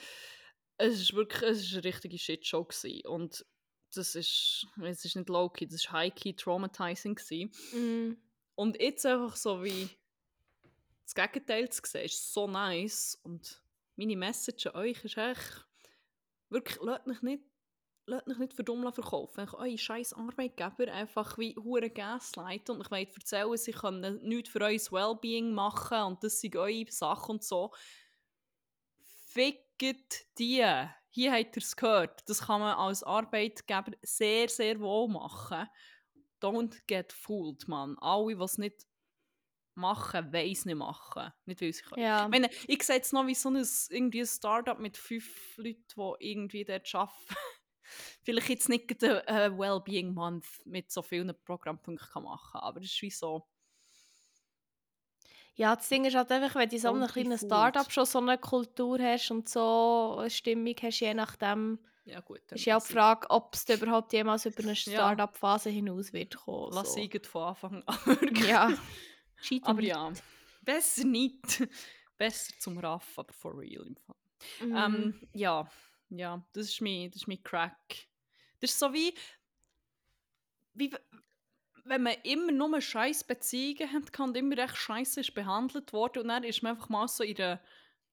Es 0.77 0.99
ist 0.99 1.13
wirklich 1.13 1.43
es 1.43 1.61
ist 1.61 1.73
eine 1.73 1.83
richtige 1.83 2.17
Shitshow 2.17 2.63
gewesen. 2.63 3.05
Und 3.05 3.45
das 3.95 4.15
ist, 4.15 4.67
es 4.81 5.05
ist 5.05 5.15
nicht 5.15 5.29
low-key, 5.29 5.65
das 5.65 5.75
ist 5.75 5.91
high-key 5.91 6.33
traumatizing 6.33 7.15
gewesen. 7.15 7.51
Mm. 7.73 8.17
Und 8.55 8.79
jetzt 8.79 9.05
einfach 9.05 9.35
so 9.35 9.63
wie 9.63 9.89
das 11.03 11.15
Gegenteil 11.15 11.69
zu 11.69 11.81
sehen, 11.85 12.05
ist 12.05 12.33
so 12.33 12.47
nice. 12.47 13.19
Und 13.23 13.61
meine 13.95 14.15
Message 14.15 14.67
an 14.67 14.75
euch 14.75 15.03
ist 15.03 15.17
echt, 15.17 15.65
wirklich, 16.49 16.77
lasst 16.81 17.07
mich 17.07 17.21
nicht, 17.21 17.43
lasst 18.05 18.27
mich 18.27 18.37
nicht 18.37 18.53
für 18.53 18.63
dumm 18.63 18.91
verkaufen. 18.91 19.37
Wenn 19.37 19.47
ich 19.47 19.53
eure 19.53 19.77
scheiß 19.77 20.13
Arbeitgeber 20.13 20.91
einfach 20.91 21.37
wie 21.37 21.55
hure 21.55 21.89
gaslighten 21.89 22.75
und 22.75 22.81
ich 22.81 22.91
wollt 22.91 23.15
erzählen, 23.15 23.57
sie 23.57 23.71
können 23.71 24.21
nichts 24.23 24.49
für 24.49 24.61
euer 24.61 24.79
Wellbeing 24.91 25.53
machen 25.53 26.01
und 26.03 26.23
das 26.23 26.39
sind 26.39 26.55
eure 26.55 26.91
Sachen 26.91 27.33
und 27.33 27.43
so. 27.43 27.73
Fickt 29.27 30.37
die! 30.37 30.63
Hier 31.13 31.31
habt 31.31 31.55
ihr 31.55 31.61
es 31.61 31.75
gehört. 31.75 32.27
Das 32.27 32.47
kann 32.47 32.59
man 32.59 32.75
als 32.75 33.03
Arbeitgeber 33.03 33.91
sehr, 34.01 34.49
sehr 34.49 34.79
wohl 34.79 35.07
machen. 35.07 35.67
Don't 36.41 36.75
get 36.87 37.13
fooled, 37.13 37.67
man. 37.67 37.95
Alle, 37.99 38.35
die 38.35 38.41
es 38.41 38.57
nicht 38.57 38.87
machen, 39.75 40.33
es 40.33 40.65
nicht 40.65 40.75
machen. 40.75 41.31
Nicht, 41.45 41.61
weil 41.61 41.71
sie 41.71 41.83
können. 41.83 42.01
Ja. 42.01 42.25
Ich 42.25 42.31
meine, 42.31 42.49
ich 42.67 42.81
sehe 42.81 42.95
jetzt 42.95 43.13
noch 43.13 43.27
wie 43.27 43.35
so 43.35 43.49
ein, 43.49 43.63
irgendwie 43.89 44.21
ein 44.21 44.27
Startup 44.27 44.79
mit 44.79 44.97
fünf 44.97 45.55
Leuten, 45.57 45.83
die 45.95 46.31
irgendwie 46.31 46.65
dort 46.65 46.93
arbeiten. 46.95 47.15
Vielleicht 48.23 48.49
jetzt 48.49 48.69
nicht 48.69 48.87
gerade 48.87 49.27
einen 49.27 49.59
Wellbeing 49.59 50.15
Month 50.15 50.47
mit 50.65 50.91
so 50.91 51.03
vielen 51.03 51.31
Programmpunkten 51.45 52.09
kann 52.09 52.23
machen 52.23 52.59
aber 52.59 52.79
es 52.81 52.87
ist 52.87 53.01
wie 53.03 53.11
so... 53.11 53.47
Ja, 55.55 55.75
das 55.75 55.87
Ding 55.87 56.05
ist 56.05 56.15
halt 56.15 56.31
einfach, 56.31 56.55
wenn 56.55 56.67
du 56.69 56.75
in 56.75 56.81
so 56.81 56.93
einem 56.93 57.07
kleinen. 57.07 57.37
Startup 57.37 57.91
schon 57.91 58.05
so 58.05 58.19
eine 58.19 58.37
Kultur 58.39 58.97
hast 58.99 59.29
und 59.31 59.47
so 59.47 60.15
eine 60.19 60.29
Stimmung 60.29 60.73
hast, 60.81 60.99
je 60.99 61.13
nachdem, 61.13 61.77
Ja 62.05 62.21
gut, 62.21 62.41
ist 62.51 62.65
ja 62.65 62.77
auch 62.77 62.85
die 62.85 62.93
Frage, 62.93 63.29
ob 63.29 63.53
es 63.53 63.69
überhaupt 63.69 64.13
jemals 64.13 64.45
über 64.47 64.63
eine 64.63 64.75
Startup-Phase 64.75 65.69
hinaus 65.69 66.11
wird 66.11 66.35
kommen. 66.37 66.69
ich- 66.69 66.75
Lass 66.75 66.93
so. 66.93 67.23
von 67.31 67.43
Anfang 67.43 67.83
an. 67.85 68.35
Ja, 68.47 68.69
Scheiter 69.41 69.67
Aber 69.69 69.81
ja, 69.81 70.11
besser 70.61 71.03
nicht. 71.05 71.67
besser 72.17 72.53
zum 72.59 72.77
Raff, 72.79 73.19
aber 73.19 73.33
for 73.33 73.55
real 73.57 73.85
im 73.85 73.95
Fall. 73.95 74.15
Mhm. 74.61 74.75
Ähm, 74.75 75.27
ja, 75.33 75.69
ja, 76.09 76.43
das 76.53 76.65
ist 76.67 76.81
mein, 76.81 77.11
das 77.11 77.21
ist 77.23 77.27
mein 77.27 77.43
Crack. 77.43 78.07
Das 78.59 78.71
ist 78.71 78.79
so 78.79 78.91
wie, 78.93 79.13
wie 80.73 80.91
wenn 81.85 82.03
man 82.03 82.15
immer 82.23 82.51
nur 82.51 82.79
scheiß 82.81 83.23
Beziehungen 83.25 83.91
hat 83.93 84.19
und 84.19 84.37
immer 84.37 84.57
recht 84.57 84.77
scheiße 84.77 85.19
ist 85.21 85.33
behandelt 85.33 85.91
worden 85.93 86.23
und 86.23 86.27
dann 86.29 86.43
ist 86.43 86.63
man 86.63 86.73
einfach 86.73 86.89
mal 86.89 87.07
so 87.07 87.23
in 87.23 87.35
einer, 87.37 87.61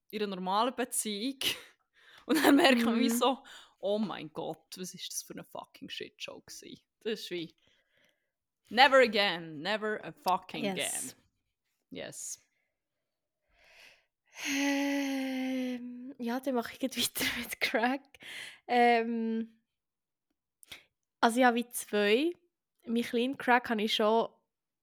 in 0.09 0.21
einer 0.23 0.35
normalen 0.35 0.75
Beziehung 0.75 1.39
und 2.25 2.43
dann 2.43 2.55
merkt 2.57 2.83
man 2.83 2.99
wie 2.99 3.09
Mhm. 3.09 3.17
so, 3.17 3.43
oh 3.79 3.97
mein 3.99 4.31
Gott, 4.33 4.77
was 4.77 4.93
ist 4.93 5.07
das 5.11 5.23
für 5.23 5.33
eine 5.33 5.43
fucking 5.45 5.89
Shitshow 5.89 6.41
gewesen. 6.41 6.81
Das 7.03 7.21
ist 7.21 7.31
wie, 7.31 7.55
never 8.69 8.97
again, 8.99 9.59
never 9.61 10.03
a 10.03 10.11
fucking 10.11 10.65
Yes. 10.65 10.75
again. 10.75 11.13
Yes. 11.91 12.43
Ähm, 14.47 16.13
ja, 16.17 16.39
dann 16.39 16.55
mache 16.55 16.73
ich 16.73 16.79
gleich 16.79 16.97
weiter 16.97 17.25
mit 17.39 17.59
Crack. 17.61 18.01
Ähm, 18.67 19.59
also 21.19 21.39
ich 21.39 21.45
habe 21.45 21.57
wie 21.57 21.69
zwei. 21.69 22.33
Mein 22.85 23.03
kleinen 23.03 23.37
Crack 23.37 23.69
habe 23.69 23.81
ich 23.83 23.95
schon 23.95 24.29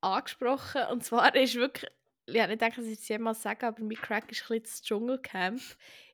angesprochen. 0.00 0.82
Und 0.90 1.04
zwar 1.04 1.34
ist 1.34 1.54
wirklich, 1.54 1.90
ich 2.26 2.34
denke, 2.34 2.76
dass 2.76 2.86
ich 2.86 2.98
es 2.98 3.08
jemals 3.08 3.42
sagen, 3.42 3.66
aber 3.66 3.82
mein 3.82 3.96
Crack 3.96 4.30
ist 4.30 4.42
ein 4.42 4.48
bisschen 4.48 4.62
das 4.62 4.82
Dschungelcamp. 4.82 5.60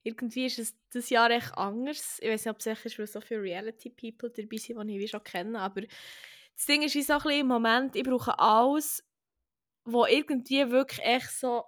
Irgendwie 0.02 0.46
ist 0.46 0.58
es 0.58 0.74
dieses 0.92 1.10
Jahr 1.10 1.30
echt 1.30 1.56
anders. 1.56 2.18
Ich 2.20 2.28
weiß 2.28 2.44
nicht, 2.44 2.50
ob 2.52 2.60
es 2.60 2.66
echt 2.66 2.84
ist, 2.84 2.98
weil 2.98 3.06
so 3.06 3.20
viele 3.20 3.42
Reality-People 3.42 4.30
dabei 4.30 4.56
sind, 4.56 4.88
die 4.88 4.98
ich 4.98 5.10
schon 5.10 5.24
kenne. 5.24 5.58
Aber 5.60 5.80
das 5.80 6.66
Ding 6.66 6.82
ist 6.82 6.94
wie 6.94 7.02
so 7.02 7.14
ein 7.14 7.18
bisschen 7.20 7.40
im 7.40 7.46
Moment, 7.48 7.96
ich 7.96 8.04
brauche 8.04 8.38
alles, 8.38 9.04
wo 9.84 10.06
irgendwie 10.06 10.70
wirklich 10.70 11.00
echt 11.04 11.30
so 11.30 11.64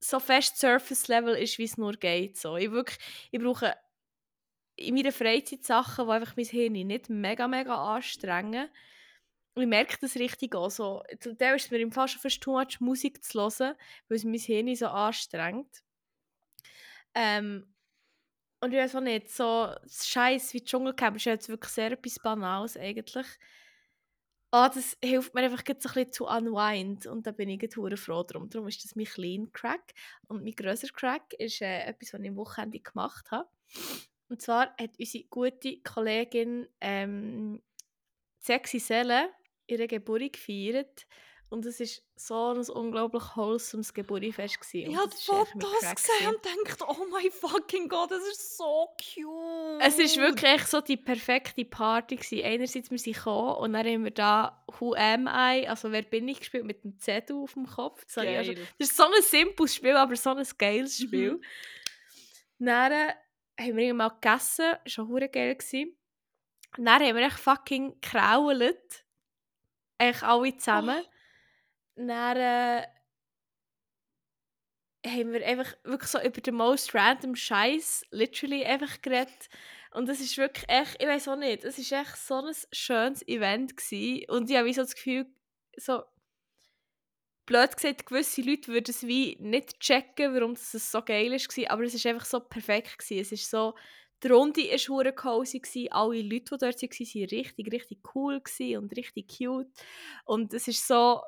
so 0.00 0.18
fest 0.18 0.58
Surface-Level 0.58 1.34
ist, 1.36 1.58
wie 1.58 1.64
es 1.64 1.76
nur 1.76 1.92
geht. 1.92 2.38
So. 2.38 2.56
Ich, 2.56 2.70
wirklich, 2.70 2.98
ich 3.30 3.40
brauche 3.40 3.74
in 4.80 4.94
meiner 4.94 5.12
Freizeit 5.12 5.64
Sachen, 5.64 6.06
die 6.06 6.12
einfach 6.12 6.36
mein 6.36 6.46
Hirn 6.46 6.72
nicht 6.72 7.10
mega, 7.10 7.46
mega 7.46 7.96
anstrengen. 7.96 8.68
Und 9.54 9.62
ich 9.62 9.68
merke 9.68 9.96
das 10.00 10.16
richtig 10.16 10.54
auch. 10.54 10.70
So. 10.70 11.02
Zum 11.20 11.36
ist 11.36 11.70
mir 11.70 11.78
im 11.78 11.92
Fall 11.92 12.08
schon 12.08 12.20
fast 12.20 12.40
too 12.40 12.52
much 12.52 12.80
Musik 12.80 13.22
zu 13.24 13.40
hören, 13.40 13.76
weil 14.08 14.16
es 14.16 14.24
mein 14.24 14.38
Hirn 14.38 14.74
so 14.74 14.86
anstrengt. 14.86 15.82
Ähm, 17.14 17.74
und 18.60 18.72
ich 18.72 18.78
weiß 18.78 18.96
auch 18.96 19.00
nicht, 19.00 19.30
so 19.30 19.74
Scheiß 19.88 20.54
wie 20.54 20.64
Dschungelcamp 20.64 21.16
ist 21.16 21.24
jetzt 21.24 21.48
wirklich 21.48 21.72
sehr 21.72 21.92
etwas 21.92 22.18
Banales 22.18 22.76
eigentlich. 22.76 23.26
Ah, 24.52 24.68
das 24.68 24.96
hilft 25.02 25.34
mir 25.34 25.42
einfach 25.42 25.62
so 25.66 25.72
ein 25.72 25.78
bisschen 25.78 26.12
zu 26.12 26.26
unwind 26.26 27.06
und 27.06 27.26
da 27.26 27.30
bin 27.30 27.48
ich 27.48 27.76
hure 27.76 27.96
froh 27.96 28.24
drum. 28.24 28.50
Darum 28.50 28.68
ist 28.68 28.84
das 28.84 28.96
mein 28.96 29.06
kleiner 29.06 29.46
Crack. 29.52 29.94
Und 30.28 30.42
mein 30.42 30.54
grösser 30.54 30.88
Crack 30.88 31.32
ist 31.34 31.62
äh, 31.62 31.82
etwas, 31.84 32.12
was 32.12 32.20
ich 32.20 32.28
am 32.28 32.36
Wochenende 32.36 32.80
gemacht 32.80 33.30
habe. 33.30 33.48
Und 34.30 34.40
zwar 34.40 34.74
hat 34.80 34.90
unsere 34.98 35.24
gute 35.24 35.80
Kollegin 35.82 36.68
ähm, 36.80 37.60
Sexy 38.38 38.78
Selle 38.78 39.28
ihre 39.66 39.88
Geburt 39.88 40.32
gefeiert. 40.32 41.06
Und 41.48 41.66
es 41.66 41.80
war 41.80 41.86
so 42.14 42.60
ein 42.60 42.76
unglaublich 42.76 43.24
wholesomes 43.34 43.92
Geburtstagsfest. 43.92 44.86
Ich 44.86 44.96
habe 44.96 45.10
Fotos 45.10 45.94
gesehen 45.96 46.28
und 46.28 46.46
dachte, 46.46 46.84
oh 46.86 47.06
mein 47.10 47.28
fucking 47.32 47.88
Gott, 47.88 48.12
das 48.12 48.22
ist 48.22 48.56
so 48.56 48.86
cute. 48.96 49.80
Es 49.80 49.98
war 49.98 50.28
wirklich 50.28 50.62
so 50.66 50.80
die 50.80 50.96
perfekte 50.96 51.64
Party. 51.64 52.14
Gewesen. 52.14 52.44
Einerseits, 52.44 52.88
wir 52.92 52.98
sind 52.98 53.16
gekommen 53.16 53.56
und 53.56 53.72
dann 53.72 53.84
haben 53.84 54.04
wir 54.04 54.12
da 54.12 54.64
«Who 54.78 54.94
am 54.94 55.26
I?» 55.26 55.66
also 55.66 55.90
«Wer 55.90 56.02
bin 56.02 56.28
ich?» 56.28 56.38
gespielt 56.38 56.64
mit 56.64 56.84
dem 56.84 57.00
Zettel 57.00 57.34
auf 57.34 57.54
dem 57.54 57.66
Kopf. 57.66 58.04
Das, 58.04 58.14
Geil. 58.14 58.54
das 58.78 58.88
ist 58.88 58.96
so 58.96 59.02
ein 59.02 59.22
simples 59.22 59.74
Spiel, 59.74 59.96
aber 59.96 60.14
so 60.14 60.30
ein 60.30 60.46
geiles 60.56 60.98
Spiel. 60.98 61.32
Mhm. 61.32 62.64
Dann 62.64 63.12
haben 63.60 63.76
wir 63.76 63.84
irgendwann 63.84 64.08
mal 64.08 64.14
gegessen, 64.20 64.76
das 64.84 64.98
war 64.98 65.04
auch 65.04 65.32
geil. 65.32 65.54
Gewesen. 65.54 65.96
Und 66.76 66.84
dann 66.84 67.02
haben 67.02 67.16
wir 67.16 67.26
echt 67.26 67.38
fucking 67.38 68.00
gekrault. 68.00 69.04
Echt 69.98 70.22
alle 70.22 70.56
zusammen. 70.56 71.04
Dann 71.96 72.36
äh, 72.36 72.86
haben 75.06 75.32
wir 75.32 75.46
einfach 75.46 75.74
wirklich 75.84 76.10
so 76.10 76.20
über 76.20 76.40
den 76.40 76.54
most 76.54 76.94
random 76.94 77.34
Scheiß 77.34 78.04
literally 78.10 78.64
einfach 78.64 79.02
geredet. 79.02 79.48
Und 79.92 80.08
das 80.08 80.20
ist 80.20 80.38
wirklich 80.38 80.68
echt, 80.68 81.02
ich 81.02 81.08
weiß 81.08 81.28
auch 81.28 81.36
nicht, 81.36 81.64
es 81.64 81.78
ist 81.78 81.92
echt 81.92 82.16
so 82.16 82.36
ein 82.36 82.54
schönes 82.72 83.26
Event 83.26 83.76
gewesen. 83.76 84.30
Und 84.30 84.48
ich 84.48 84.56
habe 84.56 84.66
wie 84.66 84.74
so 84.74 84.82
das 84.82 84.94
Gefühl, 84.94 85.26
so 85.76 86.02
blöd 87.50 87.76
gesagt, 87.76 88.06
gewisse 88.06 88.42
Leute 88.42 88.72
würden 88.72 88.90
es 88.90 89.04
wie 89.04 89.36
nicht 89.40 89.80
checken, 89.80 90.32
warum 90.34 90.54
das 90.54 90.70
so 90.70 91.02
geil 91.02 91.32
war, 91.32 91.70
aber 91.70 91.82
es 91.82 91.94
ist 91.94 92.06
einfach 92.06 92.24
so 92.24 92.38
perfekt 92.38 92.98
gewesen. 92.98 93.20
Es 93.20 93.32
ist 93.32 93.50
so, 93.50 93.74
die 94.22 94.28
Runde 94.28 94.60
war 94.62 94.78
hure 94.78 95.12
cozy, 95.12 95.58
gewesen. 95.58 95.90
alle 95.90 96.22
Leute, 96.22 96.44
die 96.44 96.58
dort 96.58 96.62
waren, 96.62 96.90
waren 96.90 97.28
richtig, 97.28 97.72
richtig 97.72 97.98
cool 98.14 98.40
und 98.78 98.96
richtig 98.96 99.36
cute. 99.36 99.68
Und 100.24 100.54
es 100.54 100.68
ist 100.68 100.86
so, 100.86 101.22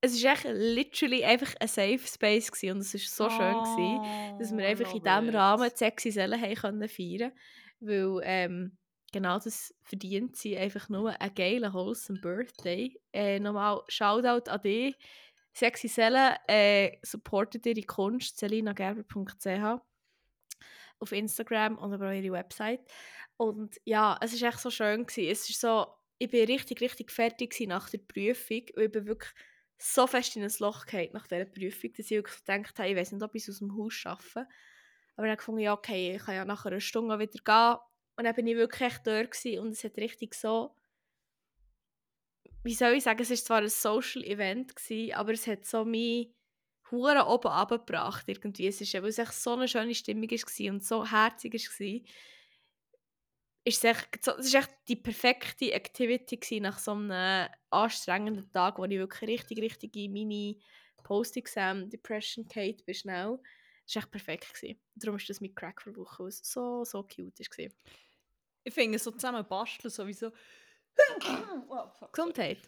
es 0.00 0.14
ist 0.14 0.24
echt 0.24 0.44
literally 0.44 1.24
einfach 1.24 1.54
ein 1.60 1.68
Safe 1.68 2.00
Space 2.04 2.50
gewesen. 2.50 2.72
und 2.72 2.78
es 2.80 2.92
ist 2.94 3.14
so 3.14 3.30
schön 3.30 3.62
gewesen, 3.62 4.00
dass 4.38 4.50
wir 4.56 4.64
Oh, 4.64 4.66
einfach 4.66 4.92
in 4.92 5.02
diesem. 5.02 5.28
Rahmen 5.30 5.70
die 5.72 5.76
sexy 5.76 6.10
können 6.12 6.88
feiern 6.88 7.32
weil 7.78 8.20
ähm, 8.24 8.76
genau 9.16 9.38
das 9.38 9.74
verdient 9.82 10.36
sie 10.36 10.58
einfach 10.58 10.90
nur 10.90 11.18
einen 11.18 11.34
geilen, 11.34 11.72
wholesome 11.72 12.20
Birthday. 12.20 13.00
Äh, 13.14 13.40
nochmal 13.40 13.80
Shoutout 13.88 14.50
an 14.50 14.60
dich. 14.60 14.94
Sexy 15.54 15.88
Seelen 15.88 16.34
äh, 16.46 16.98
supportet 17.02 17.64
ihre 17.64 17.80
Kunst, 17.82 18.38
selinagerber.ch 18.38 19.80
auf 20.98 21.12
Instagram 21.12 21.78
und 21.78 21.94
aber 21.94 22.08
auch 22.08 22.12
ihre 22.12 22.32
Website. 22.32 22.80
Und 23.38 23.80
ja, 23.84 24.18
es 24.20 24.34
ist 24.34 24.42
echt 24.42 24.60
so 24.60 24.70
schön 24.70 25.06
gewesen. 25.06 25.30
Es 25.30 25.48
ist 25.48 25.60
so, 25.60 25.86
ich 26.18 26.30
bin 26.30 26.46
richtig, 26.46 26.82
richtig 26.82 27.10
fertig 27.10 27.58
nach 27.66 27.88
der 27.88 27.98
Prüfung, 27.98 28.62
weil 28.76 28.84
ich 28.84 28.92
bin 28.92 29.06
wirklich 29.06 29.32
so 29.78 30.06
fest 30.06 30.36
in 30.36 30.42
ein 30.42 30.52
Loch 30.58 30.84
gefallen 30.84 31.10
nach 31.14 31.26
dieser 31.26 31.46
Prüfung, 31.46 31.90
dass 31.94 32.06
ich 32.06 32.18
wirklich 32.18 32.44
gedacht 32.44 32.78
habe, 32.78 32.90
ich 32.90 32.96
weiß 32.96 33.12
nicht, 33.12 33.22
ob 33.22 33.34
ich 33.34 33.44
es 33.44 33.48
aus 33.48 33.58
dem 33.60 33.76
Haus 33.78 33.94
schaffe. 33.94 34.46
Aber 35.16 35.26
dann 35.26 35.36
gefunden, 35.38 35.60
ja, 35.60 35.72
okay, 35.72 36.16
ich 36.16 36.22
kann 36.22 36.34
ja 36.34 36.44
nach 36.44 36.66
einer 36.66 36.80
Stunde 36.80 37.18
wieder 37.18 37.30
gehen. 37.42 37.80
Und 38.16 38.24
dann 38.24 38.34
bin 38.34 38.46
ich 38.46 38.56
wirklich 38.56 38.80
echt 38.80 39.06
dort 39.06 39.44
und 39.60 39.72
es 39.72 39.84
hat 39.84 39.96
richtig 39.98 40.34
so, 40.34 40.74
wie 42.62 42.74
soll 42.74 42.94
ich 42.94 43.04
sagen, 43.04 43.20
es 43.20 43.30
war 43.30 43.36
zwar 43.36 43.58
ein 43.58 43.68
Social 43.68 44.24
Event, 44.24 44.74
gewesen, 44.74 45.14
aber 45.14 45.32
es 45.32 45.46
hat 45.46 45.64
so 45.64 45.84
mich 45.84 46.30
hure 46.90 47.26
oben 47.26 47.48
abgebracht 47.48 48.24
irgendwie. 48.28 48.66
Es 48.66 48.80
ist, 48.80 48.94
weil 48.94 49.06
es 49.06 49.18
echt 49.18 49.34
so 49.34 49.52
eine 49.52 49.68
schöne 49.68 49.94
Stimmung 49.94 50.30
war 50.30 50.72
und 50.72 50.84
so 50.84 51.08
herzig 51.08 51.54
war. 51.54 52.00
Es, 53.64 53.82
es 53.82 54.46
ist 54.46 54.54
echt 54.54 54.70
die 54.88 54.96
perfekte 54.96 55.72
Activity 55.72 56.60
nach 56.60 56.78
so 56.78 56.92
einem 56.92 57.48
anstrengenden 57.70 58.50
Tag, 58.52 58.78
wo 58.78 58.84
ich 58.84 58.98
wirklich 58.98 59.30
richtig, 59.30 59.58
richtig 59.58 59.96
in 59.96 60.12
meine 60.12 60.56
Post-Exam-Depression 61.02 62.48
Kate 62.48 62.84
bin 62.84 62.94
schnell. 62.94 63.38
Das 63.84 63.96
war 63.96 64.02
echt 64.02 64.10
perfekt. 64.10 64.54
Gewesen. 64.54 64.80
Darum 64.94 65.16
ist 65.16 65.28
das 65.28 65.40
mit 65.40 65.56
Crack 65.56 65.84
Woche 65.96 66.24
was 66.24 66.40
so, 66.42 66.84
so 66.84 67.02
cute 67.02 67.38
war. 67.38 67.68
Ich 68.66 68.74
finde 68.74 68.98
so 68.98 69.12
zusammen 69.12 69.44
basteln 69.48 69.90
sowieso. 69.90 70.32
oh, 71.68 71.88
fuck. 71.98 72.12
Gesundheit. 72.12 72.58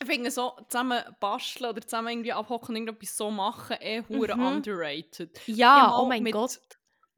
Ich 0.00 0.06
finde 0.06 0.30
so 0.30 0.56
zusammen 0.68 1.02
basteln 1.18 1.70
oder 1.70 1.80
zusammen 1.82 2.08
irgendwie 2.08 2.32
abhocken 2.32 2.68
und 2.76 2.76
irgendetwas 2.76 3.16
so 3.16 3.30
machen 3.30 3.76
eh 3.80 4.02
hure 4.08 4.36
Mhm. 4.36 4.42
underrated. 4.46 5.40
Ja, 5.46 5.98
oh 5.98 6.06
mein 6.06 6.22
mit 6.22 6.32
Gott. 6.32 6.60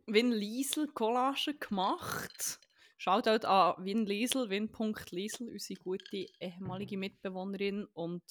Win 0.07 0.33
Liesel 0.33 0.87
Collagen 0.89 1.59
gemacht. 1.61 2.59
Shoutout 2.97 3.47
an 3.47 3.75
Win 3.85 4.07
Liesel, 4.07 4.49
Win.Liesel, 4.49 5.51
unsere 5.51 5.79
gute 5.81 6.27
ehemalige 6.41 6.97
Mitbewohnerin 6.97 7.85
und 7.93 8.23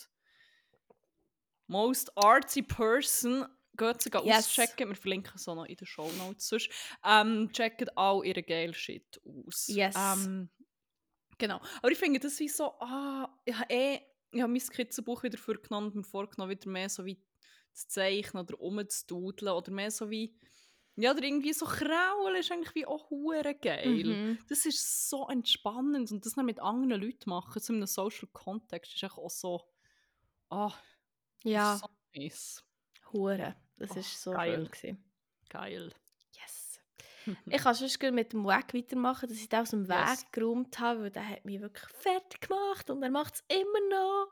most 1.67 2.11
artsy 2.17 2.63
person. 2.63 3.45
Geht 3.77 4.01
sie 4.01 4.09
Yes. 4.23 4.47
auschecken. 4.47 4.89
Wir 4.89 4.95
verlinken 4.95 5.33
es 5.35 5.47
auch 5.47 5.55
noch 5.55 5.65
in 5.65 5.75
den 5.75 5.85
Show 5.85 6.09
Notes. 6.17 6.47
Sonst 6.47 6.69
ähm, 7.05 7.49
checkt 7.51 7.95
auch 7.97 8.23
ihre 8.23 8.43
geile 8.43 8.73
Shit 8.73 9.21
aus. 9.23 9.67
Yes. 9.67 9.95
Ähm, 9.97 10.49
genau. 11.37 11.61
Aber 11.81 11.91
ich 11.91 11.97
finde 11.97 12.19
das 12.19 12.39
wie 12.39 12.49
so, 12.49 12.71
ah, 12.79 13.29
ich 13.45 13.55
habe 13.55 13.73
eh, 13.73 13.99
ich 14.31 14.41
habe 14.41 14.51
mein 14.51 14.59
Skizzenbuch 14.61 15.23
wieder 15.23 15.37
vorgenommen 15.37 15.87
und 15.87 15.95
mir 15.95 16.03
vorgenommen, 16.03 16.51
wieder 16.51 16.69
mehr 16.69 16.89
so 16.89 17.05
wie 17.05 17.21
zu 17.73 17.87
zeichnen 17.87 18.43
oder 18.43 18.59
umzududeln 18.59 19.53
oder 19.53 19.71
mehr 19.71 19.91
so 19.91 20.09
wie, 20.09 20.35
ja, 20.95 21.11
oder 21.11 21.23
irgendwie 21.23 21.53
so 21.53 21.65
kraulen 21.65 22.35
ist 22.37 22.51
eigentlich 22.51 22.73
wie 22.75 22.85
auch 22.87 23.09
hure 23.11 23.53
geil. 23.55 24.03
Mhm. 24.03 24.39
Das 24.49 24.65
ist 24.65 25.09
so 25.09 25.27
entspannend 25.27 26.11
und 26.11 26.25
das 26.25 26.33
dann 26.33 26.45
mit 26.45 26.59
anderen 26.59 27.01
Leuten 27.01 27.29
machen, 27.29 27.61
so 27.61 27.71
in 27.71 27.77
einem 27.77 27.87
Social 27.87 28.27
Kontext, 28.33 28.95
ist 28.95 29.03
auch 29.03 29.29
so, 29.29 29.61
ah, 30.49 30.73
Ja, 31.43 31.77
so 31.77 31.87
nice. 32.15 32.63
Hure. 33.13 33.55
Das 33.77 33.91
Oh, 33.91 33.95
war 33.95 34.03
so 34.03 34.31
geil. 34.31 34.65
Gewesen. 34.65 35.03
Geil. 35.49 35.93
Yes. 36.35 36.79
Ich 37.49 37.61
kann 37.61 37.75
sonst 37.75 37.99
gerne 37.99 38.15
mit 38.15 38.31
dem 38.33 38.45
Weg 38.45 38.73
weitermachen, 38.73 39.27
dass 39.27 39.37
ich 39.37 39.49
den 39.49 39.59
aus 39.59 39.71
dem 39.71 39.87
Weg 39.89 40.07
Yes. 40.09 40.25
geräumt 40.31 40.79
habe, 40.79 41.01
weil 41.03 41.11
der 41.11 41.27
hat 41.27 41.45
mich 41.45 41.59
wirklich 41.61 41.87
fertig 41.93 42.41
gemacht 42.41 42.89
und 42.89 43.03
er 43.03 43.09
macht 43.09 43.35
es 43.35 43.43
immer 43.49 43.89
noch. 43.89 44.31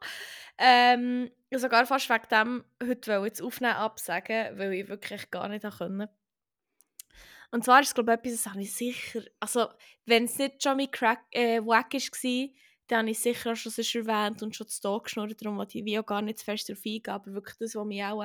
Ähm, 0.58 1.30
ich 1.50 1.60
sogar 1.60 1.86
fast 1.86 2.10
wegen 2.10 2.28
dem 2.32 2.64
heute 2.82 3.12
wollte 3.12 3.28
jetzt 3.28 3.42
aufnehmen 3.42 3.74
absagen, 3.76 4.58
weil 4.58 4.74
ich 4.74 4.88
wirklich 4.88 5.30
gar 5.30 5.50
nicht 5.50 5.64
konnte. 5.64 6.10
Und 7.52 7.64
zwar 7.64 7.82
ist 7.82 7.90
es 7.90 7.94
glaube 7.94 8.14
ich 8.14 8.20
etwas, 8.20 8.44
das 8.44 8.52
habe 8.54 8.62
ich 8.62 8.74
sicher, 8.74 9.22
also 9.40 9.68
wenn 10.06 10.26
es 10.26 10.38
nicht 10.38 10.64
schon 10.64 10.78
mit 10.78 10.92
Crack, 10.92 11.24
äh, 11.32 11.60
Wack 11.62 11.94
war, 11.94 12.50
dann 12.88 13.00
habe 13.00 13.10
ich 13.12 13.20
sicher 13.20 13.52
auch 13.54 13.56
schon 13.56 13.72
erwähnt 13.74 14.44
und 14.44 14.56
schon 14.56 14.68
zu 14.68 14.82
Tag 14.82 15.04
geschnurrt, 15.04 15.42
darum 15.42 15.58
wollte 15.58 15.78
ich 15.78 15.86
wie 15.86 15.98
auch 16.00 16.06
gar 16.06 16.22
nicht 16.22 16.40
zu 16.40 16.46
fest 16.46 16.70
darauf 16.70 16.82
eingehen, 16.86 17.14
aber 17.14 17.34
wirklich 17.34 17.58
das, 17.58 17.76
was 17.76 17.86
mich 17.86 18.04
auch 18.04 18.24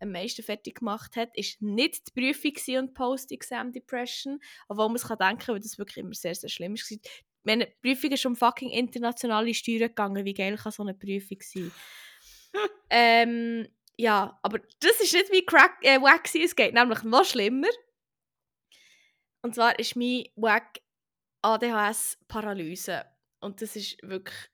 am 0.00 0.12
meisten 0.12 0.42
fertig 0.42 0.76
gemacht 0.78 1.16
hat, 1.16 1.36
ist 1.36 1.60
nicht 1.62 2.08
die 2.08 2.20
Prüfung 2.20 2.78
und 2.78 2.94
Post-Exam-Depression, 2.94 4.40
obwohl 4.68 4.88
man 4.88 4.96
es 4.96 5.04
kann 5.06 5.18
denken, 5.18 5.48
weil 5.48 5.60
das 5.60 5.78
wirklich 5.78 5.98
immer 5.98 6.14
sehr, 6.14 6.34
sehr 6.34 6.50
schlimm 6.50 6.74
war. 6.74 6.98
Meine 7.44 7.66
Prüfung 7.82 8.10
ist 8.10 8.26
um 8.26 8.36
fucking 8.36 8.70
internationale 8.70 9.52
Steuern 9.54 9.88
gegangen, 9.88 10.24
wie 10.24 10.34
geil 10.34 10.56
kann 10.56 10.72
so 10.72 10.82
eine 10.82 10.94
Prüfung 10.94 11.38
sein? 11.40 11.72
ähm, 12.90 13.68
ja, 13.96 14.38
aber 14.42 14.60
das 14.80 15.00
ist 15.00 15.12
nicht 15.12 15.32
wie 15.32 15.44
Crack, 15.44 15.76
äh, 15.82 16.00
Wack 16.00 16.24
gewesen, 16.24 16.44
es 16.44 16.56
geht 16.56 16.74
nämlich 16.74 17.02
noch 17.02 17.24
schlimmer. 17.24 17.68
Und 19.42 19.54
zwar 19.54 19.78
ist 19.78 19.94
mein 19.94 20.24
Wack 20.36 20.80
ADHS-Paralyse. 21.42 23.04
Und 23.40 23.60
das 23.60 23.76
ist 23.76 24.02
wirklich 24.02 24.50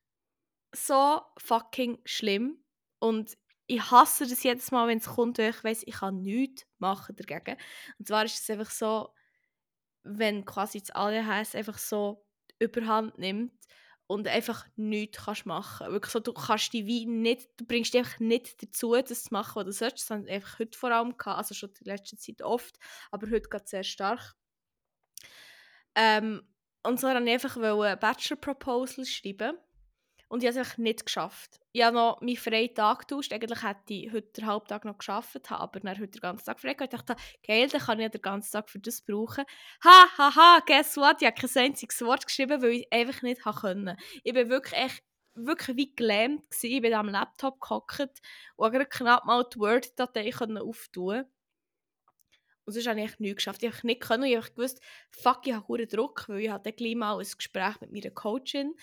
so 0.75 1.21
fucking 1.39 2.01
schlimm. 2.05 2.65
Und 2.99 3.39
ich 3.71 3.91
hasse 3.93 4.27
das 4.27 4.43
jedes 4.43 4.73
Mal, 4.73 4.89
wenn 4.89 4.99
es 4.99 5.07
kommt, 5.07 5.39
weil 5.39 5.51
ich 5.51 5.63
weiss, 5.63 5.83
ich 5.87 5.95
kann 5.95 6.23
nichts 6.23 6.67
machen 6.79 7.15
dagegen. 7.15 7.57
Und 7.99 8.09
zwar 8.09 8.25
ist 8.25 8.41
es 8.41 8.51
einfach 8.51 8.71
so, 8.71 9.15
wenn 10.03 10.45
quasi 10.45 10.81
das 10.81 10.91
ADHS 10.91 11.55
einfach 11.55 11.79
so 11.79 12.27
überhand 12.59 13.17
nimmt 13.19 13.53
und 14.09 14.27
einfach 14.27 14.67
nichts 14.75 15.25
kannst 15.25 15.47
machen. 15.47 15.93
Wirklich 15.93 16.11
so, 16.11 16.19
du 16.19 16.33
kannst 16.33 16.73
die 16.73 16.87
wie 16.87 17.07
nicht, 17.07 17.49
du 17.59 17.65
bringst 17.65 17.95
dich 17.95 18.01
einfach 18.01 18.19
nicht 18.19 18.61
dazu, 18.61 18.93
das 18.95 19.23
zu 19.25 19.33
machen, 19.33 19.55
was 19.55 19.67
du 19.67 19.73
sollst. 19.73 19.99
Das 19.99 20.11
habe 20.11 20.25
ich 20.25 20.33
einfach 20.33 20.59
heute 20.59 20.77
vor 20.77 20.91
allem 20.91 21.17
gehabt, 21.17 21.39
also 21.39 21.55
schon 21.55 21.73
die 21.81 21.85
letzte 21.85 22.17
Zeit 22.17 22.43
oft, 22.43 22.77
aber 23.13 23.31
heute 23.31 23.49
geht 23.49 23.69
sehr 23.69 23.85
stark. 23.85 24.35
Ähm, 25.95 26.43
und 26.83 26.99
so 26.99 27.07
wollte 27.07 27.23
ich 27.23 27.31
einfach 27.31 27.57
ein 27.57 27.99
Bachelor-Proposal 28.01 29.05
schreiben. 29.05 29.57
Und 30.31 30.45
ich 30.45 30.49
habe 30.49 30.61
es 30.61 30.79
nicht 30.79 31.07
geschafft. 31.07 31.61
Ich 31.73 31.83
habe 31.83 31.97
noch 31.97 32.21
meinen 32.21 32.37
freien 32.37 32.73
Tag 32.73 33.01
getauscht. 33.01 33.33
Eigentlich 33.33 33.65
hätte 33.65 33.95
ich 33.95 34.13
heute 34.13 34.31
den 34.31 34.47
Halbtag 34.47 34.85
noch 34.85 34.97
geschafft, 34.97 35.51
aber 35.51 35.81
dann 35.81 35.99
heute 35.99 36.07
den 36.07 36.21
ganzen 36.21 36.45
Tag 36.45 36.61
frei 36.61 36.75
gehabt. 36.75 36.95
Ich 36.95 37.01
dachte, 37.01 37.17
geil, 37.45 37.69
dann 37.69 37.81
kann 37.81 37.99
ich 37.99 38.11
den 38.13 38.23
ganzen 38.23 38.53
Tag 38.53 38.71
für 38.71 38.79
das 38.79 39.03
brauchen. 39.03 39.45
Ha, 39.85 40.07
ha, 40.17 40.37
ha, 40.37 40.63
guess 40.65 40.97
what? 40.97 41.21
Ich 41.21 41.27
habe 41.27 41.35
kein 41.35 41.65
einziges 41.65 42.01
Wort 42.03 42.25
geschrieben, 42.25 42.63
weil 42.63 42.71
ich 42.71 42.93
einfach 42.93 43.23
nicht 43.23 43.43
konnte. 43.43 43.97
Ich 44.23 44.33
bin 44.33 44.49
wirklich 44.49 44.81
echt 44.81 45.03
wirklich 45.35 45.77
wie 45.77 45.95
gelähmt 45.97 46.49
gewesen. 46.49 46.77
Ich 46.77 46.81
bin 46.81 46.95
am 46.95 47.09
Laptop 47.09 47.61
gehockt 47.61 48.21
und 48.55 48.73
habe 48.73 48.87
knapp 48.87 49.25
mal 49.25 49.45
die 49.53 49.59
Word-Datei 49.59 50.33
auftun 50.61 51.25
und 52.71 52.75
sonst 52.75 52.87
habe 52.87 53.01
ich 53.01 53.19
nichts 53.19 53.37
geschafft. 53.39 53.65
Ich 53.65 53.73
habe 53.73 53.85
nicht 53.85 54.01
können. 54.01 54.23
Ich 54.23 54.37
habe 54.37 54.49
gewusst, 54.49 54.81
fuck, 55.11 55.45
ich 55.45 55.55
habe 55.55 55.67
hohen 55.67 55.89
Druck, 55.89 56.29
weil 56.29 56.41
ich 56.41 56.51
hatte 56.51 56.73
gleich 56.73 56.95
mal 56.95 57.19
ein 57.19 57.27
Gespräch 57.37 57.81
mit 57.81 57.91
meiner 57.91 58.11
Coachin 58.13 58.77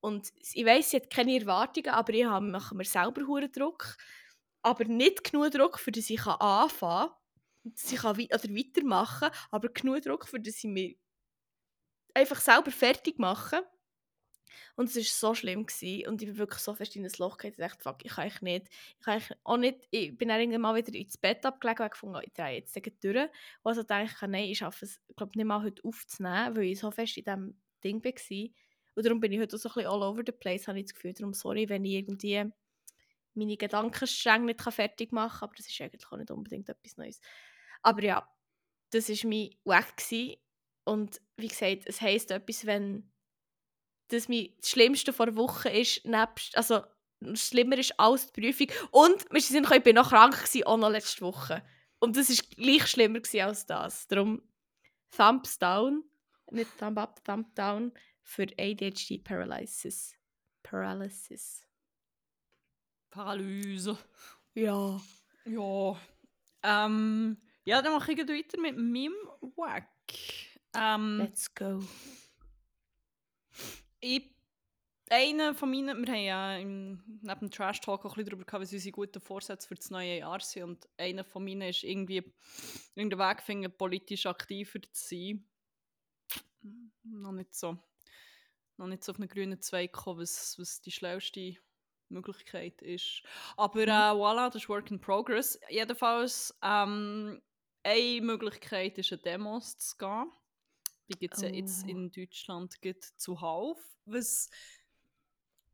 Und 0.00 0.32
ich 0.54 0.64
weiss, 0.64 0.90
sie 0.90 0.96
hat 0.96 1.10
keine 1.10 1.38
Erwartungen, 1.38 1.90
aber 1.90 2.12
ich 2.14 2.24
habe- 2.24 2.46
mache 2.46 2.74
mir 2.74 2.84
selber 2.84 3.26
hohen 3.26 3.52
Druck. 3.52 3.96
Aber 4.62 4.84
nicht 4.84 5.24
genug 5.24 5.50
Druck, 5.52 5.78
für 5.78 5.92
dass 5.92 6.10
ich 6.10 6.24
anfangen 6.26 7.10
kann. 7.10 7.96
Kann 7.98 8.18
wei- 8.18 8.24
oder 8.34 8.48
weitermachen 8.54 9.30
aber 9.50 9.68
genug 9.68 10.02
Druck, 10.02 10.26
für 10.26 10.40
dass 10.40 10.58
ich 10.58 10.64
mich 10.64 10.98
einfach 12.14 12.40
selber 12.40 12.70
fertig 12.70 13.18
mache. 13.18 13.62
Und 14.76 14.88
es 14.88 14.96
war 14.96 15.02
so 15.02 15.34
schlimm. 15.34 15.66
Gewesen. 15.66 16.08
Und 16.08 16.22
ich 16.22 16.28
bin 16.28 16.38
wirklich 16.38 16.60
so 16.60 16.74
fest 16.74 16.96
in 16.96 17.04
ein 17.04 17.12
Loch 17.18 17.36
dass 17.36 17.50
ich 17.50 17.56
dachte, 17.56 17.82
fuck, 17.82 18.04
ich 18.04 18.12
kann 18.12 18.24
eigentlich 18.24 18.42
nicht. 18.42 18.66
Ich, 18.98 19.04
kann 19.04 19.14
eigentlich 19.14 19.38
auch 19.44 19.56
nicht, 19.56 19.88
ich 19.90 20.16
bin 20.16 20.28
dann 20.28 20.40
irgendwann 20.40 20.60
mal 20.62 20.74
wieder 20.74 20.94
ins 20.94 21.18
Bett 21.18 21.44
abgelegt 21.44 21.80
und 21.80 21.90
gefunden, 21.90 22.20
ich 22.24 22.32
drehe 22.32 22.56
jetzt 22.56 22.74
gleich 22.74 22.94
durch. 23.00 23.16
Und 23.24 23.30
also 23.62 23.82
dachte 23.82 24.04
ich, 24.12 24.20
nein, 24.22 24.44
ich 24.44 24.58
schaffe 24.58 24.84
es 24.84 25.00
glaub, 25.16 25.34
nicht 25.36 25.44
mal 25.46 25.62
heute 25.62 25.82
aufzunehmen, 25.84 26.56
weil 26.56 26.64
ich 26.64 26.78
so 26.80 26.90
fest 26.90 27.16
in 27.16 27.24
diesem 27.24 27.60
Ding 27.84 28.02
war. 28.04 28.48
Und 28.94 29.06
darum 29.06 29.20
bin 29.20 29.32
ich 29.32 29.40
heute 29.40 29.56
so 29.56 29.68
ein 29.68 29.74
bisschen 29.74 29.90
all 29.90 30.02
over 30.02 30.22
the 30.24 30.32
place, 30.32 30.68
habe 30.68 30.78
ich 30.78 30.86
das 30.86 30.94
Gefühl. 30.94 31.12
Darum 31.12 31.32
sorry, 31.32 31.68
wenn 31.68 31.84
ich 31.84 31.92
irgendwie 31.92 32.44
meine 33.34 33.56
Gedankenstränge 33.56 34.46
nicht 34.46 34.60
fertig 34.60 35.12
machen 35.12 35.40
kann, 35.40 35.48
aber 35.48 35.56
das 35.56 35.68
ist 35.68 35.80
eigentlich 35.80 36.06
auch 36.10 36.16
nicht 36.16 36.30
unbedingt 36.30 36.68
etwas 36.68 36.96
Neues. 36.96 37.20
Aber 37.82 38.02
ja, 38.02 38.28
das 38.90 39.08
war 39.08 39.30
mein 39.30 39.50
Weg. 39.64 40.40
Und 40.84 41.20
wie 41.36 41.48
gesagt, 41.48 41.84
es 41.86 42.00
heisst 42.00 42.30
etwas, 42.30 42.66
wenn 42.66 43.10
das 44.08 44.28
mein 44.28 44.48
das 44.58 44.70
Schlimmste 44.70 45.12
vor 45.12 45.26
der 45.26 45.36
Woche 45.36 45.70
ist, 45.70 46.04
nebst, 46.04 46.56
also 46.56 46.82
schlimmer 47.34 47.78
ist 47.78 47.98
als 47.98 48.32
die 48.32 48.40
Prüfung. 48.40 48.66
Und 48.90 49.24
wir 49.30 49.40
sind, 49.40 49.70
ich 49.70 49.82
bin 49.82 49.94
noch 49.94 50.10
krank, 50.10 50.36
gewesen, 50.36 50.64
auch 50.64 50.76
noch 50.76 50.90
letzte 50.90 51.22
Woche. 51.22 51.62
Und 51.98 52.16
das 52.16 52.30
war 52.30 52.44
gleich 52.56 52.86
schlimmer 52.86 53.20
als 53.44 53.66
das. 53.66 54.08
Darum 54.08 54.42
Thumbs 55.16 55.58
down, 55.58 56.04
nicht 56.50 56.76
Thumb 56.78 56.98
up, 56.98 57.22
Thumb 57.24 57.54
down 57.54 57.92
für 58.30 58.46
ADHD 58.56 59.24
Paralysis. 59.24 60.14
Paralysis. 60.62 61.66
Paralyse. 63.10 63.98
Ja. 64.54 65.00
Ja. 65.44 66.00
Ähm, 66.62 67.36
ja, 67.64 67.82
dann 67.82 67.92
mache 67.94 68.12
ich 68.12 68.18
weiter 68.18 68.60
mit 68.60 68.76
meinem 68.76 69.14
Wack. 69.56 69.88
Ähm, 70.76 71.18
Let's 71.18 71.52
go. 71.52 71.80
ich, 73.98 74.30
einer 75.08 75.52
von 75.52 75.68
meinen, 75.68 76.06
wir 76.06 76.12
haben 76.12 76.22
ja 76.22 76.56
im, 76.56 77.02
neben 77.22 77.40
dem 77.40 77.50
Trash 77.50 77.80
Talk 77.80 78.04
auch 78.04 78.12
ein 78.12 78.14
bisschen 78.14 78.30
darüber 78.30 78.44
gehabt, 78.44 78.62
was 78.62 78.72
unsere 78.72 78.92
guten 78.92 79.20
Vorsätze 79.20 79.66
für 79.66 79.74
das 79.74 79.90
neue 79.90 80.18
Jahr 80.18 80.38
sind. 80.38 80.62
Und 80.62 80.88
einer 80.98 81.24
von 81.24 81.42
meinen 81.42 81.70
ist 81.70 81.82
irgendwie, 81.82 82.22
irgendeinen 82.94 83.28
Weg 83.28 83.42
finden, 83.42 83.76
politisch 83.76 84.26
aktiver 84.26 84.80
zu 84.92 85.08
sein. 85.08 85.44
Noch 87.02 87.32
nicht 87.32 87.54
so, 87.56 87.76
noch 88.80 88.88
nicht 88.88 89.04
so 89.04 89.12
auf 89.12 89.18
einen 89.18 89.28
grünen 89.28 89.60
Zweig 89.60 89.92
gekommen, 89.92 90.20
was, 90.20 90.58
was 90.58 90.80
die 90.80 90.90
schlauste 90.90 91.56
Möglichkeit 92.08 92.82
ist. 92.82 93.22
Aber 93.56 93.82
äh, 93.82 93.86
voilà, 93.86 94.46
das 94.46 94.62
ist 94.62 94.68
Work 94.68 94.90
in 94.90 95.00
Progress. 95.00 95.60
Jedenfalls, 95.68 96.58
ähm, 96.62 97.40
eine 97.82 98.20
Möglichkeit 98.20 98.98
ist, 98.98 99.12
an 99.12 99.20
Demos 99.24 99.78
zu 99.78 99.96
gehen. 99.96 100.30
Die 101.08 101.18
gibt 101.18 101.34
es 101.34 101.42
ja 101.42 101.48
jetzt 101.48 101.84
Oh. 101.86 101.88
in 101.88 102.10
Deutschland 102.10 102.80
gibt 102.82 103.04
zuhauf, 103.04 103.78
was 104.04 104.48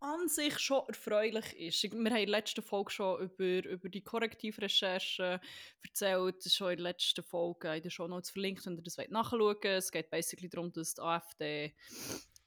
an 0.01 0.29
sich 0.29 0.59
schon 0.59 0.87
erfreulich 0.89 1.57
ist. 1.59 1.83
Wir 1.83 1.91
haben 1.91 2.07
in 2.07 2.15
der 2.15 2.27
letzten 2.27 2.63
Folge 2.63 2.91
schon 2.91 3.21
über, 3.23 3.69
über 3.69 3.89
die 3.89 4.03
Korrektivrecherche 4.03 5.41
erzählt. 5.83 6.37
Das 6.39 6.47
ist 6.47 6.57
schon 6.57 6.71
in 6.71 6.77
der 6.77 6.85
letzten 6.85 7.25
Folge 7.25 7.75
in 7.75 7.83
der 7.83 7.91
Show 7.91 8.07
Notes 8.07 8.31
verlinkt, 8.31 8.65
wenn 8.67 8.77
ihr 8.77 8.83
das 8.83 8.99
wollt 8.99 9.11
nachschauen 9.11 9.41
wollt. 9.41 9.65
Es 9.65 9.91
geht 9.91 10.11
basically 10.11 10.49
darum, 10.49 10.71
dass 10.73 10.95
die 10.95 11.01
AfD 11.03 11.75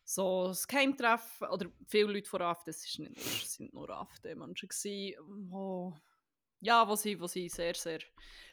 so 0.09 0.47
das 0.47 0.67
Geheimtreffen, 0.67 1.47
oder 1.49 1.67
viele 1.85 2.13
Leute 2.13 2.27
von 2.27 2.41
AfD, 2.41 2.71
es 2.71 2.83
sind 2.83 3.73
nur 3.73 3.89
AfD-Menschen 3.91 4.67
gewesen, 4.67 5.15
wo, 5.51 5.95
ja, 6.61 6.87
wo 6.87 6.95
sie, 6.95 7.19
wo 7.19 7.27
sie 7.27 7.47
sehr, 7.47 7.75
sehr 7.75 7.99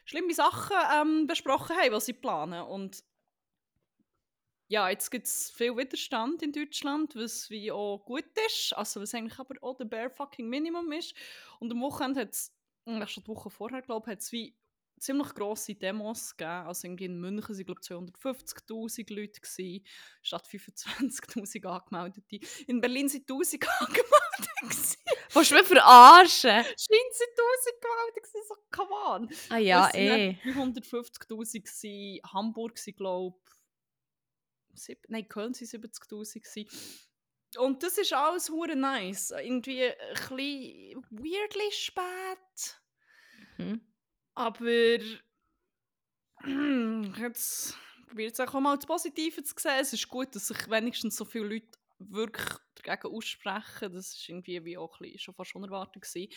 schlimme 0.05 0.35
Sachen 0.35 0.77
ähm, 0.95 1.25
besprochen 1.25 1.75
haben, 1.75 1.93
was 1.93 2.05
sie 2.05 2.13
planen. 2.13 2.61
Und 2.61 3.03
ja, 4.67 4.87
jetzt 4.89 5.09
gibt 5.09 5.25
es 5.25 5.49
viel 5.49 5.75
Widerstand 5.75 6.43
in 6.43 6.51
Deutschland, 6.51 7.15
was 7.15 7.49
wie 7.49 7.71
auch 7.71 8.05
gut 8.05 8.29
ist, 8.45 8.73
also 8.73 9.01
was 9.01 9.15
eigentlich 9.15 9.39
aber 9.39 9.55
auch 9.63 9.77
der 9.77 9.85
bare 9.85 10.11
fucking 10.11 10.47
Minimum 10.47 10.91
ist. 10.91 11.15
Und 11.59 11.71
am 11.71 11.81
Wochenende 11.81 12.21
hat 12.21 12.33
es, 12.33 12.53
schon 13.11 13.23
die 13.23 13.29
Woche 13.29 13.49
vorher, 13.49 13.81
glaube 13.81 14.05
ich, 14.07 14.11
hat 14.11 14.19
es 14.19 14.31
wie 14.31 14.55
ziemlich 14.99 15.33
grosse 15.33 15.75
Demos 15.75 16.35
gegeben. 16.35 16.67
Also 16.67 16.87
irgendwie 16.87 17.05
in 17.05 17.19
München 17.19 17.55
waren, 17.55 17.65
glaube 17.65 17.81
ich, 17.81 17.87
250'000 17.87 19.13
Leute, 19.13 19.41
gewesen, 19.41 19.85
statt 20.21 20.47
25'000 20.47 21.65
Angemeldete. 21.65 22.39
In 22.67 22.81
Berlin 22.81 23.09
sind 23.09 23.29
1000 23.29 23.67
angemeldet. 23.79 24.97
Willst 25.33 25.51
du 25.51 25.55
mich 25.55 25.67
verarschen? 25.67 26.63
Scheint 26.63 27.13
sind 27.13 27.29
1000 27.37 27.81
gemeldet, 27.81 28.23
gewesen, 28.23 28.41
so 28.47 28.55
come 28.71 28.93
on. 28.93 29.29
Ah 29.49 29.57
ja, 29.57 29.89
eh. 29.93 30.37
dann 30.45 30.73
350'000 30.73 31.27
gewesen, 31.27 32.21
Hamburg 32.33 32.77
waren, 32.77 32.95
glaube 32.95 33.37
ich, 34.75 34.97
nein, 35.07 35.27
Köln 35.27 35.53
waren 35.53 35.83
70'000 35.83 36.41
gewesen. 36.41 36.67
Und 37.57 37.81
das 37.81 37.97
ist 37.97 38.13
alles 38.13 38.49
hure 38.49 38.75
nice. 38.75 39.31
Irgendwie 39.31 39.83
ein 39.83 39.95
bisschen 40.13 41.03
weirdly 41.09 41.71
spät. 41.71 42.81
Mhm. 43.57 43.81
Aber 44.37 44.99
jetzt 47.17 47.75
probiere 48.07 48.27
jetzt 48.27 48.39
auch 48.39 48.53
mal 48.59 48.75
das 48.75 48.85
Positive 48.85 49.41
zu 49.41 49.55
sehen. 49.57 49.79
Es 49.79 49.93
ist 49.93 50.07
gut, 50.07 50.35
dass 50.35 50.49
sich 50.49 50.69
wenigstens 50.69 51.15
so 51.15 51.25
viele 51.25 51.55
Leute 51.55 51.71
wirklich 51.97 52.47
dagegen 52.75 53.15
aussprechen. 53.15 53.93
Das 53.93 54.13
ist 54.13 54.29
irgendwie 54.29 54.63
wie 54.63 54.77
auch 54.77 54.93
ein 54.93 54.99
bisschen, 54.99 55.17
schon 55.19 55.33
fast 55.33 55.55
unerwartet 55.55 56.03
gewesen. 56.03 56.31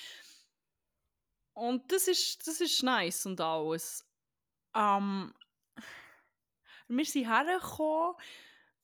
Und 1.53 1.93
das 1.93 2.09
ist, 2.09 2.47
das 2.49 2.63
ist 2.63 2.83
nice 2.83 3.27
und 3.27 3.39
alles. 3.39 4.09
Ähm, 4.75 5.35
wir 6.89 7.05
sind 7.05 7.29
hergekommen 7.29 8.17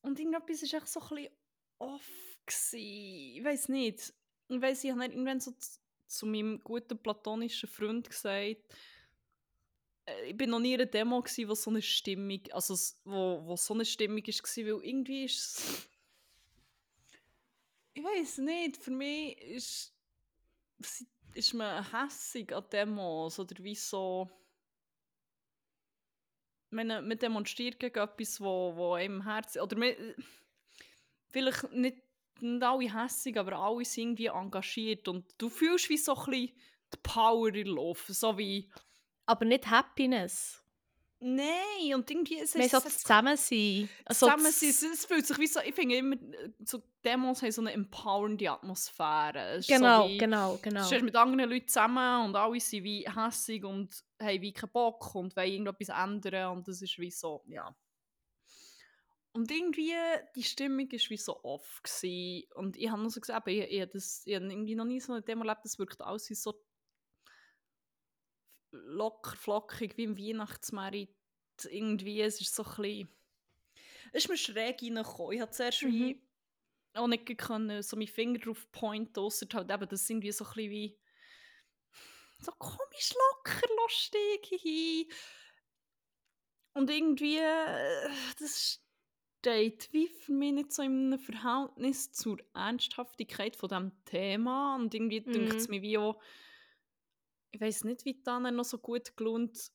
und 0.03 0.21
irgendetwas 0.21 0.61
war 0.61 0.79
echt 0.79 0.89
so 0.89 1.01
ein 1.01 1.09
bisschen 1.09 1.33
off. 1.79 2.07
Gewesen. 2.45 2.77
Ich 2.79 3.43
weiß 3.43 3.71
nicht. 3.71 4.13
Ich 4.49 4.61
weiß, 4.61 4.85
ich 4.85 4.91
habe 4.91 5.01
dann 5.01 5.11
irgendwann 5.11 5.41
so 5.41 5.53
zu, 5.53 5.81
zu 6.07 6.27
meinem 6.27 6.61
guten 6.61 7.03
platonischen 7.03 7.69
Freund 7.69 8.09
gesagt, 8.09 8.63
ich 10.27 10.37
bin 10.37 10.51
noch 10.51 10.61
nie 10.61 10.75
in 10.75 10.81
einer 10.81 10.91
Demo 10.91 11.21
gsi, 11.21 11.49
wo 11.49 11.55
so 11.55 11.71
eine 11.71 11.83
Stimmung, 11.83 12.41
also 12.53 12.75
wo, 13.05 13.43
wo 13.45 13.57
so 13.57 13.75
eine 13.75 13.85
Stimmung 13.85 14.25
ist 14.25 14.43
gsi, 14.43 14.65
weil 14.65 14.85
irgendwie 14.85 15.25
ist 15.25 15.39
es, 15.39 15.89
ich 17.95 18.05
weiß 18.05 18.39
nicht, 18.39 18.77
für 18.77 18.91
mich 18.91 19.41
ist, 19.41 19.95
ist 21.35 21.55
man 21.55 21.91
hässig 21.91 22.55
an 22.55 22.65
Demos 22.71 23.39
oder 23.39 23.57
wie 23.65 23.75
so, 23.75 24.31
meine, 26.71 27.03
man 27.03 27.19
demonstriert 27.19 27.81
gegen 27.81 27.99
etwas, 27.99 28.41
wo, 28.41 28.77
wo 28.77 28.97
im 28.97 29.25
Herzen, 29.25 29.63
oder 29.63 29.77
man, 29.77 29.95
vielleicht 31.31 31.73
nicht, 31.73 32.03
nicht 32.41 32.63
alle 32.63 32.95
hässig, 32.95 33.39
aber 33.39 33.59
alle 33.59 33.85
sind 33.85 34.21
irgendwie 34.21 34.27
engagiert 34.27 35.09
und 35.09 35.25
du 35.39 35.49
fühlst 35.49 35.89
wie 35.89 35.97
so 35.97 36.15
ein 36.15 36.31
bisschen 36.31 36.57
die 36.93 36.99
Power 37.03 37.55
in 37.55 37.69
Luft, 37.69 38.07
so 38.09 38.37
wie 38.39 38.71
Aber 39.27 39.45
nicht 39.45 39.69
Happiness. 39.69 40.63
Nein, 41.19 41.95
und 41.95 42.11
irgendwie 42.11 42.41
es 42.41 42.55
Wir 42.55 42.67
ist 42.67 42.73
so 42.73 42.81
das 42.81 42.99
Zusammensein. 42.99 43.89
Also 44.05 44.27
zusammen 44.27 44.53
sein. 44.53 44.69
Es, 44.93 45.07
fühlt 45.07 45.27
sich 45.27 45.39
wie 45.39 45.47
so, 45.47 45.61
ich 45.61 45.75
finde 45.75 45.97
immer, 45.97 46.15
äh, 46.17 46.51
so 46.65 46.83
Demos 47.03 47.41
haben 47.41 47.53
so 47.53 47.63
eine 47.63 47.73
empowernde 47.73 48.51
Atmosphäre. 48.51 49.57
Ist 49.57 49.69
Genau, 49.69 50.03
so 50.03 50.09
wie, 50.11 50.19
genau, 50.19 50.57
Du 50.57 50.63
genau. 50.63 50.85
stehst 50.85 51.03
mit 51.05 51.17
anderen 51.17 51.51
Leuten 51.51 51.69
zusammen 51.69 52.27
und 52.27 52.37
alle 52.37 52.61
sind 52.61 52.85
wie 52.85 53.09
hässig 53.09 53.65
und 53.65 53.91
haben 54.21 54.43
wie 54.43 54.53
keinen 54.53 54.71
Bock 54.73 55.15
und 55.15 55.35
wollen 55.37 55.53
irgendetwas 55.53 55.89
ändern 55.89 56.59
und 56.59 56.69
das 56.69 56.83
ist 56.83 56.99
wie 56.99 57.11
so, 57.11 57.43
ja. 57.47 57.75
Und 59.33 59.51
irgendwie, 59.51 59.93
die 60.35 60.43
Stimmung 60.43 60.91
war 60.91 61.11
wie 61.11 61.17
so 61.17 61.43
off. 61.43 61.81
Gewesen. 61.83 62.45
Und 62.55 62.77
ich 62.77 62.91
habe 62.91 63.03
noch 63.03 63.11
so 63.11 63.21
gesagt, 63.21 63.49
ich, 63.49 63.71
ich, 63.71 63.89
das, 63.91 64.23
ich 64.27 64.35
habe 64.35 64.47
irgendwie 64.47 64.75
noch 64.75 64.87
nie 64.87 65.01
so 65.01 65.13
eine 65.13 65.23
Demo 65.23 65.45
erlebt, 65.45 65.65
das 65.65 65.79
wirkt 65.79 66.01
alles 66.03 66.29
wie 66.31 66.35
so 66.35 66.55
locker, 68.85 69.37
flockig, 69.37 69.97
wie 69.97 70.05
im 70.05 70.19
Weihnachtsmerit. 70.19 71.11
Irgendwie, 71.71 72.21
es 72.21 72.41
ist 72.41 72.55
so 72.55 72.65
ein 72.65 72.75
bisschen... 72.77 73.09
Es 74.13 74.25
ist 74.25 74.29
mir 74.29 74.37
schräg 74.37 74.83
reingekommen. 74.83 75.33
Ich 75.33 75.41
habe 75.41 75.51
zuerst 75.51 75.83
wie 75.83 76.15
Mhm. 76.15 76.23
auch 76.95 77.07
nicht 77.09 77.39
können, 77.39 77.83
so 77.83 77.97
meinen 77.97 78.07
Finger 78.07 78.39
drauf 78.39 78.71
pointen, 78.73 79.19
ausser 79.21 79.47
halt 79.53 79.71
eben, 79.71 79.89
das 79.89 80.07
sind 80.07 80.23
wie 80.23 80.33
so 80.33 80.45
ein 80.45 80.53
bisschen 80.55 80.71
wie 80.71 80.99
so 82.41 82.53
komisch 82.53 83.15
locker, 83.15 83.67
lustig, 83.83 84.47
hihi. 84.47 85.11
Und 86.75 86.91
irgendwie, 86.91 87.39
äh, 87.39 88.09
das 88.39 88.81
steht 89.41 89.89
wie 89.93 90.09
für 90.09 90.33
mich 90.33 90.53
nicht 90.53 90.73
so 90.73 90.83
in 90.83 91.13
einem 91.13 91.19
Verhältnis 91.19 92.13
zur 92.13 92.39
Ernsthaftigkeit 92.55 93.57
von 93.57 93.69
diesem 93.69 94.05
Thema. 94.05 94.77
Und 94.77 94.95
irgendwie 94.95 95.21
Mhm. 95.21 95.33
denkt 95.33 95.57
es 95.57 95.69
mir 95.69 95.83
wie 95.83 95.99
auch, 95.99 96.21
ich 97.57 97.63
weiß 97.63 97.85
nicht, 97.85 98.05
wie 98.05 98.21
dann 98.23 98.55
noch 98.55 98.65
so 98.65 98.77
gut 98.77 99.17
gelohnt. 99.17 99.73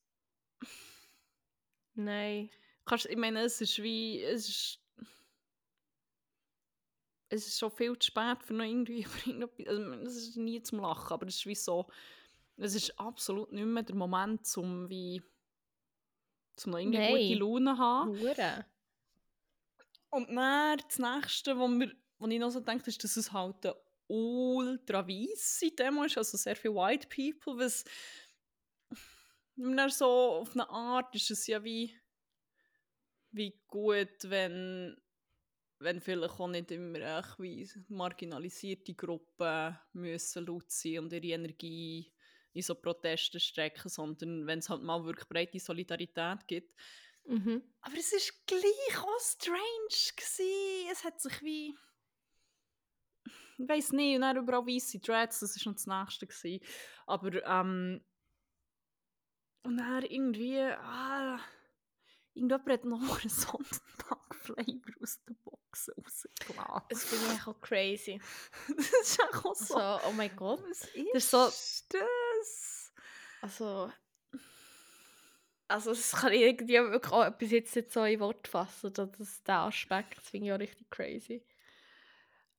Nein. 1.94 2.48
Kannst, 2.84 3.06
ich 3.06 3.16
meine, 3.16 3.40
es 3.40 3.60
ist 3.60 3.82
wie, 3.82 4.22
es 4.22 4.48
ist, 4.48 4.80
es 7.28 7.48
ist 7.48 7.58
schon 7.58 7.72
viel 7.72 7.98
zu 7.98 8.06
spät 8.06 8.42
für 8.44 8.54
noch 8.54 8.64
irgendwie 8.64 9.04
also, 9.66 9.92
es 10.04 10.16
ist 10.16 10.36
nie 10.36 10.62
zum 10.62 10.80
Lachen, 10.80 11.12
aber 11.12 11.26
es 11.26 11.36
ist 11.36 11.46
wie 11.46 11.56
so, 11.56 11.88
es 12.56 12.76
ist 12.76 12.98
absolut 13.00 13.50
nicht 13.50 13.64
mehr 13.64 13.82
der 13.82 13.96
Moment, 13.96 14.46
um 14.56 14.88
wie 14.88 15.20
zum 16.54 16.72
noch 16.72 16.78
irgendwie 16.78 17.08
gute 17.08 17.20
Nein. 17.20 17.38
Laune 17.38 17.78
haben. 17.78 18.10
Hure. 18.10 18.66
Und 20.10 20.28
dann 20.36 20.78
das 20.78 20.98
Nächste, 20.98 21.58
wo, 21.58 21.66
mir, 21.66 21.92
wo 22.18 22.28
ich 22.28 22.38
noch 22.38 22.50
so 22.50 22.60
denke, 22.60 22.88
ist, 22.88 23.02
dass 23.02 23.16
es 23.16 23.32
halt 23.32 23.66
eine 23.66 23.74
ultra 24.12 25.08
weisse 25.08 25.70
Demo 25.70 26.04
ist, 26.04 26.18
also 26.18 26.36
sehr 26.36 26.54
viele 26.54 26.74
White 26.74 27.08
People, 27.08 27.58
was 27.58 27.84
so 29.88 30.06
auf 30.06 30.52
eine 30.52 30.68
Art 30.68 31.14
ist 31.14 31.30
es 31.30 31.46
ja 31.46 31.64
wie, 31.64 31.98
wie 33.30 33.58
gut, 33.66 34.24
wenn, 34.24 34.96
wenn 35.78 36.00
vielleicht 36.00 36.38
auch 36.38 36.48
nicht 36.48 36.70
immer 36.70 37.00
echt 37.00 37.38
wie 37.38 37.66
marginalisierte 37.88 38.94
Gruppen 38.94 39.78
müssen 39.94 40.46
laut 40.46 40.70
sein 40.70 40.98
und 40.98 41.12
ihre 41.12 41.34
Energie 41.34 42.12
in 42.52 42.62
so 42.62 42.74
Proteste 42.74 43.40
stecken, 43.40 43.88
sondern 43.88 44.46
wenn 44.46 44.58
es 44.58 44.68
halt 44.68 44.82
mal 44.82 45.04
wirklich 45.04 45.28
breite 45.28 45.58
Solidarität 45.58 46.46
gibt. 46.46 46.78
Mhm. 47.24 47.62
Aber 47.80 47.96
es 47.96 48.12
ist 48.12 48.46
gleich 48.46 48.98
auch 48.98 49.20
strange 49.20 50.12
gsi. 50.16 50.86
Es 50.90 51.02
hat 51.02 51.18
sich 51.18 51.40
wie... 51.40 51.74
Ich 53.62 53.68
weiß 53.68 53.92
nicht, 53.92 54.16
und 54.16 54.22
dann 54.22 54.36
überall 54.38 54.66
weisse 54.66 54.98
Dreads, 54.98 55.38
das 55.40 55.56
war 55.64 55.70
noch 55.72 55.76
das 55.78 55.86
Nächste. 55.86 56.26
Gewesen. 56.26 56.64
Aber, 57.06 57.44
ähm... 57.46 58.04
Und 59.62 59.76
dann 59.76 60.02
irgendwie... 60.02 60.58
Ah, 60.60 61.38
irgendjemand 62.34 62.68
hat 62.70 62.84
noch 62.84 63.20
einen 63.20 63.28
Sonntag-Flavor 63.30 65.02
aus 65.02 65.20
der 65.28 65.34
Box 65.44 65.90
rausgelassen. 65.96 66.82
Das 66.88 67.04
finde 67.04 67.34
ich 67.34 67.46
auch 67.46 67.60
crazy. 67.60 68.20
das 68.76 68.86
ist 69.02 69.22
auch 69.22 69.54
so... 69.54 69.64
So, 69.76 70.00
oh 70.08 70.12
mein 70.12 70.34
Gott. 70.34 70.60
Was 70.68 70.84
ist 70.86 71.06
Das 71.14 71.22
ist 71.24 71.30
so- 71.92 71.98
das? 71.98 72.92
Also. 73.42 73.92
Also, 75.68 75.90
das 75.90 76.12
kann 76.12 76.32
ich 76.32 76.40
irgendwie 76.42 76.74
wirklich 76.74 77.12
auch 77.12 77.30
bis 77.38 77.50
jetzt 77.52 77.76
nicht 77.76 77.92
so 77.92 78.02
in 78.04 78.18
Wort 78.20 78.48
fassen. 78.48 78.92
dass 78.92 79.10
Das, 79.12 79.42
der 79.44 79.58
Aspekt 79.60 80.18
das 80.18 80.28
finde 80.28 80.48
ich 80.48 80.52
auch 80.52 80.58
richtig 80.58 80.90
crazy. 80.90 81.44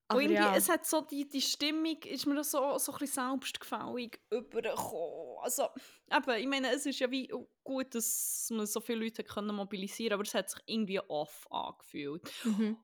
Und 0.10 0.16
Aber 0.16 0.22
irgendwie, 0.22 0.42
ja. 0.42 0.56
es 0.56 0.68
hat 0.70 0.86
so 0.86 1.02
die, 1.02 1.28
die 1.28 1.42
Stimmung, 1.42 1.98
ist 2.04 2.26
mir 2.26 2.44
so, 2.44 2.78
so 2.78 2.92
ein 2.92 2.98
bisschen 3.00 3.32
selbstgefällig 3.32 4.20
übergekommen. 4.32 5.38
Also, 5.42 5.70
eben, 6.12 6.40
ich 6.42 6.48
meine, 6.48 6.72
es 6.72 6.86
ist 6.86 7.00
ja 7.00 7.10
wie 7.10 7.32
gut, 7.64 7.96
dass 7.96 8.50
man 8.52 8.66
so 8.66 8.82
viele 8.82 9.06
Leute 9.06 9.24
können 9.24 9.56
mobilisieren 9.56 10.14
aber 10.14 10.24
es 10.24 10.34
hat 10.34 10.50
sich 10.50 10.60
irgendwie 10.66 11.00
off 11.00 11.48
angefühlt. 11.50 12.30
Mhm. 12.44 12.78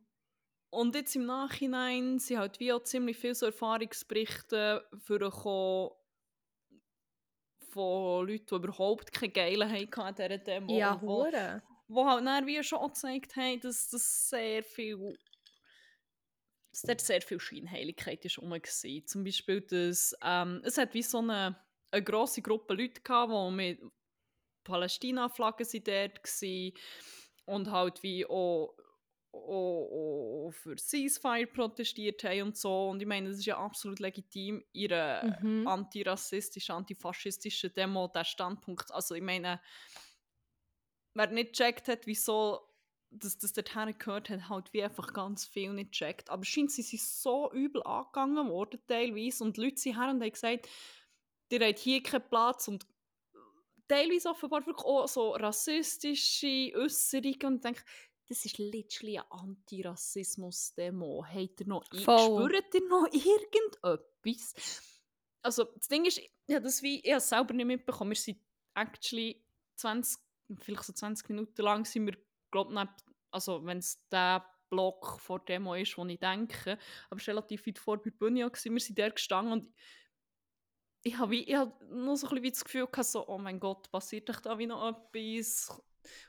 Und 0.72 0.96
jetzt 0.96 1.16
im 1.16 1.26
Nachhinein 1.26 2.20
sind 2.20 2.38
halt 2.38 2.60
wie 2.60 2.72
auch 2.72 2.84
ziemlich 2.84 3.18
viele 3.18 3.36
so 3.36 3.48
Erfahrungsberichte 3.48 4.88
vorgekommen 4.98 5.90
von 7.70 8.28
Leuten, 8.28 8.46
die 8.46 8.56
überhaupt 8.56 9.12
keine 9.12 9.32
Geile 9.32 9.70
hatten 9.70 10.02
an 10.02 10.16
dieser 10.16 10.38
Demo. 10.38 10.78
Ja, 10.78 10.94
und 10.94 11.02
wo, 11.02 11.28
wo 11.88 12.06
halt 12.06 12.26
dann 12.26 12.46
wie 12.46 12.64
schon 12.64 12.80
auch 12.80 12.94
gezeigt 12.94 13.36
haben, 13.36 13.60
dass 13.62 13.90
das 13.90 14.30
sehr 14.30 14.64
viel 14.64 15.18
dass 16.82 16.88
dort 16.88 17.02
sehr 17.02 17.22
viel 17.22 17.40
Scheinheiligkeit 17.40 18.24
ist 18.26 18.38
rum 18.40 18.52
war. 18.52 19.06
Zum 19.06 19.24
Beispiel, 19.24 19.62
dass 19.62 20.16
ähm, 20.24 20.62
es 20.64 20.78
hat 20.78 20.94
wie 20.94 21.04
so 21.04 21.20
eine, 21.20 21.58
eine 21.92 22.04
grosse 22.04 22.42
Gruppe 22.42 22.74
Leute 22.74 23.02
gehabt, 23.02 23.32
die 23.32 23.56
mit 23.56 23.82
Palästina-Flaggen 24.64 25.66
sind 25.66 25.88
dort 25.88 26.24
waren 26.24 26.74
und 27.46 27.72
halt 27.72 28.04
wie 28.04 28.26
auch, 28.26 28.76
auch, 29.32 30.48
auch 30.48 30.52
für 30.52 30.76
Ceasefire 30.78 31.48
protestiert 31.48 32.24
haben 32.24 32.42
und 32.44 32.58
so. 32.58 32.90
Und 32.90 33.02
ich 33.02 33.08
meine, 33.08 33.30
das 33.30 33.40
ist 33.40 33.46
ja 33.46 33.58
absolut 33.58 34.00
legitim, 34.00 34.64
ihre 34.74 35.32
Mhm. 35.42 35.68
antirassistischen, 35.68 36.76
antifaschistischen 36.76 37.74
Demo, 37.74 38.08
der 38.08 38.26
Standpunkt. 38.26 38.92
Also 38.92 39.16
ich 39.16 39.24
meine, 39.24 39.62
wer 41.14 41.28
nicht 41.28 41.54
gecheckt 41.58 41.88
hat, 41.88 42.08
wieso 42.08 42.69
dass 43.12 43.38
das 43.38 43.54
dorthin 43.54 43.98
gehört 43.98 44.30
hat, 44.30 44.50
halt 44.50 44.72
wie 44.74 44.84
einfach 44.84 45.14
ganz 45.14 45.46
viel 45.46 45.74
nicht 45.74 45.92
gecheckt. 45.92 46.30
Aber 46.30 46.46
scheint 46.46 46.72
sie 46.72 46.82
sind 46.82 47.02
so 47.02 47.52
übel 47.52 47.82
angegangen 47.84 48.50
worden 48.50 48.80
teilweise 48.88 49.44
und 49.44 49.58
die 49.58 49.62
Leute 49.62 49.78
sind 49.78 49.98
her 49.98 50.10
und 50.10 50.22
haben 50.22 50.32
gesagt, 50.32 50.68
ihr 51.50 51.68
habt 51.68 51.80
hier 51.80 52.04
keinen 52.04 52.30
Platz 52.30 52.68
und 52.68 52.86
teilweise 53.88 54.30
offenbar 54.30 54.66
wirklich 54.66 54.86
auch 54.86 55.08
so 55.08 55.32
rassistische 55.32 56.72
Äußerungen 56.76 57.46
und 57.46 57.56
ich 57.56 57.62
denke, 57.62 57.84
das 58.28 58.46
ist 58.46 58.60
literally 58.60 59.18
eine 59.18 59.32
Antirassismus-Demo. 59.32 61.26
Habt 61.26 61.62
ihr 61.62 61.68
noch, 61.68 61.84
spürt 61.86 62.76
ihr 62.76 62.88
noch 62.88 63.08
irgendetwas? 63.12 64.54
Also 65.42 65.64
das 65.64 65.88
Ding 65.88 66.06
ist, 66.06 66.22
habe 66.50 66.62
das 66.62 66.84
wie, 66.84 67.00
ich 67.00 67.10
habe 67.10 67.18
es 67.18 67.30
selber 67.30 67.54
nicht 67.56 67.66
mitbekommen, 67.66 68.12
wir 68.12 68.18
sind 68.18 68.40
actually 68.76 69.44
20, 69.78 70.20
vielleicht 70.60 70.84
so 70.84 70.94
20 70.94 71.30
Minuten 71.30 71.62
lang 71.62 71.86
sind 71.86 72.06
wir, 72.06 72.18
glaube 72.52 72.90
also 73.32 73.66
wenn 73.66 73.78
es 73.80 74.08
der 74.10 74.46
Block 74.70 75.20
vor 75.20 75.40
Demo 75.40 75.76
ist, 75.76 75.98
wo 75.98 76.06
ich 76.06 76.20
denke, 76.20 76.78
aber 77.10 77.20
es 77.20 77.28
war 77.28 77.36
relativ 77.36 77.66
weit 77.66 77.80
vor 77.80 77.98
bei 77.98 78.10
der 78.10 78.18
Bühne, 78.18 78.50
gewesen. 78.50 78.74
wir 78.74 78.80
sind 78.80 78.98
der 78.98 79.12
gestanden 79.12 79.54
und 79.54 79.74
ich 81.02 81.18
habe 81.18 81.36
ich 81.36 81.56
habe 81.56 81.74
noch 81.94 82.16
so 82.16 82.28
ein 82.28 82.36
bisschen 82.36 82.52
das 82.52 82.64
Gefühl 82.64 82.88
gehabt, 82.88 83.08
so, 83.08 83.28
oh 83.28 83.38
mein 83.38 83.60
Gott, 83.60 83.90
passiert 83.92 84.30
euch 84.30 84.40
da 84.40 84.58
wie 84.58 84.68
noch 84.68 84.90
etwas? 84.90 85.82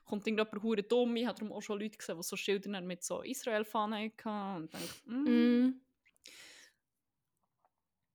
Kommt 0.04 0.26
irgendjemand 0.26 0.62
hure 0.62 0.82
dumm? 0.82 1.16
Ich 1.16 1.26
habe 1.26 1.38
darum 1.38 1.52
auch 1.52 1.62
schon 1.62 1.80
Leute 1.80 1.96
gesehen, 1.96 2.16
die 2.16 2.22
so 2.22 2.36
Schilder 2.36 2.80
mit 2.80 3.02
so 3.02 3.22
Israel-Fahnen 3.22 4.12
hatten 4.24 4.62
und 4.62 4.74
dachte, 4.74 4.86
mm. 5.06 5.24
Mhm. 5.24 5.80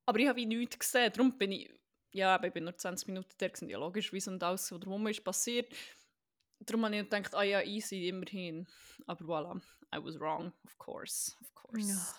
Aber 0.06 0.20
ich 0.20 0.28
habe 0.28 0.38
wie 0.38 0.45
nichts 0.45 0.78
gesehen, 0.78 1.12
darum 1.14 1.38
bin 1.38 1.51
ich, 1.51 1.70
ja, 2.12 2.41
ich 2.41 2.53
bin 2.53 2.64
nur 2.64 2.78
20 2.78 3.08
Minuten 3.08 3.34
da, 3.38 3.47
gewesen. 3.47 3.70
ja 3.70 3.78
logisch, 3.78 4.14
wie 4.14 4.20
so 4.20 4.32
und 4.32 4.43
alles 4.43 4.72
oder 4.72 4.88
rum 4.88 5.08
ist 5.08 5.24
passiert. 5.24 5.74
Darum 6.60 6.86
habe 6.86 6.95
ich 6.95 7.03
gedacht, 7.03 7.36
ah 7.36 7.43
ja, 7.43 7.62
easy, 7.62 8.08
immerhin. 8.08 8.68
Aber 9.08 9.26
voilà, 9.26 9.62
I 9.93 9.97
was 10.03 10.20
wrong, 10.20 10.53
of 10.64 10.78
course, 10.78 11.34
of 11.41 11.53
course. 11.53 11.88
Ja. 11.88 12.16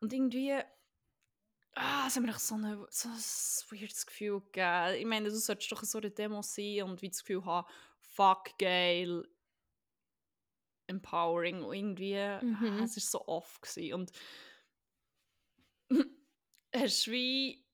Und 0.00 0.12
irgendwie, 0.12 0.52
ah, 1.74 2.06
es 2.06 2.16
hat 2.16 2.22
mir 2.22 2.38
so, 2.38 2.54
eine, 2.54 2.86
so 2.90 3.08
ein 3.08 3.14
weirdes 3.80 4.06
Gefühl 4.06 4.40
gegeben. 4.40 4.94
Ich 4.98 5.06
meine, 5.06 5.28
du 5.28 5.34
solltest 5.36 5.72
doch 5.72 5.82
so 5.82 5.98
eine 5.98 6.10
Demo 6.10 6.42
sein 6.42 6.82
und 6.82 7.02
wie 7.02 7.08
das 7.08 7.20
Gefühl 7.20 7.44
haben, 7.44 7.66
fuck, 8.00 8.56
geil, 8.58 9.26
empowering. 10.86 11.62
Und 11.62 11.74
irgendwie, 11.74 12.14
Mhm. 12.46 12.78
ah, 12.80 12.84
es 12.84 12.96
war 12.96 13.02
so 13.02 13.26
off. 13.26 13.60
Gewesen. 13.60 13.94
Und 13.94 14.12
hast 16.74 17.10
wie 17.10 17.64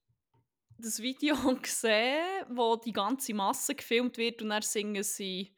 das 0.79 1.01
Video 1.01 1.35
gesehen, 1.63 2.25
wo 2.51 2.77
die 2.77 2.93
ganze 2.93 3.35
Masse 3.35 3.75
gefilmt 3.75 4.17
wird 4.17 4.43
und 4.43 4.51
dann 4.51 4.63
singen 4.63 5.03
sie 5.03 5.55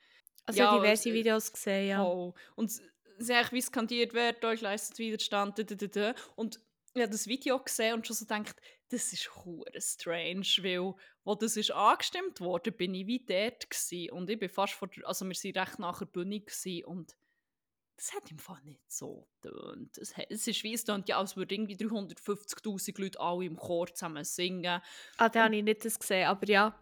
Also 0.46 0.60
Ja, 0.60 0.78
diverse 0.78 1.10
äh, 1.10 1.14
Videos 1.14 1.52
gesehen, 1.52 1.88
ja. 1.88 2.02
voll. 2.04 2.34
Und 2.56 2.70
sie 3.18 3.34
haben 3.34 3.52
wie 3.52 3.62
skandiert, 3.62 4.14
wer 4.14 4.34
euch 4.44 4.60
leistet 4.60 4.98
Widerstand. 4.98 5.58
da, 5.58 5.62
da, 5.62 5.86
da. 5.86 6.14
Und 6.36 6.60
ich 6.94 7.02
habe 7.02 7.12
das 7.12 7.26
Video 7.26 7.58
gesehen 7.62 7.94
und 7.94 8.06
schon 8.06 8.16
so 8.16 8.24
gedacht, 8.24 8.56
das 8.88 9.12
ist 9.12 9.30
hure 9.36 9.80
strange, 9.80 10.46
weil 10.62 10.94
wo 11.22 11.34
das 11.36 11.56
ist 11.56 11.70
angestimmt 11.70 12.40
wurde, 12.40 12.72
bin 12.72 12.94
ich 12.94 13.06
wie 13.06 13.24
dort 13.24 13.70
gsi 13.70 14.10
und 14.10 14.28
ich 14.28 14.38
bin 14.38 14.48
fast 14.48 14.72
vor 14.72 14.88
der, 14.88 15.06
also 15.06 15.24
wir 15.26 15.34
sind 15.34 15.56
recht 15.56 15.78
nach 15.78 16.00
der 16.00 16.06
Bühne 16.06 16.42
und 16.86 17.16
das 18.00 18.14
hat 18.14 18.30
im 18.30 18.38
Fall 18.38 18.60
nicht 18.64 18.90
so 18.90 19.28
getönt. 19.42 19.98
Es, 19.98 20.14
es 20.30 20.46
ist 20.46 20.64
wie 20.64 20.72
es 20.72 20.84
tönt 20.84 21.06
ja, 21.10 21.18
als 21.18 21.36
würden 21.36 21.52
irgendwie 21.52 21.76
350'000 21.76 22.98
Leute 22.98 23.20
alle 23.20 23.44
im 23.44 23.56
Chor 23.56 23.88
zusammen 23.88 24.24
singen. 24.24 24.80
Ah, 25.18 25.28
da 25.28 25.44
habe 25.44 25.56
ich 25.56 25.62
nicht 25.62 25.84
das 25.84 25.98
gesehen, 25.98 26.26
aber 26.26 26.48
ja. 26.48 26.74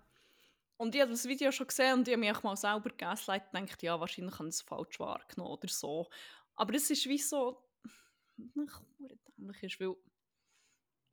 Und 0.77 0.95
ich 0.95 1.01
habe 1.01 1.11
das 1.11 1.27
Video 1.27 1.51
schon 1.51 1.67
gesehen 1.67 1.95
und 1.95 2.07
ich 2.07 2.15
habe 2.15 2.21
mich 2.21 2.31
auch 2.31 2.45
mal 2.45 2.57
selber 2.57 2.91
gaslight 2.91 3.53
und 3.53 3.61
gedacht, 3.63 3.83
ja, 3.83 3.99
wahrscheinlich 3.99 4.39
habe 4.39 4.49
ich 4.49 4.55
es 4.55 4.63
falsch 4.63 5.01
wahrgenommen 5.01 5.51
oder 5.51 5.67
so. 5.67 6.09
Aber 6.55 6.75
es 6.75 6.89
ist 6.89 7.07
wie 7.07 7.19
so, 7.19 7.65
dämlich 9.37 9.63
ist, 9.65 9.81
weil 9.81 9.97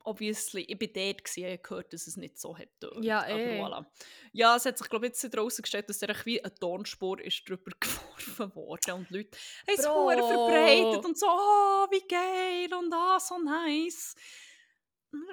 obviously, 0.05 0.61
ich 0.63 0.77
bin 0.77 0.91
dort 0.93 1.23
gewesen, 1.23 1.39
ich 1.39 1.45
habe 1.45 1.57
gehört, 1.59 1.93
dass 1.93 2.07
es 2.07 2.17
nicht 2.17 2.39
so 2.39 2.57
hat 2.57 2.67
getönt. 2.79 3.03
Ja, 3.03 3.19
Aber 3.21 3.29
eh. 3.37 3.61
voilà. 3.61 3.85
Ja, 4.31 4.55
es 4.55 4.65
hat 4.65 4.77
sich, 4.77 4.89
glaube 4.89 5.07
ich, 5.07 5.11
jetzt 5.13 5.33
draußen 5.35 5.61
gestellt, 5.61 5.89
dass 5.89 6.01
er 6.01 6.15
wie 6.25 6.43
eine 6.43 6.53
Tonspur 6.53 7.19
ist 7.21 7.47
drüber 7.47 7.71
geworfen 7.79 8.55
worden 8.55 8.93
und 8.93 9.09
Leute 9.11 9.37
haben 9.67 9.75
es 9.75 9.85
verbreitet 9.85 11.05
und 11.05 11.17
so, 11.17 11.27
oh, 11.27 11.87
wie 11.91 12.07
geil 12.07 12.73
und 12.77 12.93
ah, 12.93 13.19
so 13.19 13.37
nice. 13.37 14.15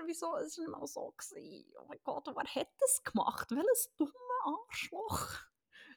Wieso? 0.06 0.36
Es 0.36 0.56
war 0.58 0.64
nicht 0.66 0.78
mal 0.78 0.86
so. 0.86 1.12
Gewesen. 1.16 1.66
Oh 1.80 1.84
mein 1.88 1.98
Gott, 2.04 2.26
wer 2.26 2.44
hat 2.62 2.68
das 2.78 3.02
gemacht? 3.02 3.50
Welches 3.50 3.94
dumme 3.96 4.12
Arschloch? 4.44 5.28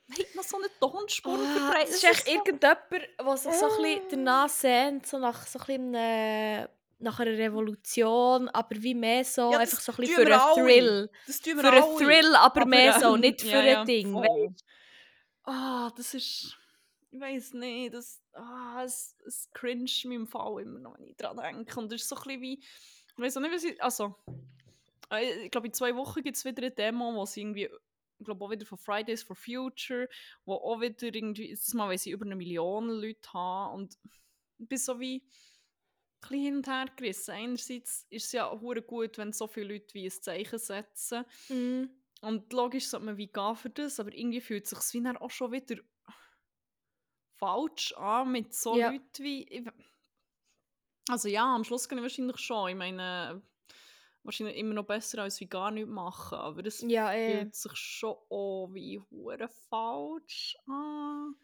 Hat 0.12 0.36
noch 0.36 0.44
so 0.44 0.58
eine 0.58 0.68
Tonspur 0.80 1.34
Ah, 1.34 1.58
verbreitet? 1.58 1.90
es 1.90 1.96
ist 1.96 2.04
echt 2.04 2.26
so- 2.26 2.32
irgendjemand, 2.32 2.80
der 2.92 3.38
sich 3.38 3.54
so 3.54 3.66
ein 3.66 3.86
Äh. 3.86 3.96
bisschen 3.96 4.10
danach 4.26 4.50
sehnt, 4.50 5.08
so 5.08 5.18
nach, 5.18 5.48
so 5.48 5.58
ein 5.60 5.66
bisschen 5.66 5.96
einem, 5.96 6.68
nach 7.00 7.20
einer 7.20 7.38
Revolution, 7.38 8.48
aber 8.50 8.82
wie 8.82 8.94
mehr 8.94 9.24
so, 9.26 9.52
Ja, 9.52 9.60
das 9.60 9.72
einfach 9.72 9.84
so 9.84 9.92
ein 9.92 9.96
bisschen 9.98 10.16
für 10.16 10.22
einen 10.22 10.34
alle. 10.34 10.64
Thrill. 10.64 11.10
Das 11.28 11.42
tun 11.42 11.56
wir 11.58 11.62
Für 11.62 11.72
einen. 11.72 11.98
Thrill, 11.98 12.36
aber, 12.36 12.66
mehr 12.66 13.00
so, 13.00 13.16
ähm, 13.16 13.22
nicht 13.22 13.42
für 13.42 13.48
ja, 13.50 13.60
ein 13.60 13.68
ja, 13.68 13.84
Ding. 13.84 14.56
Ah, 15.44 15.92
das 15.96 16.14
ist. 16.14 16.58
Ich 17.12 17.20
weiß 17.20 17.54
nicht. 17.54 17.94
Das, 17.94 18.22
ah, 18.34 18.82
es, 18.84 19.16
es 19.26 19.50
cringe 19.54 19.90
mir 20.06 20.16
im 20.16 20.28
Fall 20.28 20.62
immer 20.62 20.80
noch, 20.80 20.98
wenn 20.98 21.08
ich 21.08 21.18
dran 21.18 21.38
denke. 21.38 21.80
Und 21.80 21.92
es 21.92 22.04
ist 22.04 22.10
so 22.10 22.16
ein 22.16 22.24
bisschen 22.24 22.42
wie, 22.42 22.60
ich 22.60 23.18
weiß 23.18 23.38
auch 23.38 23.42
nicht, 23.42 23.54
was 23.54 23.64
ich, 23.64 23.82
also, 23.82 24.16
äh, 25.12 25.46
ich 25.46 25.52
glaube, 25.52 25.68
in 25.68 25.74
zwei 25.74 25.96
Wochen 25.96 26.24
gibt 26.24 26.38
es 26.38 26.46
wieder 26.46 26.64
eine 26.64 26.72
Demo, 26.72 27.14
wo 27.16 27.26
sie 27.26 27.42
irgendwie, 27.42 27.70
ich 28.20 28.26
glaube 28.26 28.44
auch 28.44 28.50
wieder 28.50 28.66
von 28.66 28.78
Fridays 28.78 29.24
for 29.24 29.36
Future, 29.36 30.10
wo 30.46 30.56
auch 30.56 30.82
wieder 30.82 31.14
irgendwie, 31.14 31.52
das 31.52 31.74
Mal, 31.74 31.90
weil 31.90 31.98
sie 31.98 32.12
über 32.12 32.26
eine 32.26 32.36
Million 32.36 32.90
Leute 32.90 33.34
haben 33.34 33.76
und 33.76 33.98
ich 34.58 34.68
bin 34.68 34.78
so 34.78 35.00
wie, 35.00 35.24
bisschen 36.22 36.42
hin 36.42 36.56
und 36.58 36.68
her 36.68 36.86
gerissen. 36.96 37.32
Einerseits 37.32 38.06
ist 38.10 38.26
es 38.26 38.32
ja 38.32 38.48
auch 38.50 38.62
gut, 38.88 39.18
wenn 39.18 39.34
so 39.34 39.48
viele 39.48 39.74
Leute 39.74 39.94
wie 39.94 40.06
ein 40.06 40.12
Zeichen 40.12 40.60
setzen. 40.60 41.26
Mhm. 41.50 41.90
Und 42.22 42.52
logisch 42.54 42.88
sollte 42.88 43.06
man 43.06 43.18
wie 43.18 43.28
gehen 43.32 43.56
für 43.56 43.70
das, 43.70 44.00
aber 44.00 44.14
irgendwie 44.14 44.42
fühlt 44.42 44.66
es 44.66 44.72
sich 44.92 45.04
wie 45.04 45.08
auch 45.18 45.30
schon 45.32 45.52
wieder 45.52 45.78
falsch 47.38 47.94
an 47.98 48.32
mit 48.32 48.54
so 48.54 48.76
Ja. 48.76 48.90
Leuten 48.92 49.24
wie. 49.24 49.70
Also 51.10 51.28
ja, 51.28 51.54
am 51.56 51.64
Schluss 51.64 51.88
kann 51.88 51.98
ich 52.00 52.02
wahrscheinlich 52.04 52.38
schon. 52.40 52.70
Ich 52.70 52.76
meine, 52.76 53.44
wahrscheinlich 54.24 54.58
immer 54.58 54.74
noch 54.74 54.86
besser 54.86 55.22
als 55.22 55.40
wie 55.40 55.48
gar 55.48 55.70
nichts 55.72 55.90
machen. 55.90 56.38
Aber 56.38 56.66
es 56.66 56.82
Ja, 56.82 57.14
eh. 57.14 57.42
fühlt 57.42 57.56
sich 57.56 57.76
schon 57.76 58.16
auch 58.30 58.70
wie 58.74 59.00
hure 59.12 59.48
falsch 59.50 60.58
an. 60.68 61.36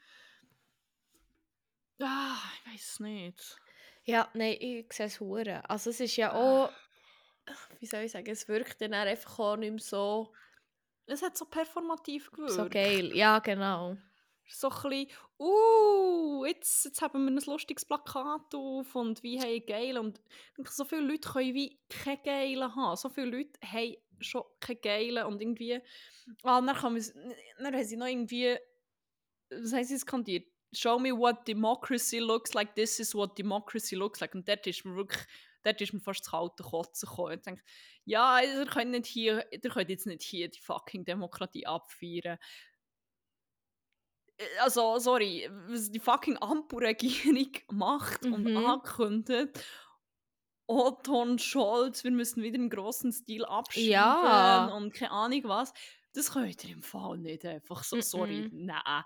Ah, 2.01 2.37
ich 2.65 2.73
weiß 2.73 2.99
nicht. 3.01 3.61
Ja, 4.05 4.29
nein, 4.33 4.57
ich 4.59 4.91
sehe 4.91 5.05
es 5.05 5.19
hure. 5.19 5.67
Also 5.69 5.89
es 5.91 5.99
ist 5.99 6.15
ja 6.15 6.33
auch, 6.33 6.71
wie 7.79 7.85
soll 7.85 8.01
ich 8.01 8.11
sagen, 8.11 8.29
es 8.29 8.47
wirkt 8.47 8.81
dann 8.81 8.93
einfach 8.93 9.39
auch 9.39 9.57
nicht 9.57 9.71
mehr 9.71 9.79
so, 9.79 10.33
Es 11.05 11.21
hat 11.21 11.37
so 11.37 11.45
performativ 11.45 12.31
gewirkt. 12.31 12.53
so 12.53 12.69
geil. 12.69 13.15
Ja, 13.15 13.39
genau. 13.39 13.97
So 14.47 14.69
ein 14.69 14.89
bisschen, 14.89 15.07
uh, 15.39 16.45
jetzt, 16.45 16.83
jetzt 16.85 17.01
haben 17.01 17.23
wir 17.23 17.31
ein 17.31 17.45
lustiges 17.45 17.85
Plakat 17.85 18.53
auf 18.53 18.95
und 18.95 19.23
wie 19.23 19.39
hey 19.39 19.61
geil. 19.61 19.97
Und 19.97 20.19
ich 20.19 20.55
denke, 20.55 20.71
so 20.71 20.83
viele 20.83 21.01
Leute 21.01 21.29
können 21.29 21.53
wie 21.53 21.79
keine 21.87 22.21
Geilen 22.21 22.75
haben. 22.75 22.97
So 22.97 23.09
viele 23.09 23.37
Leute 23.37 23.59
haben 23.63 23.95
schon 24.19 24.43
keine 24.59 24.79
Geilen 24.79 25.25
und 25.25 25.41
irgendwie, 25.41 25.79
ah, 26.43 26.61
dann, 26.61 26.75
kann 26.75 26.93
man, 26.93 27.03
dann 27.59 27.73
haben 27.75 27.83
sie 27.83 27.95
noch 27.97 28.07
irgendwie, 28.07 28.57
was 29.49 29.73
haben 29.73 29.83
sie 29.83 29.97
skandiert? 29.97 30.47
Show 30.73 30.99
me 30.99 31.11
what 31.11 31.47
democracy 31.47 32.19
looks 32.19 32.53
like, 32.53 32.75
this 32.75 32.99
is 32.99 33.13
what 33.13 33.37
democracy 33.37 33.95
looks 33.95 34.19
like. 34.21 34.33
Und 34.35 34.47
dort 34.47 34.65
ist 34.67 34.85
mir 34.85 34.95
wirklich, 34.95 35.23
dort 35.63 35.81
ist 35.81 35.93
mir 35.93 35.99
fast 35.99 36.21
das 36.21 36.31
kalte 36.31 36.63
Kotzen 36.63 37.09
gekommen. 37.09 37.33
Ich 37.37 37.41
denke, 37.41 37.63
ja, 38.05 38.39
ihr 38.41 38.65
könnt, 38.65 38.91
nicht 38.91 39.05
hier, 39.07 39.45
ihr 39.51 39.59
könnt 39.59 39.89
jetzt 39.89 40.07
nicht 40.07 40.21
hier 40.23 40.49
die 40.49 40.59
fucking 40.59 41.05
Demokratie 41.05 41.65
abfeiern 41.67 42.37
also 44.59 44.97
sorry, 44.97 45.47
was 45.67 45.91
die 45.91 45.99
fucking 45.99 46.37
Ampelregierung 46.41 47.51
macht 47.71 48.25
und 48.25 48.43
Mhm. 48.45 48.57
ankündigt, 48.65 49.63
Otto 50.67 51.37
Scholz, 51.37 52.03
wir 52.03 52.11
müssen 52.11 52.41
wieder 52.41 52.55
im 52.55 52.69
grossen 52.69 53.11
Stil 53.11 53.45
abschreiben 53.45 53.89
Ja. 53.91 54.67
und 54.75 54.93
keine 54.93 55.11
Ahnung 55.11 55.41
was, 55.43 55.73
das 56.13 56.31
könnt 56.31 56.63
ihr 56.63 56.71
im 56.71 56.81
Fall 56.81 57.17
nicht 57.19 57.45
einfach 57.45 57.83
so, 57.83 58.01
sorry, 58.01 58.49
Mhm. 58.51 58.65
nein. 58.65 59.03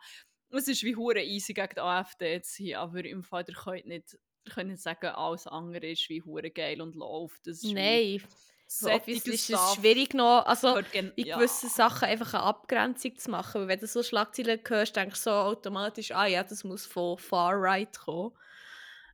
Es 0.49 0.67
ist 0.67 0.83
wie 0.83 0.95
hure 0.95 1.21
easy 1.21 1.53
gegen 1.53 1.75
die 1.75 1.81
AfD 1.81 2.41
zu 2.41 2.63
sein, 2.63 2.75
aber 2.75 3.03
im 3.03 3.23
Fall, 3.23 3.45
ihr 3.47 3.55
könnt 3.55 3.85
nicht, 3.87 4.17
ihr 4.45 4.53
könnt 4.53 4.69
nicht 4.69 4.81
sagen, 4.81 5.07
alles 5.07 5.47
andere 5.47 5.87
ist 5.91 6.09
wie 6.09 6.21
hure 6.21 6.49
geil 6.49 6.81
und 6.81 6.95
läuft. 6.95 7.47
Das 7.47 7.63
Nein, 7.63 8.21
so 8.67 8.89
obviously 8.89 9.33
ist 9.35 9.49
es 9.49 9.73
schwierig 9.75 10.13
noch, 10.13 10.45
also 10.45 10.77
in 10.91 11.11
ja. 11.17 11.37
gewissen 11.37 11.69
Sachen 11.69 12.07
einfach 12.07 12.33
eine 12.33 12.43
Abgrenzung 12.43 13.15
zu 13.17 13.31
machen. 13.31 13.61
Weil 13.61 13.67
wenn 13.67 13.79
du 13.79 13.87
so 13.87 14.01
Schlagzeilen 14.01 14.59
hörst, 14.65 14.95
denkst 14.95 15.23
du 15.23 15.29
so 15.29 15.31
automatisch, 15.31 16.11
ah 16.11 16.25
ja, 16.25 16.43
das 16.43 16.63
muss 16.63 16.85
von 16.85 17.17
Far 17.17 17.53
Right 17.55 17.97
kommen. 17.97 18.31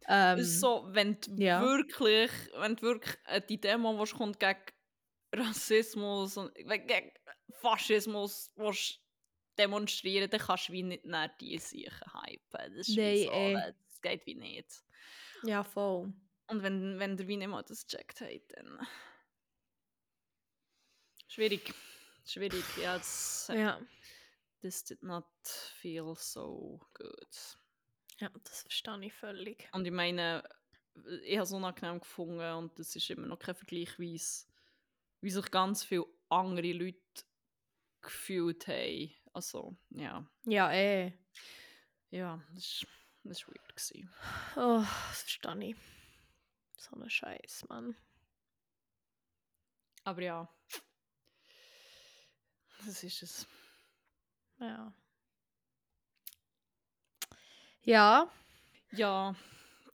Ähm, 0.08 0.42
so, 0.42 0.86
wenn 0.90 1.20
du 1.22 1.32
ja. 1.44 1.62
wirklich, 1.62 2.32
wenn 2.58 2.76
du 2.76 2.84
wirklich 2.84 3.16
äh, 3.26 3.42
die 3.48 3.60
Demo, 3.60 4.04
die 4.04 4.12
kommt 4.12 4.40
gegen 4.40 4.60
Rassismus 5.34 6.38
und 6.38 6.54
gegen 6.56 7.12
Faschismus 7.52 8.52
willst 8.56 9.00
demonstrieren, 9.58 10.30
dann 10.30 10.40
kannst 10.40 10.70
du 10.70 10.74
wie 10.74 10.84
nicht 10.84 11.06
nach 11.06 11.30
die 11.40 11.58
Sachen 11.58 12.14
hypen. 12.24 12.76
Das 12.78 12.88
ist 12.88 12.98
Nein, 12.98 13.14
wie 13.14 13.26
so, 13.26 13.74
das 13.88 14.02
geht 14.02 14.26
wie 14.26 14.36
nicht. 14.36 14.84
Ja, 15.44 15.64
voll. 15.64 16.14
Und 16.48 16.64
wenn, 16.64 17.00
wenn 17.00 17.18
der 17.18 17.28
wie 17.28 17.38
nicht 17.38 17.48
mal 17.48 17.64
das 17.64 17.86
gecheckt 17.86 18.22
hat, 18.22 18.42
dann... 18.50 18.88
Schwierig. 21.28 21.74
Schwierig, 22.26 22.64
ja, 22.82 22.98
das, 22.98 23.50
Ja. 23.54 23.80
this 24.62 24.84
did 24.84 25.02
not 25.02 25.26
feel 25.46 26.14
so 26.16 26.80
good. 26.94 27.58
ja, 28.20 28.30
das 28.44 28.62
verstehe 28.62 29.06
ich 29.06 29.14
völlig. 29.14 29.68
Und 29.72 29.86
ich 29.86 29.92
meine, 29.92 30.44
ich 31.24 31.36
habe 31.38 31.44
es 31.44 31.54
unangenehm 31.54 32.00
gefunden 32.00 32.42
und 32.54 32.78
das 32.78 32.96
ist 32.96 33.10
immer 33.10 33.28
noch 33.28 33.40
kein 33.40 33.56
Vergleich, 33.56 33.98
wie 33.98 34.18
sich 34.18 35.52
ganz 35.52 35.84
viele 35.84 36.06
andere 36.30 36.74
Leute 36.74 37.00
gefühlt 38.02 38.68
haben. 38.68 39.14
Also, 39.34 39.76
ja. 39.90 40.26
Ja, 40.46 40.72
eh. 40.72 41.14
Ja, 42.10 42.42
das 43.24 43.48
war 43.48 43.54
weird. 43.56 43.76
Gewesen. 43.76 44.14
Oh, 44.58 44.84
das 45.10 45.22
verstehe 45.22 45.70
ich. 45.70 45.76
So 46.78 46.96
ein 46.96 47.10
Scheiß, 47.10 47.66
Mann. 47.70 47.96
Aber 50.04 50.22
ja. 50.22 50.50
Das 52.86 53.04
ist 53.04 53.24
es. 53.24 53.48
Ja. 54.60 54.94
Ja, 57.84 58.32
Ja, 58.92 59.36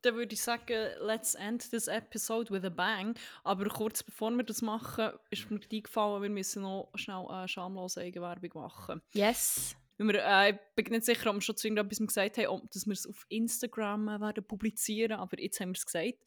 dann 0.02 0.16
würde 0.16 0.34
ich 0.34 0.41
sagen, 0.41 0.89
let's 1.00 1.36
end 1.36 1.70
this 1.70 1.88
episode 1.88 2.52
with 2.52 2.64
a 2.64 2.70
bang. 2.70 3.16
Aber 3.43 3.68
kurz 3.70 4.04
bevor 4.04 4.32
wir 4.32 4.43
das 4.43 4.62
machen, 4.62 5.12
ist 5.30 5.50
mir 5.50 5.60
eingefallen, 5.72 6.22
wir 6.22 6.30
müssen 6.30 6.64
noch 6.64 6.91
schnell 6.95 7.26
eine 7.28 7.48
schamlose 7.48 8.02
Eigenwerbung 8.02 8.62
machen. 8.62 9.02
yes. 9.14 9.76
Weil 9.98 10.08
wir, 10.10 10.24
äh, 10.24 10.52
ich 10.52 10.60
bin 10.76 10.93
nicht 10.93 11.06
sicher, 11.06 11.30
ob 11.30 11.38
wir 11.38 11.41
schon 11.41 11.58
zu 11.58 11.68
irgendetwas 11.68 11.98
gesagt 11.98 12.38
haben, 12.38 12.48
ob 12.48 12.70
dass 12.72 12.86
wir 12.86 12.93
es 12.93 13.08
auf 13.08 13.26
Instagram 13.30 14.08
äh, 14.08 14.20
werden 14.22 14.43
publizieren, 14.45 15.20
aber 15.20 15.39
jetzt 15.39 15.60
haben 15.60 15.70
wir 15.70 15.78
es 15.78 15.86
gesagt. 15.86 16.24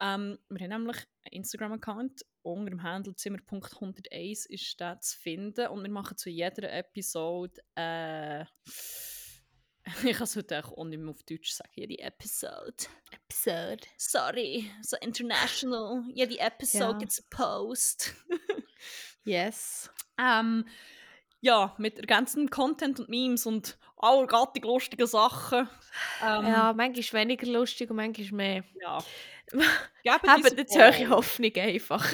Ähm, 0.00 0.38
wir 0.50 0.68
haben 0.68 0.82
nämlich 0.82 0.98
einen 1.24 1.32
Instagram-Account, 1.32 2.26
unter 2.42 2.70
dem 2.70 2.82
Handle 2.82 3.14
zimmer.101 3.14 4.50
ist 4.50 4.78
der 4.78 5.00
zu 5.00 5.18
finden 5.18 5.68
und 5.68 5.82
wir 5.82 5.90
machen 5.90 6.16
zu 6.18 6.28
jeder 6.28 6.70
Episode 6.72 7.60
äh, 7.74 8.44
ich 10.04 10.12
kann 10.16 10.24
es 10.24 10.36
heute 10.36 10.64
auch 10.64 10.84
nicht 10.84 10.98
mehr 10.98 11.10
auf 11.10 11.22
Deutsch 11.22 11.52
sagen, 11.52 11.70
jede 11.74 11.98
Episode. 12.00 12.74
Episode. 13.12 13.84
Sorry, 13.96 14.70
so 14.82 14.96
international. 15.00 16.02
Jede 16.12 16.38
Episode 16.38 16.84
Ja. 16.84 16.92
gibt's 16.98 17.22
Post. 17.30 18.14
Yes. 19.24 19.90
Ähm, 20.20 20.68
ja, 21.40 21.74
mit 21.78 21.98
ergänzendem 21.98 22.48
Content 22.48 23.00
und 23.00 23.08
Memes 23.08 23.44
und 23.44 23.76
allergattig 23.96 24.64
lustigen 24.64 25.06
Sachen. 25.08 25.68
Ähm, 26.22 26.46
Ja, 26.46 26.72
manchmal 26.76 27.22
weniger 27.22 27.46
lustig 27.48 27.90
und 27.90 27.96
manchmal 27.96 28.30
mehr. 28.32 28.64
ja. 28.80 28.98
Uns 30.36 30.52
nicht 30.54 30.70
solche 30.70 31.08
Hoffnung 31.08 31.52
einfach. 31.56 32.06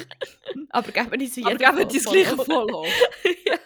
Aber 0.69 0.91
geben 0.91 1.21
uns 1.21 1.37
Aber 1.37 1.51
jeder 1.51 1.71
gebt 1.73 1.93
uns 1.93 2.05
gleich 2.05 2.27
Follow. 2.29 2.85
Ja. 3.45 3.59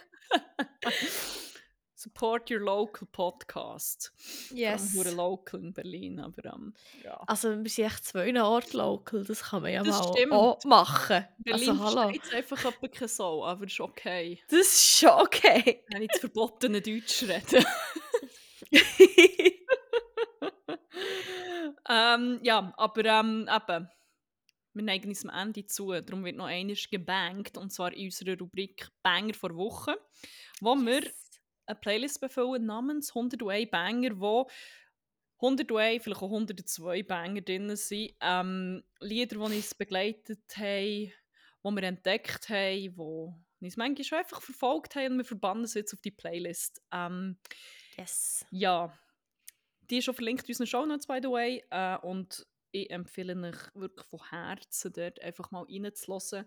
Support 2.00 2.48
your 2.48 2.60
local 2.60 3.08
podcast. 3.10 4.12
Yes. 4.54 4.94
Yes. 4.94 5.14
local 5.16 5.58
in 5.58 5.72
Berlin, 5.72 6.20
aber 6.20 6.44
ähm, 6.44 6.72
ja. 7.02 7.20
Also 7.26 7.48
wir 7.60 7.68
sind 7.68 7.86
echt 7.86 8.04
zwei 8.04 8.40
Orte 8.40 8.76
local, 8.76 9.24
das 9.24 9.42
kann 9.42 9.62
man 9.62 9.72
ja 9.72 9.82
Das 9.82 9.98
mal 9.98 10.12
stimmt. 10.12 10.32
auch 10.32 10.62
machen. 10.64 11.26
Berlin 11.38 11.70
also 11.70 11.84
hallo. 11.84 12.12
versteht 12.12 12.34
einfach 12.34 12.64
etwa 12.66 12.86
keine 12.86 13.08
Sau, 13.08 13.44
aber 13.44 13.66
ist 13.66 13.80
okay. 13.80 14.40
Das 14.48 14.60
ist 14.60 14.98
schon 15.00 15.10
okay. 15.10 15.82
Wenn 15.88 16.02
ich 16.02 16.10
das 16.12 16.20
verbotene 16.20 16.80
Deutsch 16.80 17.24
rede. 17.24 17.66
ähm, 21.90 22.38
ja, 22.44 22.72
aber 22.76 23.04
ähm, 23.06 23.48
eben, 23.52 23.88
wir 24.72 24.84
neigen 24.84 25.08
uns 25.08 25.26
am 25.26 25.36
Ende 25.36 25.66
zu. 25.66 25.90
Darum 25.90 26.24
wird 26.24 26.36
noch 26.36 26.46
einiges 26.46 26.88
gebankt, 26.88 27.58
und 27.58 27.72
zwar 27.72 27.92
in 27.92 28.04
unserer 28.04 28.38
Rubrik 28.38 28.86
Banger 29.02 29.34
vor 29.34 29.56
Woche, 29.56 29.98
wo 30.60 30.76
wir 30.76 31.02
eine 31.68 31.78
Playlist 31.78 32.20
befüllen 32.20 32.66
namens 32.66 33.10
101 33.14 33.70
Banger, 33.70 34.18
wo 34.20 34.48
101, 35.40 36.02
vielleicht 36.02 36.22
auch 36.22 36.30
102 36.32 37.02
Banger 37.04 37.40
drin 37.42 37.74
sind. 37.76 38.14
Ähm, 38.20 38.82
Lieder, 39.00 39.36
die 39.36 39.56
uns 39.56 39.74
begleitet 39.74 40.56
haben, 40.56 41.12
die 41.12 41.12
wir 41.64 41.82
entdeckt 41.84 42.48
haben, 42.48 42.94
die 43.60 43.64
uns 43.66 43.76
manchmal 43.76 44.04
schon 44.04 44.18
einfach 44.18 44.42
verfolgt 44.42 44.96
haben 44.96 45.12
und 45.12 45.18
wir 45.18 45.24
verbannen 45.24 45.66
sie 45.66 45.80
jetzt 45.80 45.94
auf 45.94 46.00
die 46.00 46.10
Playlist. 46.10 46.80
Ähm, 46.92 47.38
Yes. 47.96 48.44
ja, 48.50 48.96
die 49.90 49.98
ist 49.98 50.04
schon 50.04 50.14
verlinkt 50.14 50.44
in 50.48 50.52
unseren 50.52 50.66
Shownotes, 50.66 51.06
by 51.06 51.18
the 51.22 51.28
way. 51.28 51.64
Äh, 51.70 51.96
und 51.98 52.46
ich 52.70 52.90
empfehle 52.90 53.34
euch 53.48 53.74
wirklich 53.74 54.06
von 54.06 54.28
Herzen 54.30 54.92
dort 54.92 55.20
einfach 55.20 55.50
mal 55.50 55.64
reinzulassen. 55.68 56.44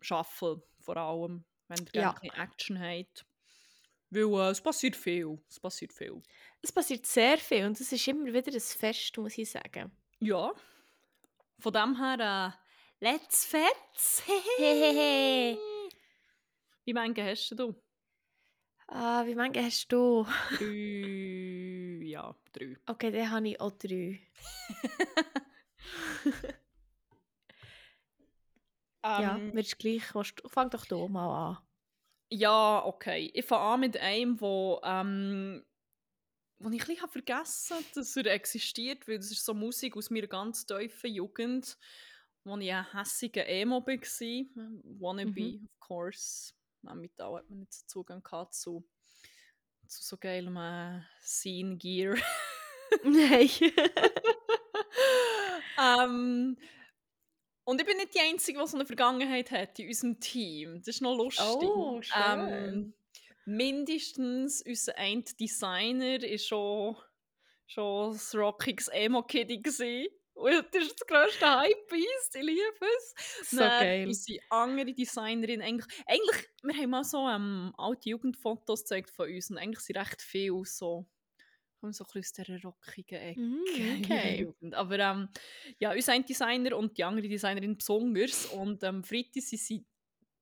Shuffle 0.00 0.62
vor 0.80 0.96
allem, 0.96 1.44
wenn 1.68 1.86
ihr 1.94 2.00
Ja. 2.02 2.12
gerne 2.12 2.34
Action 2.42 2.78
habt. 2.78 3.24
Weil 4.12 4.30
äh, 4.34 4.50
es 4.50 4.60
passiert 4.60 4.94
viel. 4.94 5.38
Es 5.48 5.58
passiert 5.58 5.90
viel. 5.90 6.20
Es 6.60 6.70
passiert 6.70 7.06
sehr 7.06 7.38
viel 7.38 7.64
und 7.64 7.80
es 7.80 7.90
ist 7.90 8.06
immer 8.06 8.26
wieder 8.26 8.52
ein 8.52 8.60
Fest, 8.60 9.16
muss 9.16 9.38
ich 9.38 9.50
sagen. 9.50 9.90
Ja. 10.20 10.52
Von 11.58 11.72
dem 11.72 11.96
her, 11.96 12.54
äh, 13.00 13.04
let's 13.04 13.46
fetz. 13.46 14.22
Hehehe. 14.58 15.56
Wie 16.84 16.92
viele 16.92 17.30
hast 17.30 17.50
du? 17.52 17.74
Ah, 18.86 19.24
wie 19.24 19.34
viele 19.34 19.64
hast 19.64 19.88
du? 19.90 20.26
Drei. 20.58 22.04
Ja, 22.04 22.36
drei. 22.52 22.76
Okay, 22.86 23.10
dann 23.10 23.30
habe 23.30 23.48
ich 23.48 23.58
auch 23.62 23.72
drei. 23.72 24.20
ja, 29.02 29.36
Ähm, 29.36 29.54
wird 29.54 29.78
gleich. 29.78 30.02
Fang 30.48 30.68
doch 30.68 30.84
du 30.84 31.08
mal 31.08 31.48
an. 31.52 31.58
Ja, 32.34 32.82
okay. 32.86 33.30
Ich 33.34 33.44
fange 33.44 33.62
an 33.62 33.80
mit 33.80 33.98
einem, 33.98 34.40
wo, 34.40 34.80
ähm, 34.84 35.62
wo 36.58 36.70
ich 36.70 36.80
ein 36.80 36.86
bisschen 36.86 37.08
vergessen 37.10 37.76
habe, 37.76 37.84
dass 37.94 38.16
er 38.16 38.24
existiert, 38.26 39.06
weil 39.06 39.18
das 39.18 39.30
ist 39.30 39.44
so 39.44 39.52
Musik 39.52 39.98
aus 39.98 40.08
meiner 40.08 40.28
ganz 40.28 40.64
tiefen 40.64 41.12
Jugend, 41.12 41.76
wo 42.44 42.56
ich 42.56 42.72
ein 42.72 42.90
hässiger 42.92 43.46
Emo 43.46 43.86
war. 43.86 44.98
Wannabe, 44.98 45.60
of 45.62 45.78
course. 45.78 46.54
Auch 46.86 46.94
mit 46.94 47.12
da 47.18 47.36
hat 47.36 47.50
man 47.50 47.58
nicht 47.58 47.74
so 47.74 47.84
Zugang 47.86 48.22
gehabt 48.22 48.54
zu, 48.54 48.82
zu 49.86 50.02
so 50.02 50.16
geilem 50.16 50.56
äh, 50.56 51.02
Scene-Gear. 51.20 52.16
Nein. 53.04 53.50
ähm, 55.78 56.56
und 57.64 57.80
ich 57.80 57.86
bin 57.86 57.96
nicht 57.96 58.14
die 58.14 58.20
Einzige, 58.20 58.60
die 58.60 58.66
so 58.66 58.76
eine 58.76 58.86
Vergangenheit 58.86 59.50
hat 59.50 59.78
in 59.78 59.88
unserem 59.88 60.20
Team. 60.20 60.78
Das 60.78 60.96
ist 60.96 61.00
noch 61.00 61.16
lustig. 61.16 61.44
Oh, 61.46 62.00
schön. 62.02 62.22
Ähm, 62.24 62.94
mindestens 63.44 64.62
unser 64.62 64.96
ein 64.98 65.24
Designer 65.38 66.20
war 66.22 66.38
schon, 66.38 66.96
schon 67.66 68.12
das 68.12 68.30
gewesen. 69.62 70.08
Und 70.34 70.52
das 70.72 70.82
ist 70.82 71.00
das 71.00 71.06
grösste 71.06 71.46
Hype 71.46 71.88
bei 71.88 71.96
uns, 71.96 72.34
ich 72.34 72.42
liebe 72.42 72.86
es. 72.96 73.50
So 73.50 73.58
Dann 73.58 73.80
geil. 73.80 74.06
Unsere 74.06 74.38
andere 74.48 74.94
Designerin, 74.94 75.60
eigentlich, 75.60 75.86
eigentlich, 76.06 76.48
wir 76.62 76.74
haben 76.74 76.90
mal 76.90 77.04
so 77.04 77.28
ähm, 77.28 77.72
alte 77.76 78.08
Jugendfotos 78.08 78.80
gezeigt 78.80 79.10
von 79.10 79.28
uns 79.28 79.50
und 79.50 79.58
eigentlich 79.58 79.80
sind 79.80 79.98
recht 79.98 80.22
viele 80.22 80.64
so, 80.64 81.06
kommen 81.82 81.92
so 81.92 82.04
ein 82.04 82.10
bisschen 82.12 82.44
aus 82.44 82.46
dieser 82.46 82.62
rockigen 82.62 83.20
Ecke. 83.20 83.40
Mm, 83.40 83.64
okay. 84.04 84.54
Aber 84.72 84.98
ähm, 84.98 85.28
ja, 85.78 85.92
unser 85.92 86.12
ein 86.12 86.24
Designer 86.24 86.76
und 86.76 86.96
die 86.96 87.02
andere 87.02 87.28
Designerin 87.28 87.76
besonders. 87.76 88.46
Und 88.46 88.84
am 88.84 89.02
Freitag 89.02 89.42
sind 89.42 89.58
sie 89.58 89.84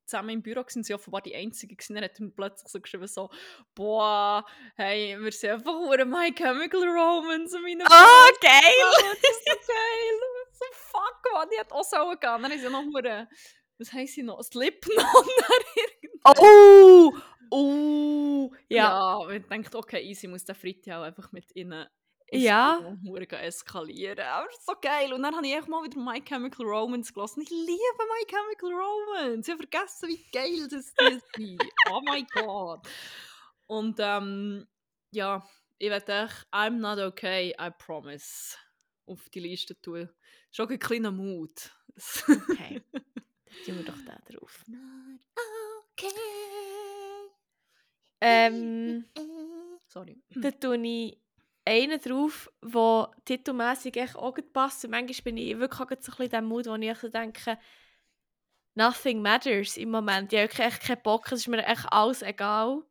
zusammen 0.04 0.30
im 0.30 0.42
Büro, 0.42 0.62
sind 0.66 0.84
sie 0.84 0.92
offenbar 0.92 1.22
die 1.22 1.34
Einzigen 1.34 1.76
gewesen. 1.76 1.94
Dann 1.94 2.04
hat 2.04 2.18
er 2.18 2.24
mir 2.26 2.30
plötzlich 2.32 2.68
so 2.68 2.80
geschrieben, 2.80 3.06
so, 3.06 3.30
boah, 3.74 4.44
hey, 4.76 5.16
wir 5.18 5.32
sind 5.32 5.50
einfach 5.50 5.72
nur 5.72 6.04
My 6.04 6.30
Chemical 6.30 6.82
Romance 6.82 7.56
in 7.56 7.62
meinen 7.62 7.86
Oh, 7.88 8.30
geil! 8.40 8.60
Oh, 8.84 9.02
das 9.02 9.30
ist 9.30 9.44
so 9.46 9.72
geil. 9.72 10.20
So, 10.52 10.64
fuck, 10.72 11.22
man, 11.32 11.48
die 11.50 11.58
hat 11.58 11.72
auch 11.72 11.84
so 11.84 11.96
gehen. 12.10 12.18
Dann 12.20 12.44
haben 12.44 12.58
sie 12.58 12.68
noch 12.68 12.84
nur, 12.84 13.28
was 13.78 13.92
heisst 13.94 14.14
sie 14.14 14.22
noch, 14.22 14.42
Slipknot. 14.42 14.96
Oh! 16.22 17.14
Oh! 17.50 18.52
Ja. 18.68 19.20
Ja, 19.28 19.30
ich 19.30 19.46
dachte, 19.46 19.78
okay, 19.78 20.02
easy, 20.02 20.28
muss 20.28 20.44
der 20.44 20.54
Freitag 20.54 20.94
auch 20.98 21.02
einfach 21.02 21.32
mit 21.32 21.54
ihnen 21.56 21.86
Ja. 22.32 22.96
Eskalieren. 23.42 24.20
Aber 24.20 24.48
ist 24.50 24.64
so 24.66 24.74
geil. 24.80 25.12
Und 25.12 25.22
dann 25.22 25.34
habe 25.34 25.46
ich 25.46 25.54
echt 25.54 25.68
mal 25.68 25.82
wieder 25.84 25.98
My 26.00 26.20
Chemical 26.20 26.64
Romance 26.66 27.12
gelassen. 27.12 27.42
Ich 27.42 27.50
liebe 27.50 27.70
My 27.98 28.24
Chemical 28.28 28.72
Romance. 28.72 29.48
Ich 29.48 29.52
habe 29.52 29.66
vergessen, 29.68 30.08
wie 30.08 30.24
geil 30.32 30.68
das 30.68 30.92
sind. 30.96 31.60
Oh 31.90 32.00
mein 32.04 32.26
Gott. 32.32 32.86
Und 33.66 33.96
ähm, 34.00 34.66
ja, 35.10 35.44
ich 35.78 35.90
werde 35.90 36.24
echt 36.24 36.46
I'm 36.52 36.78
not 36.78 36.98
okay, 36.98 37.54
I 37.60 37.70
promise 37.76 38.56
auf 39.06 39.28
die 39.30 39.40
Liste 39.40 39.80
tun. 39.80 40.08
Schon 40.52 40.68
ein 40.68 40.78
kleiner 40.78 41.10
Mut. 41.10 41.72
Okay. 42.28 42.82
Dann 42.92 43.02
tun 43.64 43.76
wir 43.76 43.84
doch 43.84 44.00
da 44.06 44.18
drauf. 44.30 44.64
not 44.68 44.78
okay. 44.78 45.20
Ähm, 48.20 49.04
Sorry. 49.88 50.22
da 50.34 50.50
tue 50.50 50.76
ich 50.86 51.18
einen 51.64 52.00
drauf, 52.00 52.50
der 52.62 53.10
titelmässig 53.24 54.16
auch 54.16 54.34
gut 54.34 54.52
passt. 54.52 54.84
Und 54.84 54.90
manchmal 54.92 55.22
bin 55.24 55.36
ich 55.36 55.58
wirklich 55.58 55.80
auch 55.80 55.88
so 55.88 56.12
ein 56.12 56.16
bisschen 56.16 56.24
in 56.24 56.30
dem 56.30 56.44
Mut, 56.46 56.66
wo 56.66 56.74
ich 56.74 56.98
so 56.98 57.08
denke, 57.08 57.58
nothing 58.74 59.22
matters 59.22 59.76
im 59.76 59.90
Moment. 59.90 60.32
Ich 60.32 60.40
habe 60.40 60.62
echt 60.62 60.82
keinen 60.82 61.02
Bock, 61.02 61.26
es 61.26 61.40
ist 61.40 61.48
mir 61.48 61.64
echt 61.64 61.86
alles 61.90 62.22
egal. 62.22 62.82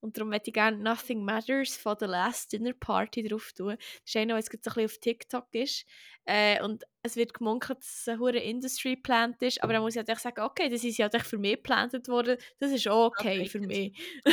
Und 0.00 0.16
darum 0.16 0.30
möchte 0.30 0.50
ich 0.50 0.54
gerne 0.54 0.78
Nothing 0.78 1.24
Matters 1.24 1.76
von 1.76 1.96
The 1.98 2.06
Last 2.06 2.52
Dinner 2.52 2.72
Party 2.72 3.22
drauf 3.22 3.52
tun. 3.52 3.76
Das 3.76 3.86
ist 4.04 4.16
einer, 4.16 4.28
der 4.28 4.36
jetzt 4.38 4.50
gerade 4.50 4.62
so 4.62 4.70
ein 4.70 4.74
bisschen 4.74 4.86
auf 4.86 4.98
TikTok 4.98 5.48
ist. 5.52 5.86
Äh, 6.24 6.62
und 6.62 6.84
es 7.02 7.16
wird 7.16 7.34
gemunkelt, 7.34 7.80
dass 7.80 8.00
es 8.00 8.08
ein 8.08 8.18
hoher 8.18 8.34
Industry 8.34 8.96
plant 8.96 9.42
ist. 9.42 9.62
Aber 9.62 9.72
dann 9.72 9.82
muss 9.82 9.94
ich 9.94 10.04
halt 10.04 10.18
sagen, 10.18 10.42
okay, 10.42 10.70
das 10.70 10.84
ist 10.84 10.96
ja 10.96 11.10
halt 11.12 11.22
für 11.22 11.38
mich 11.38 11.56
geplant 11.56 11.92
worden. 12.08 12.38
Das 12.58 12.72
ist 12.72 12.88
auch 12.88 13.08
okay 13.08 13.46
für 13.46 13.60
mich. 13.60 13.96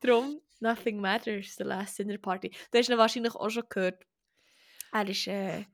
Darum, 0.00 0.40
Nothing 0.60 1.00
Matters, 1.00 1.56
The 1.56 1.64
Last 1.64 1.98
Dinner 1.98 2.18
Party. 2.18 2.50
Du 2.70 2.78
hast 2.78 2.88
ihn 2.88 2.98
wahrscheinlich 2.98 3.34
auch 3.34 3.50
schon 3.50 3.64
gehört. 3.68 4.04
Er 4.92 5.08
ist 5.08 5.26
äh, 5.26 5.64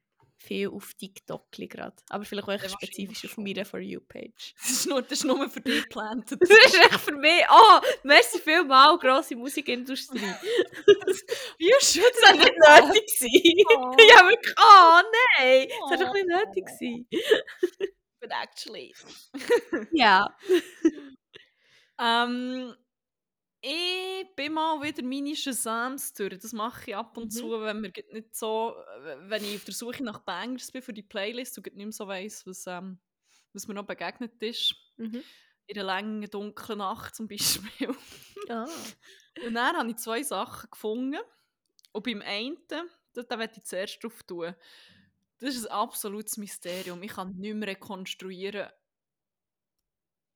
viel 0.43 0.69
auf 0.69 0.95
TikTok 0.95 1.51
gerade. 1.53 1.95
Aber 2.09 2.25
vielleicht 2.25 2.49
auch 2.49 2.53
echt 2.53 2.71
spezifisch 2.71 3.25
auf 3.27 3.37
meiner 3.37 3.65
For 3.65 3.79
You-Page. 3.81 4.55
Das 4.61 4.71
ist, 4.71 4.87
nur, 4.87 5.03
das 5.03 5.13
ist 5.13 5.25
nur 5.25 5.49
für 5.51 5.61
dich 5.61 5.83
geplant. 5.85 6.31
Das 6.41 6.49
ist 6.51 6.75
echt 6.75 7.01
für 7.01 7.15
mich. 7.17 7.43
Oh, 7.51 7.81
merci 8.03 8.39
vielmals, 8.39 9.01
grosse 9.01 9.37
Musikindustrie. 9.37 10.19
You 11.59 11.75
should 11.81 12.05
Das 12.21 12.23
war 12.23 12.37
nicht 12.37 12.55
nötig. 12.89 13.07
gewesen. 13.21 13.65
Oh. 13.77 13.95
Ja, 13.99 14.29
wirklich. 14.29 14.55
Oh 14.59 15.01
nein, 15.39 15.69
das 15.69 15.91
war 16.01 16.07
doch 16.07 16.15
nicht 16.15 16.27
Oh. 16.33 16.39
nötig. 16.39 16.67
gewesen. 16.67 17.09
But 18.21 18.31
actually. 18.33 18.95
Ja. 19.93 20.37
Ähm, 21.99 22.75
ich 23.63 24.35
bin 24.37 24.55
mal 24.55 24.81
wieder 24.83 25.03
meine 25.03 25.37
Shazams 25.37 26.13
durch. 26.15 26.39
Das 26.39 26.53
mache 26.53 26.91
ich 26.91 26.97
ab 26.97 27.17
und 27.17 27.27
Mhm. 27.27 27.31
zu, 27.31 27.51
wenn, 27.61 27.83
grad 27.83 28.13
nicht 28.13 28.35
so, 28.35 28.75
wenn 29.23 29.45
ich 29.45 29.57
auf 29.57 29.65
der 29.65 29.75
Suche 29.75 30.03
nach 30.03 30.21
Bangers 30.21 30.71
bin 30.71 30.83
für 30.83 30.93
die 30.93 31.03
Playlist 31.03 31.59
und 31.59 31.67
nicht 31.67 31.77
mehr 31.77 31.93
so 31.93 32.07
weiss, 32.07 32.47
was, 32.47 32.67
ähm, 32.67 32.99
was 33.53 33.67
mir 33.69 33.75
noch 33.75 33.87
begegnet 33.87 34.43
ist. 34.43 34.75
Mhm. 34.97 35.23
In 35.67 35.77
einer 35.77 35.85
langen, 35.85 36.31
dunklen 36.31 36.79
Nacht 36.79 37.15
zum 37.15 37.29
Beispiel. 37.29 37.95
Ah. 38.49 38.67
Und 39.47 39.55
dann 39.55 39.77
habe 39.77 39.91
ich 39.91 39.97
zwei 39.97 40.23
Sachen 40.23 40.69
gefunden. 40.71 41.21
Und 41.93 42.03
beim 42.05 42.21
einen, 42.23 42.57
da, 42.69 42.83
da 43.15 43.39
werde 43.39 43.55
ich 43.57 43.65
zuerst 43.65 44.03
drauf 44.03 44.23
tun. 44.25 44.55
Das 45.39 45.55
ist 45.55 45.67
ein 45.67 45.73
absolutes 45.73 46.37
Mysterium. 46.37 47.03
Ich 47.03 47.13
kann 47.13 47.37
nicht 47.37 47.55
mehr 47.55 47.69
rekonstruieren, 47.69 48.69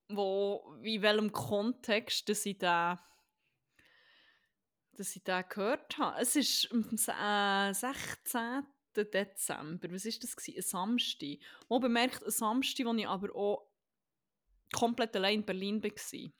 wo, 0.09 0.79
in 0.83 1.03
welchem 1.03 1.33
Kontext 1.33 2.29
ich 2.29 2.59
den, 2.59 2.99
dass 4.99 5.16
ich 5.16 5.22
den 5.24 5.45
gehört 5.49 5.99
habe. 5.99 6.20
Es 6.20 6.36
ist 6.36 6.70
am 6.72 6.88
s- 6.92 7.09
äh, 7.09 7.72
16. 7.74 8.64
Dezember. 8.97 9.90
Was 9.92 10.05
war 10.05 10.12
das? 10.20 10.36
Ein 10.49 10.62
Samstag. 10.62 11.38
Auch 11.68 11.80
bemerkt, 11.80 12.22
ein 12.24 12.30
Samstag, 12.30 12.86
wo 12.86 12.95
ich 12.95 13.09
aber 13.09 13.34
auch 13.34 13.68
komplett 14.72 15.16
allein 15.16 15.40
in 15.40 15.47
Berlin 15.47 15.82
war. 15.82 16.30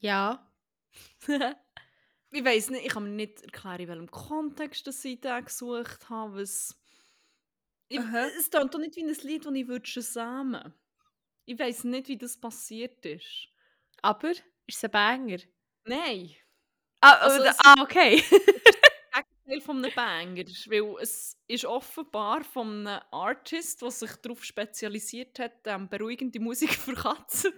Ja. 0.00 0.50
Ich 2.36 2.44
weiß 2.44 2.70
nicht, 2.70 2.84
ich 2.84 2.92
kann 2.92 3.04
mir 3.04 3.10
nicht 3.10 3.42
erklären, 3.42 3.78
in 3.82 3.88
welchem 3.88 4.10
Kontext 4.10 4.84
dass 4.88 5.04
ich 5.04 5.20
den 5.20 5.44
gesucht 5.44 6.08
habe. 6.10 6.40
Was... 6.40 6.76
Ich, 7.86 8.00
es 8.00 8.50
klingt 8.50 8.74
doch 8.74 8.80
nicht 8.80 8.96
wie 8.96 9.04
ein 9.04 9.14
Lied, 9.22 9.46
das 9.46 9.54
ich 9.54 9.68
würde 9.68 9.88
zusammen. 9.88 10.74
Ich 11.44 11.56
weiß 11.56 11.84
nicht, 11.84 12.08
wie 12.08 12.18
das 12.18 12.36
passiert 12.40 13.06
ist. 13.06 13.46
Aber 14.02 14.30
ist 14.32 14.42
es 14.66 14.82
ein 14.84 14.90
Banger? 14.90 15.38
Nein, 15.84 16.34
Ah, 17.04 17.18
Also, 17.18 17.40
oder- 17.40 17.50
es- 17.50 17.58
ah 17.64 17.74
okay. 17.82 18.22
Teil 19.46 19.60
von 19.60 19.84
einem 19.84 19.94
Banger, 19.94 20.44
weil 20.68 20.96
es 21.02 21.36
ist 21.48 21.66
offenbar 21.66 22.42
von 22.44 22.86
einem 22.86 23.02
Artist, 23.10 23.82
der 23.82 23.90
sich 23.90 24.10
darauf 24.22 24.42
spezialisiert 24.42 25.38
hat, 25.38 25.52
ähm, 25.66 25.86
beruhigende 25.90 26.40
Musik 26.40 26.70
für 26.74 26.94
Katzen 26.94 27.52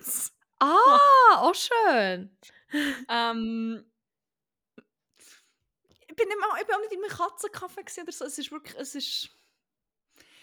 ah, 0.58 1.36
auch 1.36 1.54
schön. 1.54 2.36
Ähm, 3.08 3.84
ich 6.08 6.16
bin, 6.16 6.28
mal, 6.40 6.58
ich 6.60 6.66
bin 6.66 6.74
auch 6.74 6.80
nicht 6.80 6.92
in 6.92 7.04
einem 7.04 7.12
Katzencafé 7.12 7.76
gewesen 7.84 8.02
oder 8.02 8.12
so. 8.12 8.24
Es 8.24 8.38
ist 8.38 8.50
wirklich, 8.50 8.76
es 8.76 8.94
ist... 8.94 9.30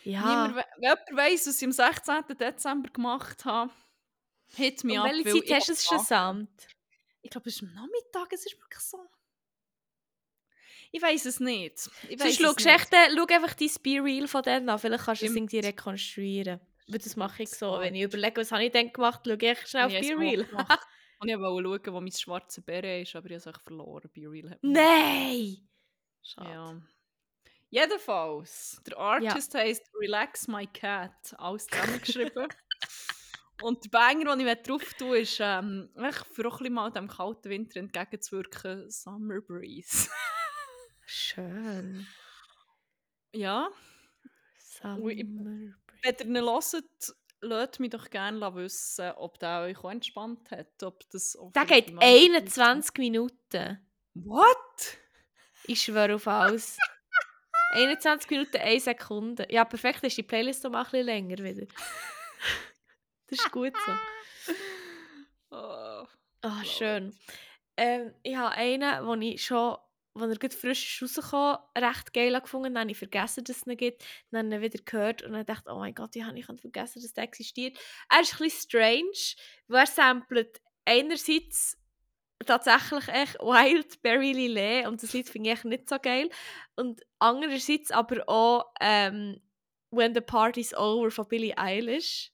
Ja. 0.05 0.19
Niemand, 0.21 0.55
we- 0.55 0.65
wenn 0.77 0.83
jemand 0.89 1.15
weiss, 1.17 1.47
was 1.47 1.57
ich 1.61 1.65
am 1.65 1.71
16. 1.71 2.37
Dezember 2.37 2.89
gemacht 2.89 3.43
habe, 3.45 3.71
hit 4.55 4.83
mich 4.83 4.97
Um 4.97 5.03
ab. 5.05 5.11
welche 5.11 5.43
Zeit 5.45 5.51
hast 5.59 5.67
du 5.69 5.73
es 5.73 5.85
schon 5.85 5.99
samt? 5.99 6.67
Ich 7.23 7.31
glaube, 7.31 7.49
es 7.49 7.55
ist 7.55 7.63
am 7.63 7.73
Nachmittag, 7.73 8.31
es 8.33 8.45
ist 8.45 8.59
wirklich 8.61 8.79
so... 8.81 9.09
Ich 10.91 11.01
weiß 11.01 11.25
es 11.25 11.39
nicht. 11.39 11.89
Ich 12.07 12.19
Sonst 12.19 12.23
weiss 12.23 12.35
schau, 12.35 12.47
nicht. 12.49 12.57
Geschichte, 12.57 12.95
schau 13.15 13.25
einfach 13.25 13.53
dein 13.55 13.71
Be-Real 13.81 14.27
von 14.27 14.43
denen 14.43 14.69
an. 14.69 14.77
Vielleicht 14.77 15.05
kannst 15.05 15.21
du 15.23 15.25
es 15.25 15.35
irgendwie 15.35 15.59
rekonstruieren. 15.59 16.59
Weil 16.87 16.99
das 16.99 17.15
mache 17.15 17.43
ich 17.43 17.49
so. 17.49 17.79
Wenn 17.79 17.95
ich 17.95 18.03
überlege, 18.03 18.41
was 18.41 18.51
habe 18.51 18.65
ich 18.65 18.71
denn 18.71 18.93
gemacht, 18.93 19.21
schaue 19.25 19.37
ich 19.41 19.67
schnell 19.67 19.85
auf 19.85 19.91
Be-Real. 19.91 20.45
Und 21.19 21.29
ich 21.29 21.39
wollte 21.39 21.83
schauen, 21.85 21.95
wo 21.95 22.01
mein 22.01 22.11
schwarzer 22.11 22.61
Beret 22.61 23.07
ist, 23.07 23.15
aber 23.15 23.29
ich 23.31 23.43
habe 23.45 23.55
es 23.57 23.63
verloren. 23.63 24.09
Be 24.13 24.29
real. 24.29 24.49
hat 24.51 24.61
mich- 24.61 24.73
Nein! 24.73 25.69
Schade. 26.21 26.49
Ja. 26.49 26.81
Jedenfalls, 27.69 28.81
der 28.85 28.97
Artist 28.97 29.55
heisst 29.55 29.89
Relax 29.99 30.47
My 30.47 30.67
Cat, 30.67 31.33
alles 31.37 31.65
zusammengeschrieben. 31.67 32.47
Und 33.61 33.83
der 33.85 33.89
Banger, 33.91 34.35
den 34.35 34.47
ich 34.47 34.61
drauf 34.63 34.93
tue, 34.95 35.19
ist, 35.19 35.37
ähm, 35.39 35.89
echt 35.95 36.25
für 36.33 36.47
auch 36.47 36.59
mal 36.61 36.89
dem 36.91 37.07
kalten 37.07 37.49
Winter 37.49 37.79
entgegenzuwirken, 37.79 38.89
Summer 38.89 39.41
Breeze. 39.41 40.09
Schön. 41.05 42.07
ja, 43.33 43.69
Summer 44.57 45.07
ich- 45.09 45.23
Breeze. 45.25 45.75
wenn 46.01 46.35
ihr 46.35 46.41
ihn 46.41 46.45
hört, 46.45 47.15
lasst 47.41 47.79
mich 47.79 47.89
doch 47.91 48.09
gerne 48.09 48.55
wissen, 48.55 49.11
ob 49.17 49.37
der 49.39 49.61
euch 49.61 49.77
auch 49.77 49.91
entspannt 49.91 50.49
hat. 50.51 50.81
Ob 50.83 51.07
das 51.11 51.37
Der 51.55 51.65
geht 51.65 51.93
mal 51.93 52.01
so 52.01 52.07
21 52.07 52.97
Minuten. 52.97 53.87
What? 54.15 54.97
Ich 55.65 55.81
schwöre 55.81 56.15
auf 56.15 56.27
alles. 56.27 56.77
21 57.73 58.29
Minuten, 58.29 58.57
1 58.57 58.83
Sekunde. 58.85 59.47
Ja, 59.49 59.65
perfekt, 59.65 60.03
ist 60.03 60.17
die 60.17 60.23
Playlist 60.23 60.63
noch 60.63 60.71
mal 60.71 60.79
ein 60.79 60.91
bisschen 60.91 61.05
länger 61.05 61.37
wieder. 61.39 61.65
Das 63.33 63.45
ist 63.45 63.51
gut 63.51 63.73
so. 63.85 64.53
Oh. 65.55 66.07
Love 66.43 66.65
schön. 66.65 67.15
Ähm, 67.77 68.13
ich 68.23 68.35
habe 68.35 68.55
einen, 68.55 69.05
den 69.05 69.21
ich 69.21 69.45
schon, 69.45 69.77
als 70.15 70.31
er 70.31 70.37
gerade 70.37 70.55
frisch 70.55 71.01
ist 71.01 71.17
rausgekommen 71.17 71.57
recht 71.77 72.13
geil 72.13 72.41
gefunden. 72.41 72.73
Dann 72.73 72.81
habe 72.81 72.91
ich 72.91 72.97
vergessen, 72.97 73.43
dass 73.43 73.57
es 73.57 73.67
ihn 73.67 73.77
gibt. 73.77 74.03
Dann 74.31 74.51
habe 74.51 74.65
ich 74.65 74.73
ihn 74.73 74.73
wieder 74.73 74.83
gehört 74.83 75.21
und 75.21 75.33
dann 75.33 75.45
dachte 75.45 75.71
oh 75.71 75.77
mein 75.77 75.93
Gott, 75.93 76.15
ich 76.15 76.23
habe 76.23 76.33
nicht 76.33 76.49
vergessen, 76.59 77.01
dass 77.01 77.13
der 77.13 77.25
existiert. 77.25 77.77
Er 78.09 78.21
ist 78.21 78.33
ein 78.33 78.39
bisschen 78.39 78.69
strange, 78.69 79.35
weil 79.67 79.81
er 79.81 79.87
samplet 79.87 80.61
einerseits 80.85 81.77
tatsächlich 82.45 83.07
echt 83.07 83.39
Wildberry 83.39 84.33
Lillet 84.33 84.87
und 84.87 85.01
das 85.01 85.13
Lied 85.13 85.29
finde 85.29 85.49
ich 85.49 85.55
echt 85.55 85.65
nicht 85.65 85.87
so 85.87 85.97
geil. 86.01 86.29
Und 86.75 87.01
andererseits 87.19 87.91
aber 87.91 88.27
auch 88.27 88.73
ähm, 88.81 89.39
When 89.91 90.13
the 90.13 90.21
Party's 90.21 90.73
Over 90.75 91.11
von 91.11 91.27
Billie 91.27 91.57
Eilish. 91.57 92.31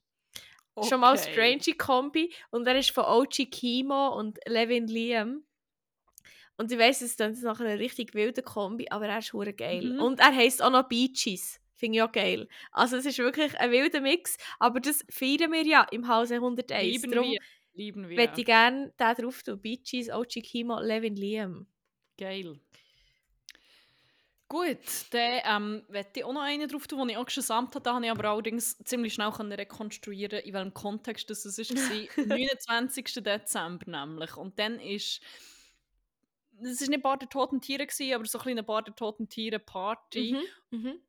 Schon 0.84 1.00
mal 1.02 1.16
Okay. 1.18 1.32
strange 1.32 1.78
Kombi. 1.78 2.34
Und 2.52 2.68
er 2.68 2.78
ist 2.78 2.92
von 2.92 3.06
OG 3.06 3.46
Kimo 3.52 4.10
und 4.18 4.40
Levin 4.46 4.88
Liam. 4.88 5.44
Und 6.58 6.72
ich 6.72 6.78
weiss, 6.78 7.02
es 7.02 7.12
ist 7.20 7.44
nachher 7.44 7.66
eine 7.66 7.80
richtig 7.80 8.14
wilde 8.14 8.44
Kombi, 8.44 8.88
aber 8.90 9.08
er 9.08 9.20
ist 9.20 9.32
hure 9.34 9.54
geil. 9.54 9.94
Mhm. 9.94 10.02
Und 10.02 10.20
er 10.20 10.36
heisst 10.36 10.62
auch 10.62 10.70
noch 10.72 10.88
Beaches. 10.90 11.60
Finde 11.74 11.98
ich 12.00 12.04
auch 12.04 12.12
geil. 12.12 12.50
Also 12.74 12.98
es 12.98 13.06
ist 13.06 13.18
wirklich 13.20 13.58
ein 13.58 13.72
wilder 13.72 14.02
Mix, 14.02 14.38
aber 14.60 14.82
das 14.82 15.06
feiern 15.10 15.54
wir 15.54 15.64
ja 15.66 15.88
im 15.92 16.10
Hause 16.10 16.36
101. 16.36 16.84
Lieben 16.84 17.12
Darum 17.12 17.32
wir. 17.32 17.40
Lieben 17.74 18.10
wir. 18.10 18.18
möchte 18.18 18.42
ich 18.42 18.46
gerne 18.46 18.92
da 18.98 19.14
drauf 19.14 19.42
tun. 19.44 19.62
Beaches, 19.62 20.10
OG 20.10 20.42
Kimo, 20.44 20.82
Levin 20.82 21.16
Liam. 21.16 21.68
Geil. 22.18 22.60
Gut, 24.50 24.80
dann 25.12 25.41
ähm, 25.45 25.84
werde 25.89 26.10
ich 26.16 26.24
auch 26.24 26.34
noch 26.34 26.41
einen 26.41 26.68
drauf 26.68 26.88
tun, 26.88 26.97
den 27.00 27.10
ich 27.10 27.18
auch 27.18 27.26
gesamt 27.26 27.76
habe. 27.76 27.84
Da 27.84 27.93
habe 27.93 28.06
ich 28.06 28.12
aber 28.12 28.30
allerdings 28.30 28.80
ziemlich 28.84 29.14
schnell 29.14 29.32
können 29.32 29.52
rekonstruieren 29.52 30.39
in 30.39 30.54
welchem 30.56 30.74
Kontext 30.74 31.30
das 31.30 31.45
ist. 31.45 31.58
war 31.60 32.26
29. 32.26 33.24
Dezember 33.24 33.86
nämlich. 33.89 34.36
Und 34.36 34.58
dann 34.58 34.80
ist... 34.80 35.22
Es 36.62 36.82
war 36.82 36.89
nicht 36.89 37.04
Bar 37.04 37.18
der 37.18 37.30
Toten 37.30 37.62
Tiere, 37.62 37.86
gewesen, 37.86 38.14
aber 38.14 38.26
so 38.26 38.39
ein 38.39 38.66
Bar 38.66 38.82
der 38.82 38.95
Toten 38.95 39.30
Tiere 39.30 39.60
Party. 39.60 40.36
Mhm. 40.72 40.80
Mhm. 40.80 41.00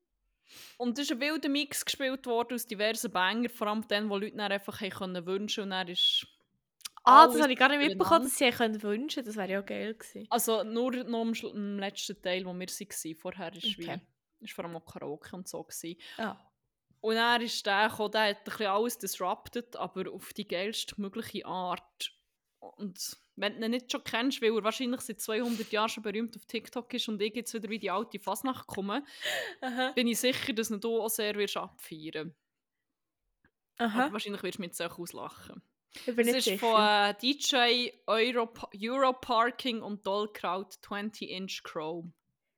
Und 0.76 0.98
es 0.98 1.06
ist 1.06 1.12
ein 1.12 1.20
wilder 1.20 1.48
Mix 1.48 1.84
gespielt 1.84 2.26
worden 2.26 2.54
aus 2.54 2.66
diversen 2.66 3.10
Banger, 3.10 3.48
vor 3.48 3.68
allem 3.68 3.88
dann, 3.88 4.10
wo 4.10 4.18
Leute 4.18 4.36
dann 4.36 4.52
einfach 4.52 4.82
haben 4.82 4.90
können 4.90 5.26
wünschen 5.26 5.64
und 5.64 5.70
dann 5.70 5.88
ist... 5.88 6.26
Ah, 7.10 7.26
das 7.26 7.40
habe 7.40 7.52
ich 7.52 7.58
gar 7.58 7.68
nicht 7.68 7.86
mitbekommen, 7.88 8.24
dass 8.24 8.36
sie 8.36 8.50
können 8.50 8.82
wünschen. 8.82 9.24
Das 9.24 9.36
wäre 9.36 9.50
ja 9.50 9.60
geil 9.60 9.94
gewesen. 9.94 10.26
Also 10.30 10.62
nur, 10.62 10.92
nur 11.04 11.34
im, 11.54 11.78
letzten 11.78 12.20
Teil, 12.20 12.44
wo 12.44 12.52
wir 12.52 12.66
waren. 12.68 13.14
Vorher 13.16 13.54
ist 13.54 13.64
Okay. 13.64 14.00
wie, 14.40 14.44
ist 14.44 14.52
vor 14.52 14.64
allem 14.64 14.76
auch 14.76 14.84
Karaoke 14.86 15.36
und 15.36 15.48
so. 15.48 15.62
Gewesen. 15.62 15.96
Ja. 16.18 16.40
Und 17.00 17.16
er 17.16 17.40
ist 17.40 17.64
der 17.64 17.88
gekommen, 17.88 18.12
der 18.12 18.28
hat 18.28 18.38
ein 18.38 18.44
bisschen 18.44 18.66
alles 18.66 18.98
disrupted, 18.98 19.76
aber 19.76 20.10
auf 20.12 20.32
die 20.32 20.46
geilste 20.46 21.00
mögliche 21.00 21.46
Art. 21.46 22.12
Und 22.58 23.16
wenn 23.36 23.58
du 23.58 23.64
ihn 23.64 23.70
nicht 23.70 23.90
schon 23.90 24.04
kennst, 24.04 24.42
weil 24.42 24.54
er 24.54 24.62
wahrscheinlich 24.62 25.00
seit 25.00 25.20
200 25.20 25.72
Jahren 25.72 25.88
schon 25.88 26.02
berühmt 26.02 26.36
auf 26.36 26.44
TikTok 26.44 26.92
ist 26.92 27.08
und 27.08 27.20
ich 27.22 27.34
jetzt 27.34 27.54
wieder 27.54 27.70
wie 27.70 27.78
die 27.78 27.90
alte 27.90 28.18
Fasnacht 28.18 28.66
komme, 28.66 29.02
bin 29.94 30.06
ich 30.08 30.20
sicher, 30.20 30.52
dass 30.52 30.70
ihn 30.70 30.80
du 30.80 31.00
auch 31.00 31.08
sehr 31.08 31.34
wirst 31.36 31.56
abfeiern 31.56 32.34
Aha. 33.78 34.12
wahrscheinlich 34.12 34.42
wirst 34.42 34.58
du 34.58 34.62
mich 34.62 34.68
jetzt 34.68 34.82
auch 34.82 34.98
auslachen. 34.98 35.62
Ich 36.06 36.14
bin 36.14 36.28
Es 36.28 36.36
ist 36.36 36.44
sicher. 36.44 36.58
von 36.58 37.16
DJ 37.20 37.90
Euro, 38.06 38.48
Europarking 38.80 39.82
und 39.82 40.06
Dollkraut 40.06 40.72
20 40.82 41.30
Inch 41.30 41.62
Crow. 41.62 42.04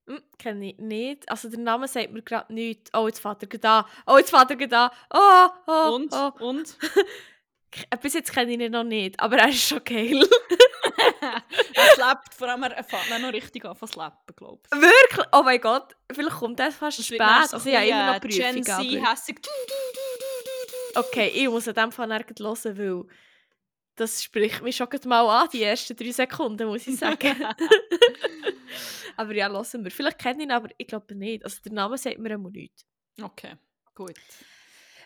Hm, 0.06 0.22
Kenne 0.38 0.72
ich 0.72 0.78
nicht. 0.78 1.28
Also 1.30 1.48
der 1.48 1.60
Name 1.60 1.88
sagt 1.88 2.12
mir 2.12 2.22
gerade 2.22 2.52
nichts. 2.52 2.90
Oh, 2.92 3.06
jetzt 3.06 3.20
fährt 3.20 3.42
er 3.42 3.48
gerade 3.48 3.68
an. 3.68 3.84
Oh, 4.06 4.18
jetzt 4.18 4.30
fährt 4.30 4.50
er 4.50 4.56
gerade 4.56 4.76
an. 4.76 4.90
Oh, 5.14 5.48
oh, 5.66 5.94
Und? 5.94 6.12
oh. 6.12 6.32
Und? 6.40 6.76
Bis 8.02 8.12
jetzt 8.12 8.32
kenne 8.32 8.52
ich 8.52 8.60
ihn 8.60 8.72
noch 8.72 8.84
nicht, 8.84 9.18
aber 9.18 9.38
er 9.38 9.48
ist 9.48 9.66
schon 9.66 9.82
geil. 9.82 10.28
er 11.74 11.94
slappt, 11.94 12.34
vor 12.34 12.48
allem 12.48 12.62
er 12.64 12.76
er 12.76 12.84
dann 13.08 13.22
noch 13.22 13.32
richtig 13.32 13.64
an 13.64 13.76
zu 13.76 13.86
slappen, 13.86 14.34
glaube 14.36 14.60
ich. 14.66 14.80
Wirklich? 14.80 15.26
Oh 15.32 15.42
mein 15.42 15.60
Gott, 15.60 15.94
vielleicht 16.12 16.36
kommt 16.36 16.58
das 16.58 16.74
fast 16.74 16.98
Das 16.98 17.06
spät. 17.06 17.20
Also 17.20 17.68
ich 17.68 17.74
habe 17.74 17.86
immer 17.86 18.06
noch 18.08 18.14
äh, 18.16 18.20
Prüfung, 18.20 18.52
Gen 18.52 18.62
Z 18.64 19.02
Okay, 20.96 21.28
ich 21.34 21.48
muss 21.48 21.68
an 21.68 21.74
dem 21.74 21.92
Fall 21.92 22.08
nirgends 22.08 22.40
hören, 22.40 22.78
weil 22.78 23.04
das 23.96 24.22
spricht 24.22 24.62
mich 24.62 24.76
schon 24.76 24.88
mal 25.04 25.42
an, 25.42 25.48
die 25.52 25.62
ersten 25.62 25.96
drei 25.96 26.10
Sekunden, 26.10 26.66
muss 26.66 26.86
ich 26.86 26.96
sagen. 26.98 27.36
aber 29.16 29.34
ja, 29.34 29.48
hören 29.50 29.84
wir. 29.84 29.90
Vielleicht 29.90 30.18
kenne 30.18 30.38
ich 30.38 30.44
ihn, 30.44 30.50
aber 30.50 30.68
ich 30.76 30.86
glaube 30.86 31.14
nicht. 31.14 31.44
Also 31.44 31.58
der 31.64 31.72
Name 31.72 31.98
sagt 31.98 32.18
mir 32.18 32.30
immer 32.30 32.50
nichts. 32.50 32.86
Okay, 33.20 33.54
gut. 33.94 34.14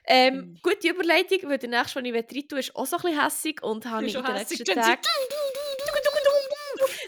Ähm, 0.08 0.36
Mhm. 0.36 0.58
gute 0.62 0.88
Überleitung, 0.88 1.50
weil 1.50 1.58
der 1.58 1.68
nächste, 1.68 2.00
den 2.00 2.14
ich 2.14 2.24
rein 2.32 2.48
tue, 2.48 2.60
ist 2.60 2.76
auch 2.76 2.86
so 2.86 2.96
ein 2.96 3.02
bisschen 3.02 3.20
hässig 3.24 3.62
und 3.62 3.84
habe 3.86 4.06
ich 4.06 4.14
in 4.14 4.24
den 4.24 4.34
letzten. 4.34 4.64
Tagen... 4.64 5.02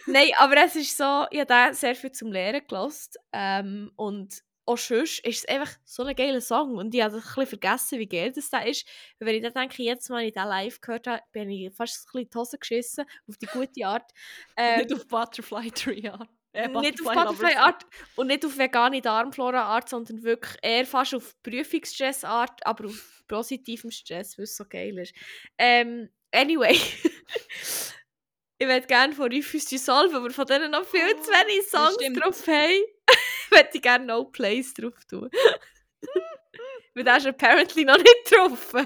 Nein, 0.07 0.31
aber 0.39 0.65
es 0.65 0.75
ist 0.75 0.97
so, 0.97 1.27
ich 1.31 1.41
habe 1.41 1.75
sehr 1.75 1.95
viel 1.95 2.11
zum 2.11 2.33
Lehren 2.33 2.67
gelassen. 2.67 3.13
Ähm, 3.33 3.93
und 3.95 4.43
auch 4.69 4.77
sonst 4.77 5.21
ist 5.21 5.39
es 5.39 5.49
einfach 5.49 5.73
so 5.85 6.03
ein 6.03 6.15
geiler 6.15 6.41
Song. 6.41 6.77
Und 6.77 6.95
ich 6.95 7.03
habe 7.03 7.17
ein 7.17 7.23
bisschen 7.23 7.47
vergessen, 7.47 7.99
wie 7.99 8.07
geil 8.07 8.33
das 8.33 8.51
da 8.51 8.61
ist. 8.61 8.87
Weil 9.19 9.29
wenn 9.29 9.37
ich 9.37 9.43
dann 9.43 9.55
denke, 9.55 9.83
jetzt 9.83 10.11
Mal, 10.11 10.21
wenn 10.21 10.29
ich 10.29 10.35
den 10.35 10.45
live 10.45 10.81
gehört 10.81 11.07
habe, 11.07 11.23
bin 11.33 11.51
ich 11.51 11.75
fast 11.75 11.97
ein 11.97 12.05
bisschen 12.05 12.21
in 12.21 12.31
die 12.31 12.39
Hose 12.39 12.59
geschissen, 12.59 13.05
auf 13.27 13.37
die 13.39 13.47
gute 13.47 13.87
Art. 13.87 14.11
Ähm, 14.57 14.81
Nicht 14.81 14.93
auf 14.93 15.07
Butterfly 15.07 15.71
Tree 15.71 16.09
Art. 16.09 16.29
Äh, 16.53 16.69
nicht 16.69 17.01
auf 17.01 17.15
Butterfly 17.15 17.55
Art 17.55 17.85
und 18.17 18.27
nicht 18.27 18.45
auf 18.45 18.59
vegane 18.59 19.01
Darmflora 19.01 19.63
Art, 19.63 19.89
sondern 19.89 20.23
wirklich 20.23 20.57
eher 20.63 20.85
fast 20.85 21.15
auf 21.15 21.35
Prüfungsstress 21.43 22.25
Art, 22.25 22.67
aber 22.67 22.87
auf 22.87 23.23
positivem 23.29 23.91
Stress, 23.91 24.37
weil 24.37 24.45
es 24.45 24.57
so 24.57 24.65
geil 24.69 24.99
ist. 24.99 25.15
Ähm, 25.59 26.09
anyway. 26.33 26.75
ich 28.59 28.67
würde 28.67 28.87
gerne 28.87 29.15
von 29.15 29.33
Rufus 29.33 29.67
du 29.67 29.79
Solve, 29.79 30.17
aber 30.17 30.31
von 30.31 30.47
denen 30.47 30.73
noch 30.73 30.85
viel 30.85 31.15
zu 31.21 31.31
wenig 31.31 31.69
Songs 31.69 31.97
drauf 32.21 32.47
haben, 32.47 32.83
würde 33.57 33.71
ich 33.73 33.83
gerne 33.83 34.07
No 34.07 34.25
Plays 34.25 34.75
drauf 34.75 35.05
tun. 35.05 35.31
Weil 36.95 37.05
der 37.05 37.17
ist 37.19 37.27
apparently 37.27 37.85
noch 37.85 37.99
nicht 37.99 38.33
drauf. 38.33 38.75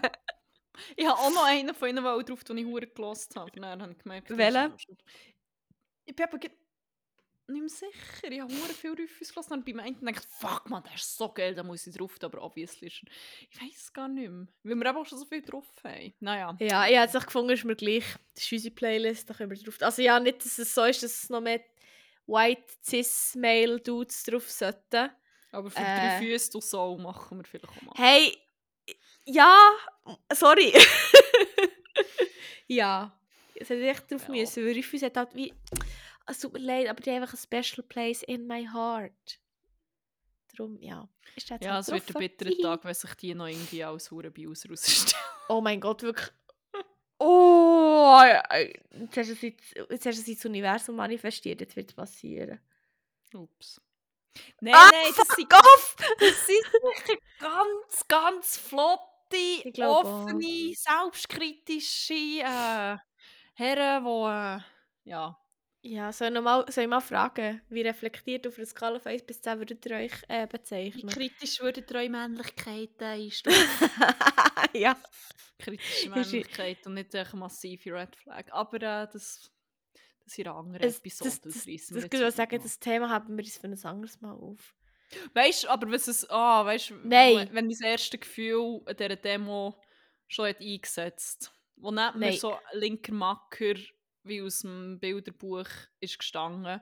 Ich 0.97 1.07
habe 1.07 1.19
auch 1.19 1.31
noch 1.31 1.45
einen 1.45 1.75
von 1.75 1.91
ihnen 1.91 2.03
drauf, 2.03 2.45
den 2.45 2.59
ich 2.59 2.65
hure 2.65 2.87
gelost 2.87 3.37
habe. 3.37 3.51
Dann 3.53 3.83
habe 3.83 3.93
ich 3.93 3.99
gemerkt, 3.99 4.37
Welchen? 4.37 4.75
Ich 6.07 6.17
bin 6.17 6.27
aber 6.27 6.39
nicht 6.39 7.61
mehr 7.61 7.69
sicher. 7.69 8.31
Ich 8.31 8.41
habe 8.41 8.53
hure 8.53 8.73
viel 8.73 8.91
Rufus 8.91 9.29
gelost. 9.29 9.53
Und 9.53 9.65
bei 9.65 9.75
mir 9.75 9.93
gedacht, 9.93 10.27
fuck 10.41 10.69
man, 10.71 10.83
der 10.83 10.95
ist 10.95 11.17
so 11.17 11.29
geil, 11.29 11.55
da 11.55 11.63
muss 11.63 11.87
ich 11.87 11.95
drauf 11.95 12.19
tun. 12.19 12.33
Aber 12.33 12.43
obviously 12.43 12.89
ist 12.89 13.03
ich 13.51 13.61
weiß 13.61 13.77
es 13.77 13.93
gar 13.93 14.09
nicht 14.09 14.31
mehr. 14.31 14.47
Weil 14.63 14.77
wir 14.77 14.87
eben 14.87 14.99
auch 14.99 15.07
schon 15.07 15.19
so 15.19 15.25
viel 15.25 15.43
drauf 15.43 15.67
haben. 15.85 16.15
Naja. 16.21 16.57
Ja, 16.59 16.87
ich 16.89 16.97
habe 16.97 17.17
es 17.19 17.25
gefunden, 17.27 17.51
ist 17.51 17.65
mir 17.65 17.77
gleich. 17.77 18.05
Das 18.35 18.45
ist 18.45 18.53
unsere 18.53 18.75
Playlist, 18.75 19.29
da 19.29 19.35
können 19.35 19.51
wir 19.51 19.59
drauf. 19.63 19.77
Also 19.81 20.03
ja, 20.03 20.19
nicht, 20.19 20.45
dass 20.45 20.59
es 20.59 20.75
so 20.75 20.85
ist, 20.85 21.03
dass 21.03 21.25
es 21.25 21.31
noch 21.31 21.41
mehr 21.41 21.61
White 22.27 22.73
Cis 22.83 23.35
Male 23.37 23.81
Dudes 23.81 24.23
drauf 24.25 24.51
sollten. 24.51 25.11
Aber 25.51 25.71
für 25.71 25.81
Äh. 25.81 26.19
drei 26.19 26.19
Füße 26.19 26.53
und 26.57 26.65
so 26.65 26.97
machen 26.99 27.39
wir 27.39 27.45
vielleicht 27.45 27.69
auch 27.69 27.83
mal. 27.83 27.93
Hey, 27.97 28.37
ja, 29.25 29.59
sorry. 30.33 30.73
ja, 32.69 33.19
es 33.55 33.69
hätte 33.71 33.87
echt 33.89 34.11
drauf 34.11 34.23
Ja. 34.29 34.35
müssen, 34.35 34.65
weil 34.67 34.77
Rufus 34.77 35.03
hat 35.03 35.17
halt 35.17 35.35
wie, 35.35 35.53
es 36.27 36.39
tut 36.41 36.53
mir 36.55 36.61
leid, 36.61 36.89
aber 36.89 37.01
die 37.01 37.11
haben 37.11 37.23
einfach 37.23 37.35
ein 37.37 37.63
special 37.63 37.87
place 37.87 38.23
in 38.23 38.47
my 38.47 38.67
heart. 38.67 39.39
Darum, 40.57 40.79
ja. 40.83 41.09
Ist 41.35 41.51
das 41.51 41.59
Ja, 41.63 41.73
halt 41.75 41.83
es 41.83 41.93
wird 41.93 42.09
ein 42.17 42.19
bitterer. 42.19 42.59
Tag, 42.63 42.85
wenn 42.85 42.95
sich 42.95 43.15
die 43.15 43.35
noch 43.35 43.47
irgendwie 43.47 43.83
als 43.85 44.11
Hurenbius 44.11 44.69
rausstellen. 44.69 45.23
Oh 45.49 45.61
mein 45.61 45.81
Gott, 45.81 46.03
wirklich. 46.03 46.31
Oh, 47.25 48.21
jetzt 48.99 49.17
hast 49.17 49.29
du 49.29 49.33
es 49.35 49.43
ins- 49.43 49.75
jetzt 49.91 50.07
hast 50.07 50.19
du 50.19 50.23
es 50.23 50.29
ins 50.29 50.45
Universum 50.45 50.97
manifestiert, 50.97 51.61
jetzt 51.61 51.77
wird 51.77 51.91
es 51.91 51.95
passieren. 51.95 52.61
Ups. 53.35 53.81
Nein, 54.61 54.75
Ah, 54.75 54.91
nein, 54.93 55.13
das 55.17 55.29
sind, 55.37 55.53
das 55.53 56.47
sind 56.47 56.65
sicher 57.07 57.19
ganz, 57.39 58.09
ganz 58.09 58.57
flotte, 58.59 59.71
glaub 59.73 60.05
auch. 60.07 60.25
offene, 60.25 60.75
selbstkritische, 60.75 62.15
äh, 62.15 62.97
Herren, 63.55 64.05
die, 64.05 64.65
äh, 65.07 65.11
ja, 65.11 65.39
Ja, 65.85 66.13
soll, 66.13 66.29
ich 66.29 66.35
noch 66.35 66.43
mal, 66.43 66.65
soll 66.71 66.85
ich 66.85 66.91
mal 66.91 67.01
fragen, 67.01 67.61
wie 67.69 67.83
reflektiert 67.83 68.47
auf 68.47 68.57
einer 68.57 68.67
Skala 68.67 69.01
von 69.01 69.11
1 69.11 69.25
bis 69.25 69.43
10 69.43 69.59
würdet 69.59 69.85
ihr 69.87 69.97
euch 69.97 70.13
äh, 70.29 70.45
wie 70.45 70.47
bezeichnen? 70.47 71.09
kritisch 71.09 71.61
würden 71.61 71.85
eure 71.93 72.09
Männlichkeiten 72.09 73.05
einstufen? 73.05 73.91
ja. 74.75 74.97
Kritische 75.59 76.09
Männlichkeit 76.11 76.87
und 76.87 76.95
nicht 76.95 77.15
eine 77.15 77.29
massive 77.35 77.95
Red 77.95 78.15
Flag. 78.15 78.45
Aber 78.53 78.77
äh, 78.77 79.09
das, 79.13 79.51
das 80.25 80.39
ist 80.39 80.39
eine 80.39 80.55
andere 80.55 80.85
Es, 80.85 80.99
Episode. 80.99 81.31
das, 81.31 81.41
das, 81.41 81.53
das, 81.55 81.65
das, 81.65 82.09
das, 82.09 82.21
jetzt 82.21 82.37
sagen, 82.37 82.53
nicht 82.53 82.65
das 82.65 82.79
Thema 82.79 83.11
haben 83.11 83.37
wir 83.37 83.45
uns 83.45 83.59
für 83.59 83.67
ein 83.67 83.85
anderes 83.85 84.21
Mal 84.21 84.35
auf. 84.35 84.77
Weißt 85.35 85.65
du, 85.65 85.69
aber 85.69 85.91
was 85.91 86.07
es. 86.07 86.31
Ah, 86.31 86.65
weißt 86.65 86.91
du, 86.91 86.95
wenn 87.05 87.67
mein 87.67 87.71
erstes 87.71 88.21
Gefühl 88.21 88.83
an 88.87 88.97
dieser 88.97 89.17
Demo 89.17 89.81
schon 90.29 90.49
hat 90.49 90.61
eingesetzt 90.61 91.53
Wo 91.77 91.91
neben 91.91 92.19
mir 92.19 92.31
Nein. 92.31 92.37
so 92.37 92.57
linker 92.73 93.13
Macker 93.13 93.75
wie 94.25 94.43
aus 94.43 94.61
dem 94.61 94.99
Bilderbuch 95.01 95.67
ist 96.01 96.19
gestanden. 96.19 96.81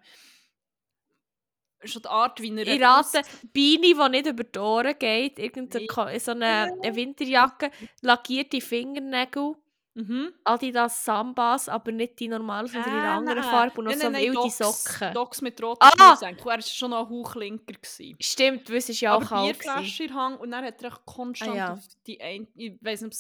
Schon 1.82 2.03
die 2.03 2.09
Art, 2.09 2.41
wie 2.43 2.55
er. 2.57 2.66
Ich 2.66 2.82
rate, 2.82 3.22
Beine, 3.55 3.80
die 3.80 4.09
nicht 4.11 4.26
über 4.26 4.45
die 4.45 4.59
Ohren 4.59 4.99
geht, 4.99 5.38
irgendeine 5.38 6.20
so 6.20 6.32
eine, 6.32 6.70
eine 6.82 6.95
Winterjacke, 6.95 7.70
lackierte 8.03 8.61
Fingernägel, 8.61 9.55
Mhm. 9.95 10.32
Adidas 10.45 11.05
Sambas, 11.05 11.68
aber 11.68 11.91
nicht 11.91 12.20
die 12.20 12.28
normalen, 12.28 12.68
sondern 12.68 12.93
in 12.93 12.99
einer 13.01 13.12
anderen. 13.12 13.43
Farbe 13.43 13.78
und 13.80 13.86
noch 13.86 13.91
Nein, 13.93 14.01
so 14.01 14.09
nein, 14.11 14.22
wilde 14.22 14.34
Docs, 14.34 14.59
Socken. 14.84 15.14
Docs 15.14 15.41
mit 15.43 15.61
roten 15.61 15.80
Ah! 15.82 15.91
Schnürsenkeln. 16.16 16.47
Er 16.49 16.55
war 16.55 16.62
schon 16.62 16.91
noch 16.91 17.07
ein 17.07 17.11
Hauch 17.11 17.34
linker. 17.34 17.74
Gewesen. 17.74 18.16
Stimmt, 18.20 18.68
du 18.68 18.76
es 18.76 19.01
ja 19.01 19.12
auch 19.14 19.16
aber 19.16 19.26
kalt. 19.26 19.59
gewesen. 19.59 19.74
Bierflasche 19.74 20.05
in 20.05 20.14
Hand 20.14 20.41
und 20.41 20.51
dann 20.53 20.64
hat 20.64 20.80
er 20.80 20.91
konstant 21.05 21.51
Ah, 21.53 21.57
ja. 21.57 21.72
auf 21.72 21.80
die 22.07 22.20
ein, 22.20 22.47
ich 22.55 22.78
weiß 22.80 23.01
nicht, 23.03 23.18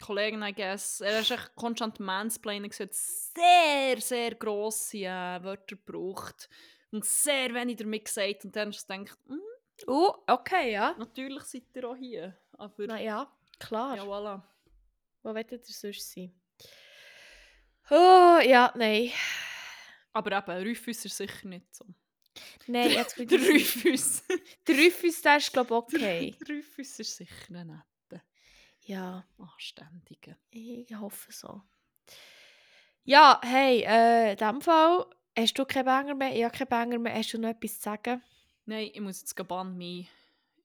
Kollegen, 0.00 0.42
I 0.42 0.52
guess, 0.54 1.00
er 1.00 1.20
ist 1.20 1.30
echt 1.30 1.54
konstant 1.54 2.00
Mansplaining 2.00 2.70
gesagt, 2.70 2.94
sehr, 2.94 4.00
sehr 4.00 4.34
grosse 4.34 4.98
äh, 4.98 5.42
Wörter 5.42 5.76
gebraucht 5.76 6.48
und 6.90 7.04
sehr 7.04 7.52
wenig 7.54 7.76
damit 7.76 8.04
gesagt 8.04 8.44
und 8.44 8.54
dann 8.56 8.68
hast 8.72 8.88
du 8.88 8.96
gedacht, 8.98 9.18
hm, 9.26 9.40
Oh, 9.86 10.12
okay, 10.26 10.72
ja. 10.72 10.94
natürlich 10.98 11.42
seid 11.44 11.62
ihr 11.74 11.88
auch 11.88 11.94
hier, 11.96 12.36
aber 12.52 12.86
Na 12.86 13.00
ja, 13.00 13.32
klar. 13.60 13.96
ja, 13.96 14.02
voilà. 14.02 14.42
Wo 15.22 15.32
wollt 15.34 15.52
ihr 15.52 15.60
sonst 15.62 16.12
sein? 16.12 16.32
Oh, 17.90 18.38
ja, 18.42 18.72
nein. 18.76 19.10
Aber 20.12 20.36
eben, 20.36 20.68
Rufus 20.68 21.04
ist 21.04 21.16
sicher 21.16 21.46
nicht 21.46 21.74
so. 21.74 21.84
Nein, 22.66 22.90
jetzt 22.90 23.16
Der 23.18 23.24
bin 23.26 23.40
Rufus. 23.52 24.22
Der 24.66 24.76
Rufus, 24.76 25.22
der 25.22 25.36
ist, 25.38 25.52
glaube 25.52 25.68
ich, 25.68 25.94
okay. 25.94 26.36
Der 26.46 26.56
Rufus 26.56 26.98
ist 26.98 27.16
sicher 27.16 27.34
netter, 27.52 27.84
Ja, 28.88 29.22
anständiger. 29.36 30.34
ich 30.50 30.94
hoffe 30.98 31.30
so. 31.30 31.60
Ja, 33.04 33.38
hey, 33.44 33.82
äh, 33.86 34.32
in 34.32 34.36
dem 34.38 34.62
Fall, 34.62 35.04
hast 35.36 35.58
du 35.58 35.66
keinen 35.66 35.84
Banger 35.84 36.14
mehr? 36.14 36.34
Ich 36.34 36.42
habe 36.42 36.56
keinen 36.56 36.68
Banger 36.68 36.98
mehr. 36.98 37.14
Hast 37.14 37.34
du 37.34 37.38
noch 37.38 37.50
etwas 37.50 37.76
zu 37.76 37.82
sagen? 37.82 38.22
Nein, 38.64 38.90
ich 38.92 39.00
muss 39.00 39.20
jetzt 39.20 39.36
Gaban 39.36 39.76
mich 39.76 40.08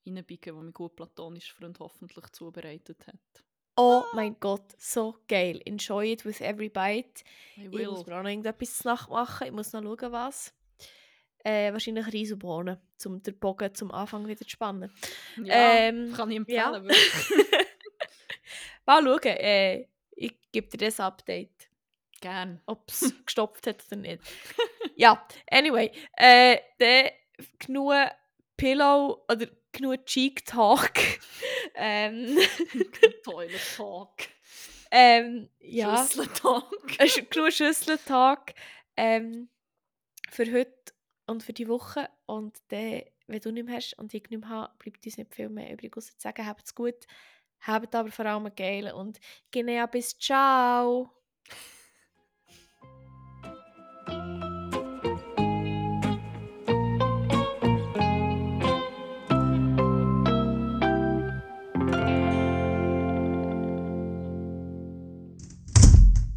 reinbiegen, 0.06 0.42
der 0.42 0.54
mein 0.54 0.72
gut 0.74 0.96
platonischer 0.96 1.54
Freund 1.56 1.78
hoffentlich 1.80 2.26
zubereitet 2.32 3.06
hat. 3.08 3.44
Oh 3.76 4.04
mein 4.14 4.40
Gott, 4.40 4.74
so 4.78 5.18
geil. 5.28 5.60
Enjoy 5.66 6.14
it 6.14 6.24
with 6.24 6.40
every 6.40 6.70
bite. 6.70 7.24
I 7.58 7.66
Ich 7.66 7.72
will. 7.74 7.88
muss 7.90 8.06
mir 8.06 8.18
auch 8.18 8.24
noch 8.24 8.30
irgendetwas 8.30 8.78
zu 8.78 8.88
Nacht 8.88 9.10
machen. 9.10 9.48
Ich 9.48 9.54
muss 9.54 9.74
noch 9.74 9.82
schauen, 9.82 10.12
was. 10.14 10.54
Äh, 11.40 11.74
wahrscheinlich 11.74 12.08
Reis 12.08 12.32
und 12.32 12.40
Bohnen, 12.40 12.78
um 13.06 13.22
den 13.22 13.38
Bogen 13.38 13.76
zum 13.76 13.92
Anfang 13.92 14.26
wieder 14.28 14.46
zu 14.46 14.50
spannen. 14.50 14.90
Ja, 15.44 15.74
ähm, 15.74 16.14
kann 16.14 16.32
ich 16.32 16.48
ja. 16.48 16.74
empfehlen. 16.74 16.84
wirklich. 16.88 17.48
Mal 18.86 19.04
schauen, 19.04 19.24
äh, 19.24 19.88
ich 20.12 20.34
gebe 20.52 20.68
dir 20.68 20.86
das 20.86 21.00
Update. 21.00 21.70
Gern. 22.22 22.62
ob 22.68 22.90
es 22.90 23.14
gestopft 23.26 23.68
hat 23.68 23.84
oder 23.88 23.98
nicht. 23.98 24.22
ja, 24.96 25.28
anyway. 25.52 25.92
Äh, 26.16 26.60
dann 26.80 27.10
genug 27.60 27.94
Pillow 28.56 29.26
oder 29.30 29.48
genug 29.74 30.06
Cheek 30.06 30.46
Talk. 30.46 30.94
ähm, 31.76 32.38
Toilet 33.24 33.60
Talk. 33.76 34.14
ähm, 34.92 35.50
ja, 35.60 35.98
Schüssel 35.98 36.28
Talk. 36.28 37.00
äh, 37.00 37.22
genug 37.30 37.52
Schüsseltalk 37.52 38.54
ähm, 38.96 39.50
für 40.30 40.50
heute 40.52 40.94
und 41.28 41.44
für 41.44 41.54
die 41.54 41.68
Woche. 41.68 42.10
Und 42.26 42.58
dann, 42.70 43.02
wenn 43.28 43.42
du 43.42 43.52
nicht 43.52 43.66
mehr 43.66 43.76
hast 43.76 43.98
und 43.98 44.14
ich 44.14 44.30
nicht 44.30 44.40
mehr 44.40 44.50
habe, 44.50 44.74
bleibt 44.80 45.06
uns 45.06 45.18
nicht 45.18 45.36
viel 45.36 45.50
mehr 45.50 45.74
übrig, 45.74 45.94
zu 45.94 46.14
sagen, 46.18 46.46
habt's 46.46 46.74
gut, 46.74 47.06
habt 47.64 47.95
aber 47.95 48.11
vor 48.11 48.26
allem 48.26 48.49
geil 48.55 48.91
und 48.93 49.20
genau 49.51 49.88
bis 49.88 50.18
ciao. 50.18 51.09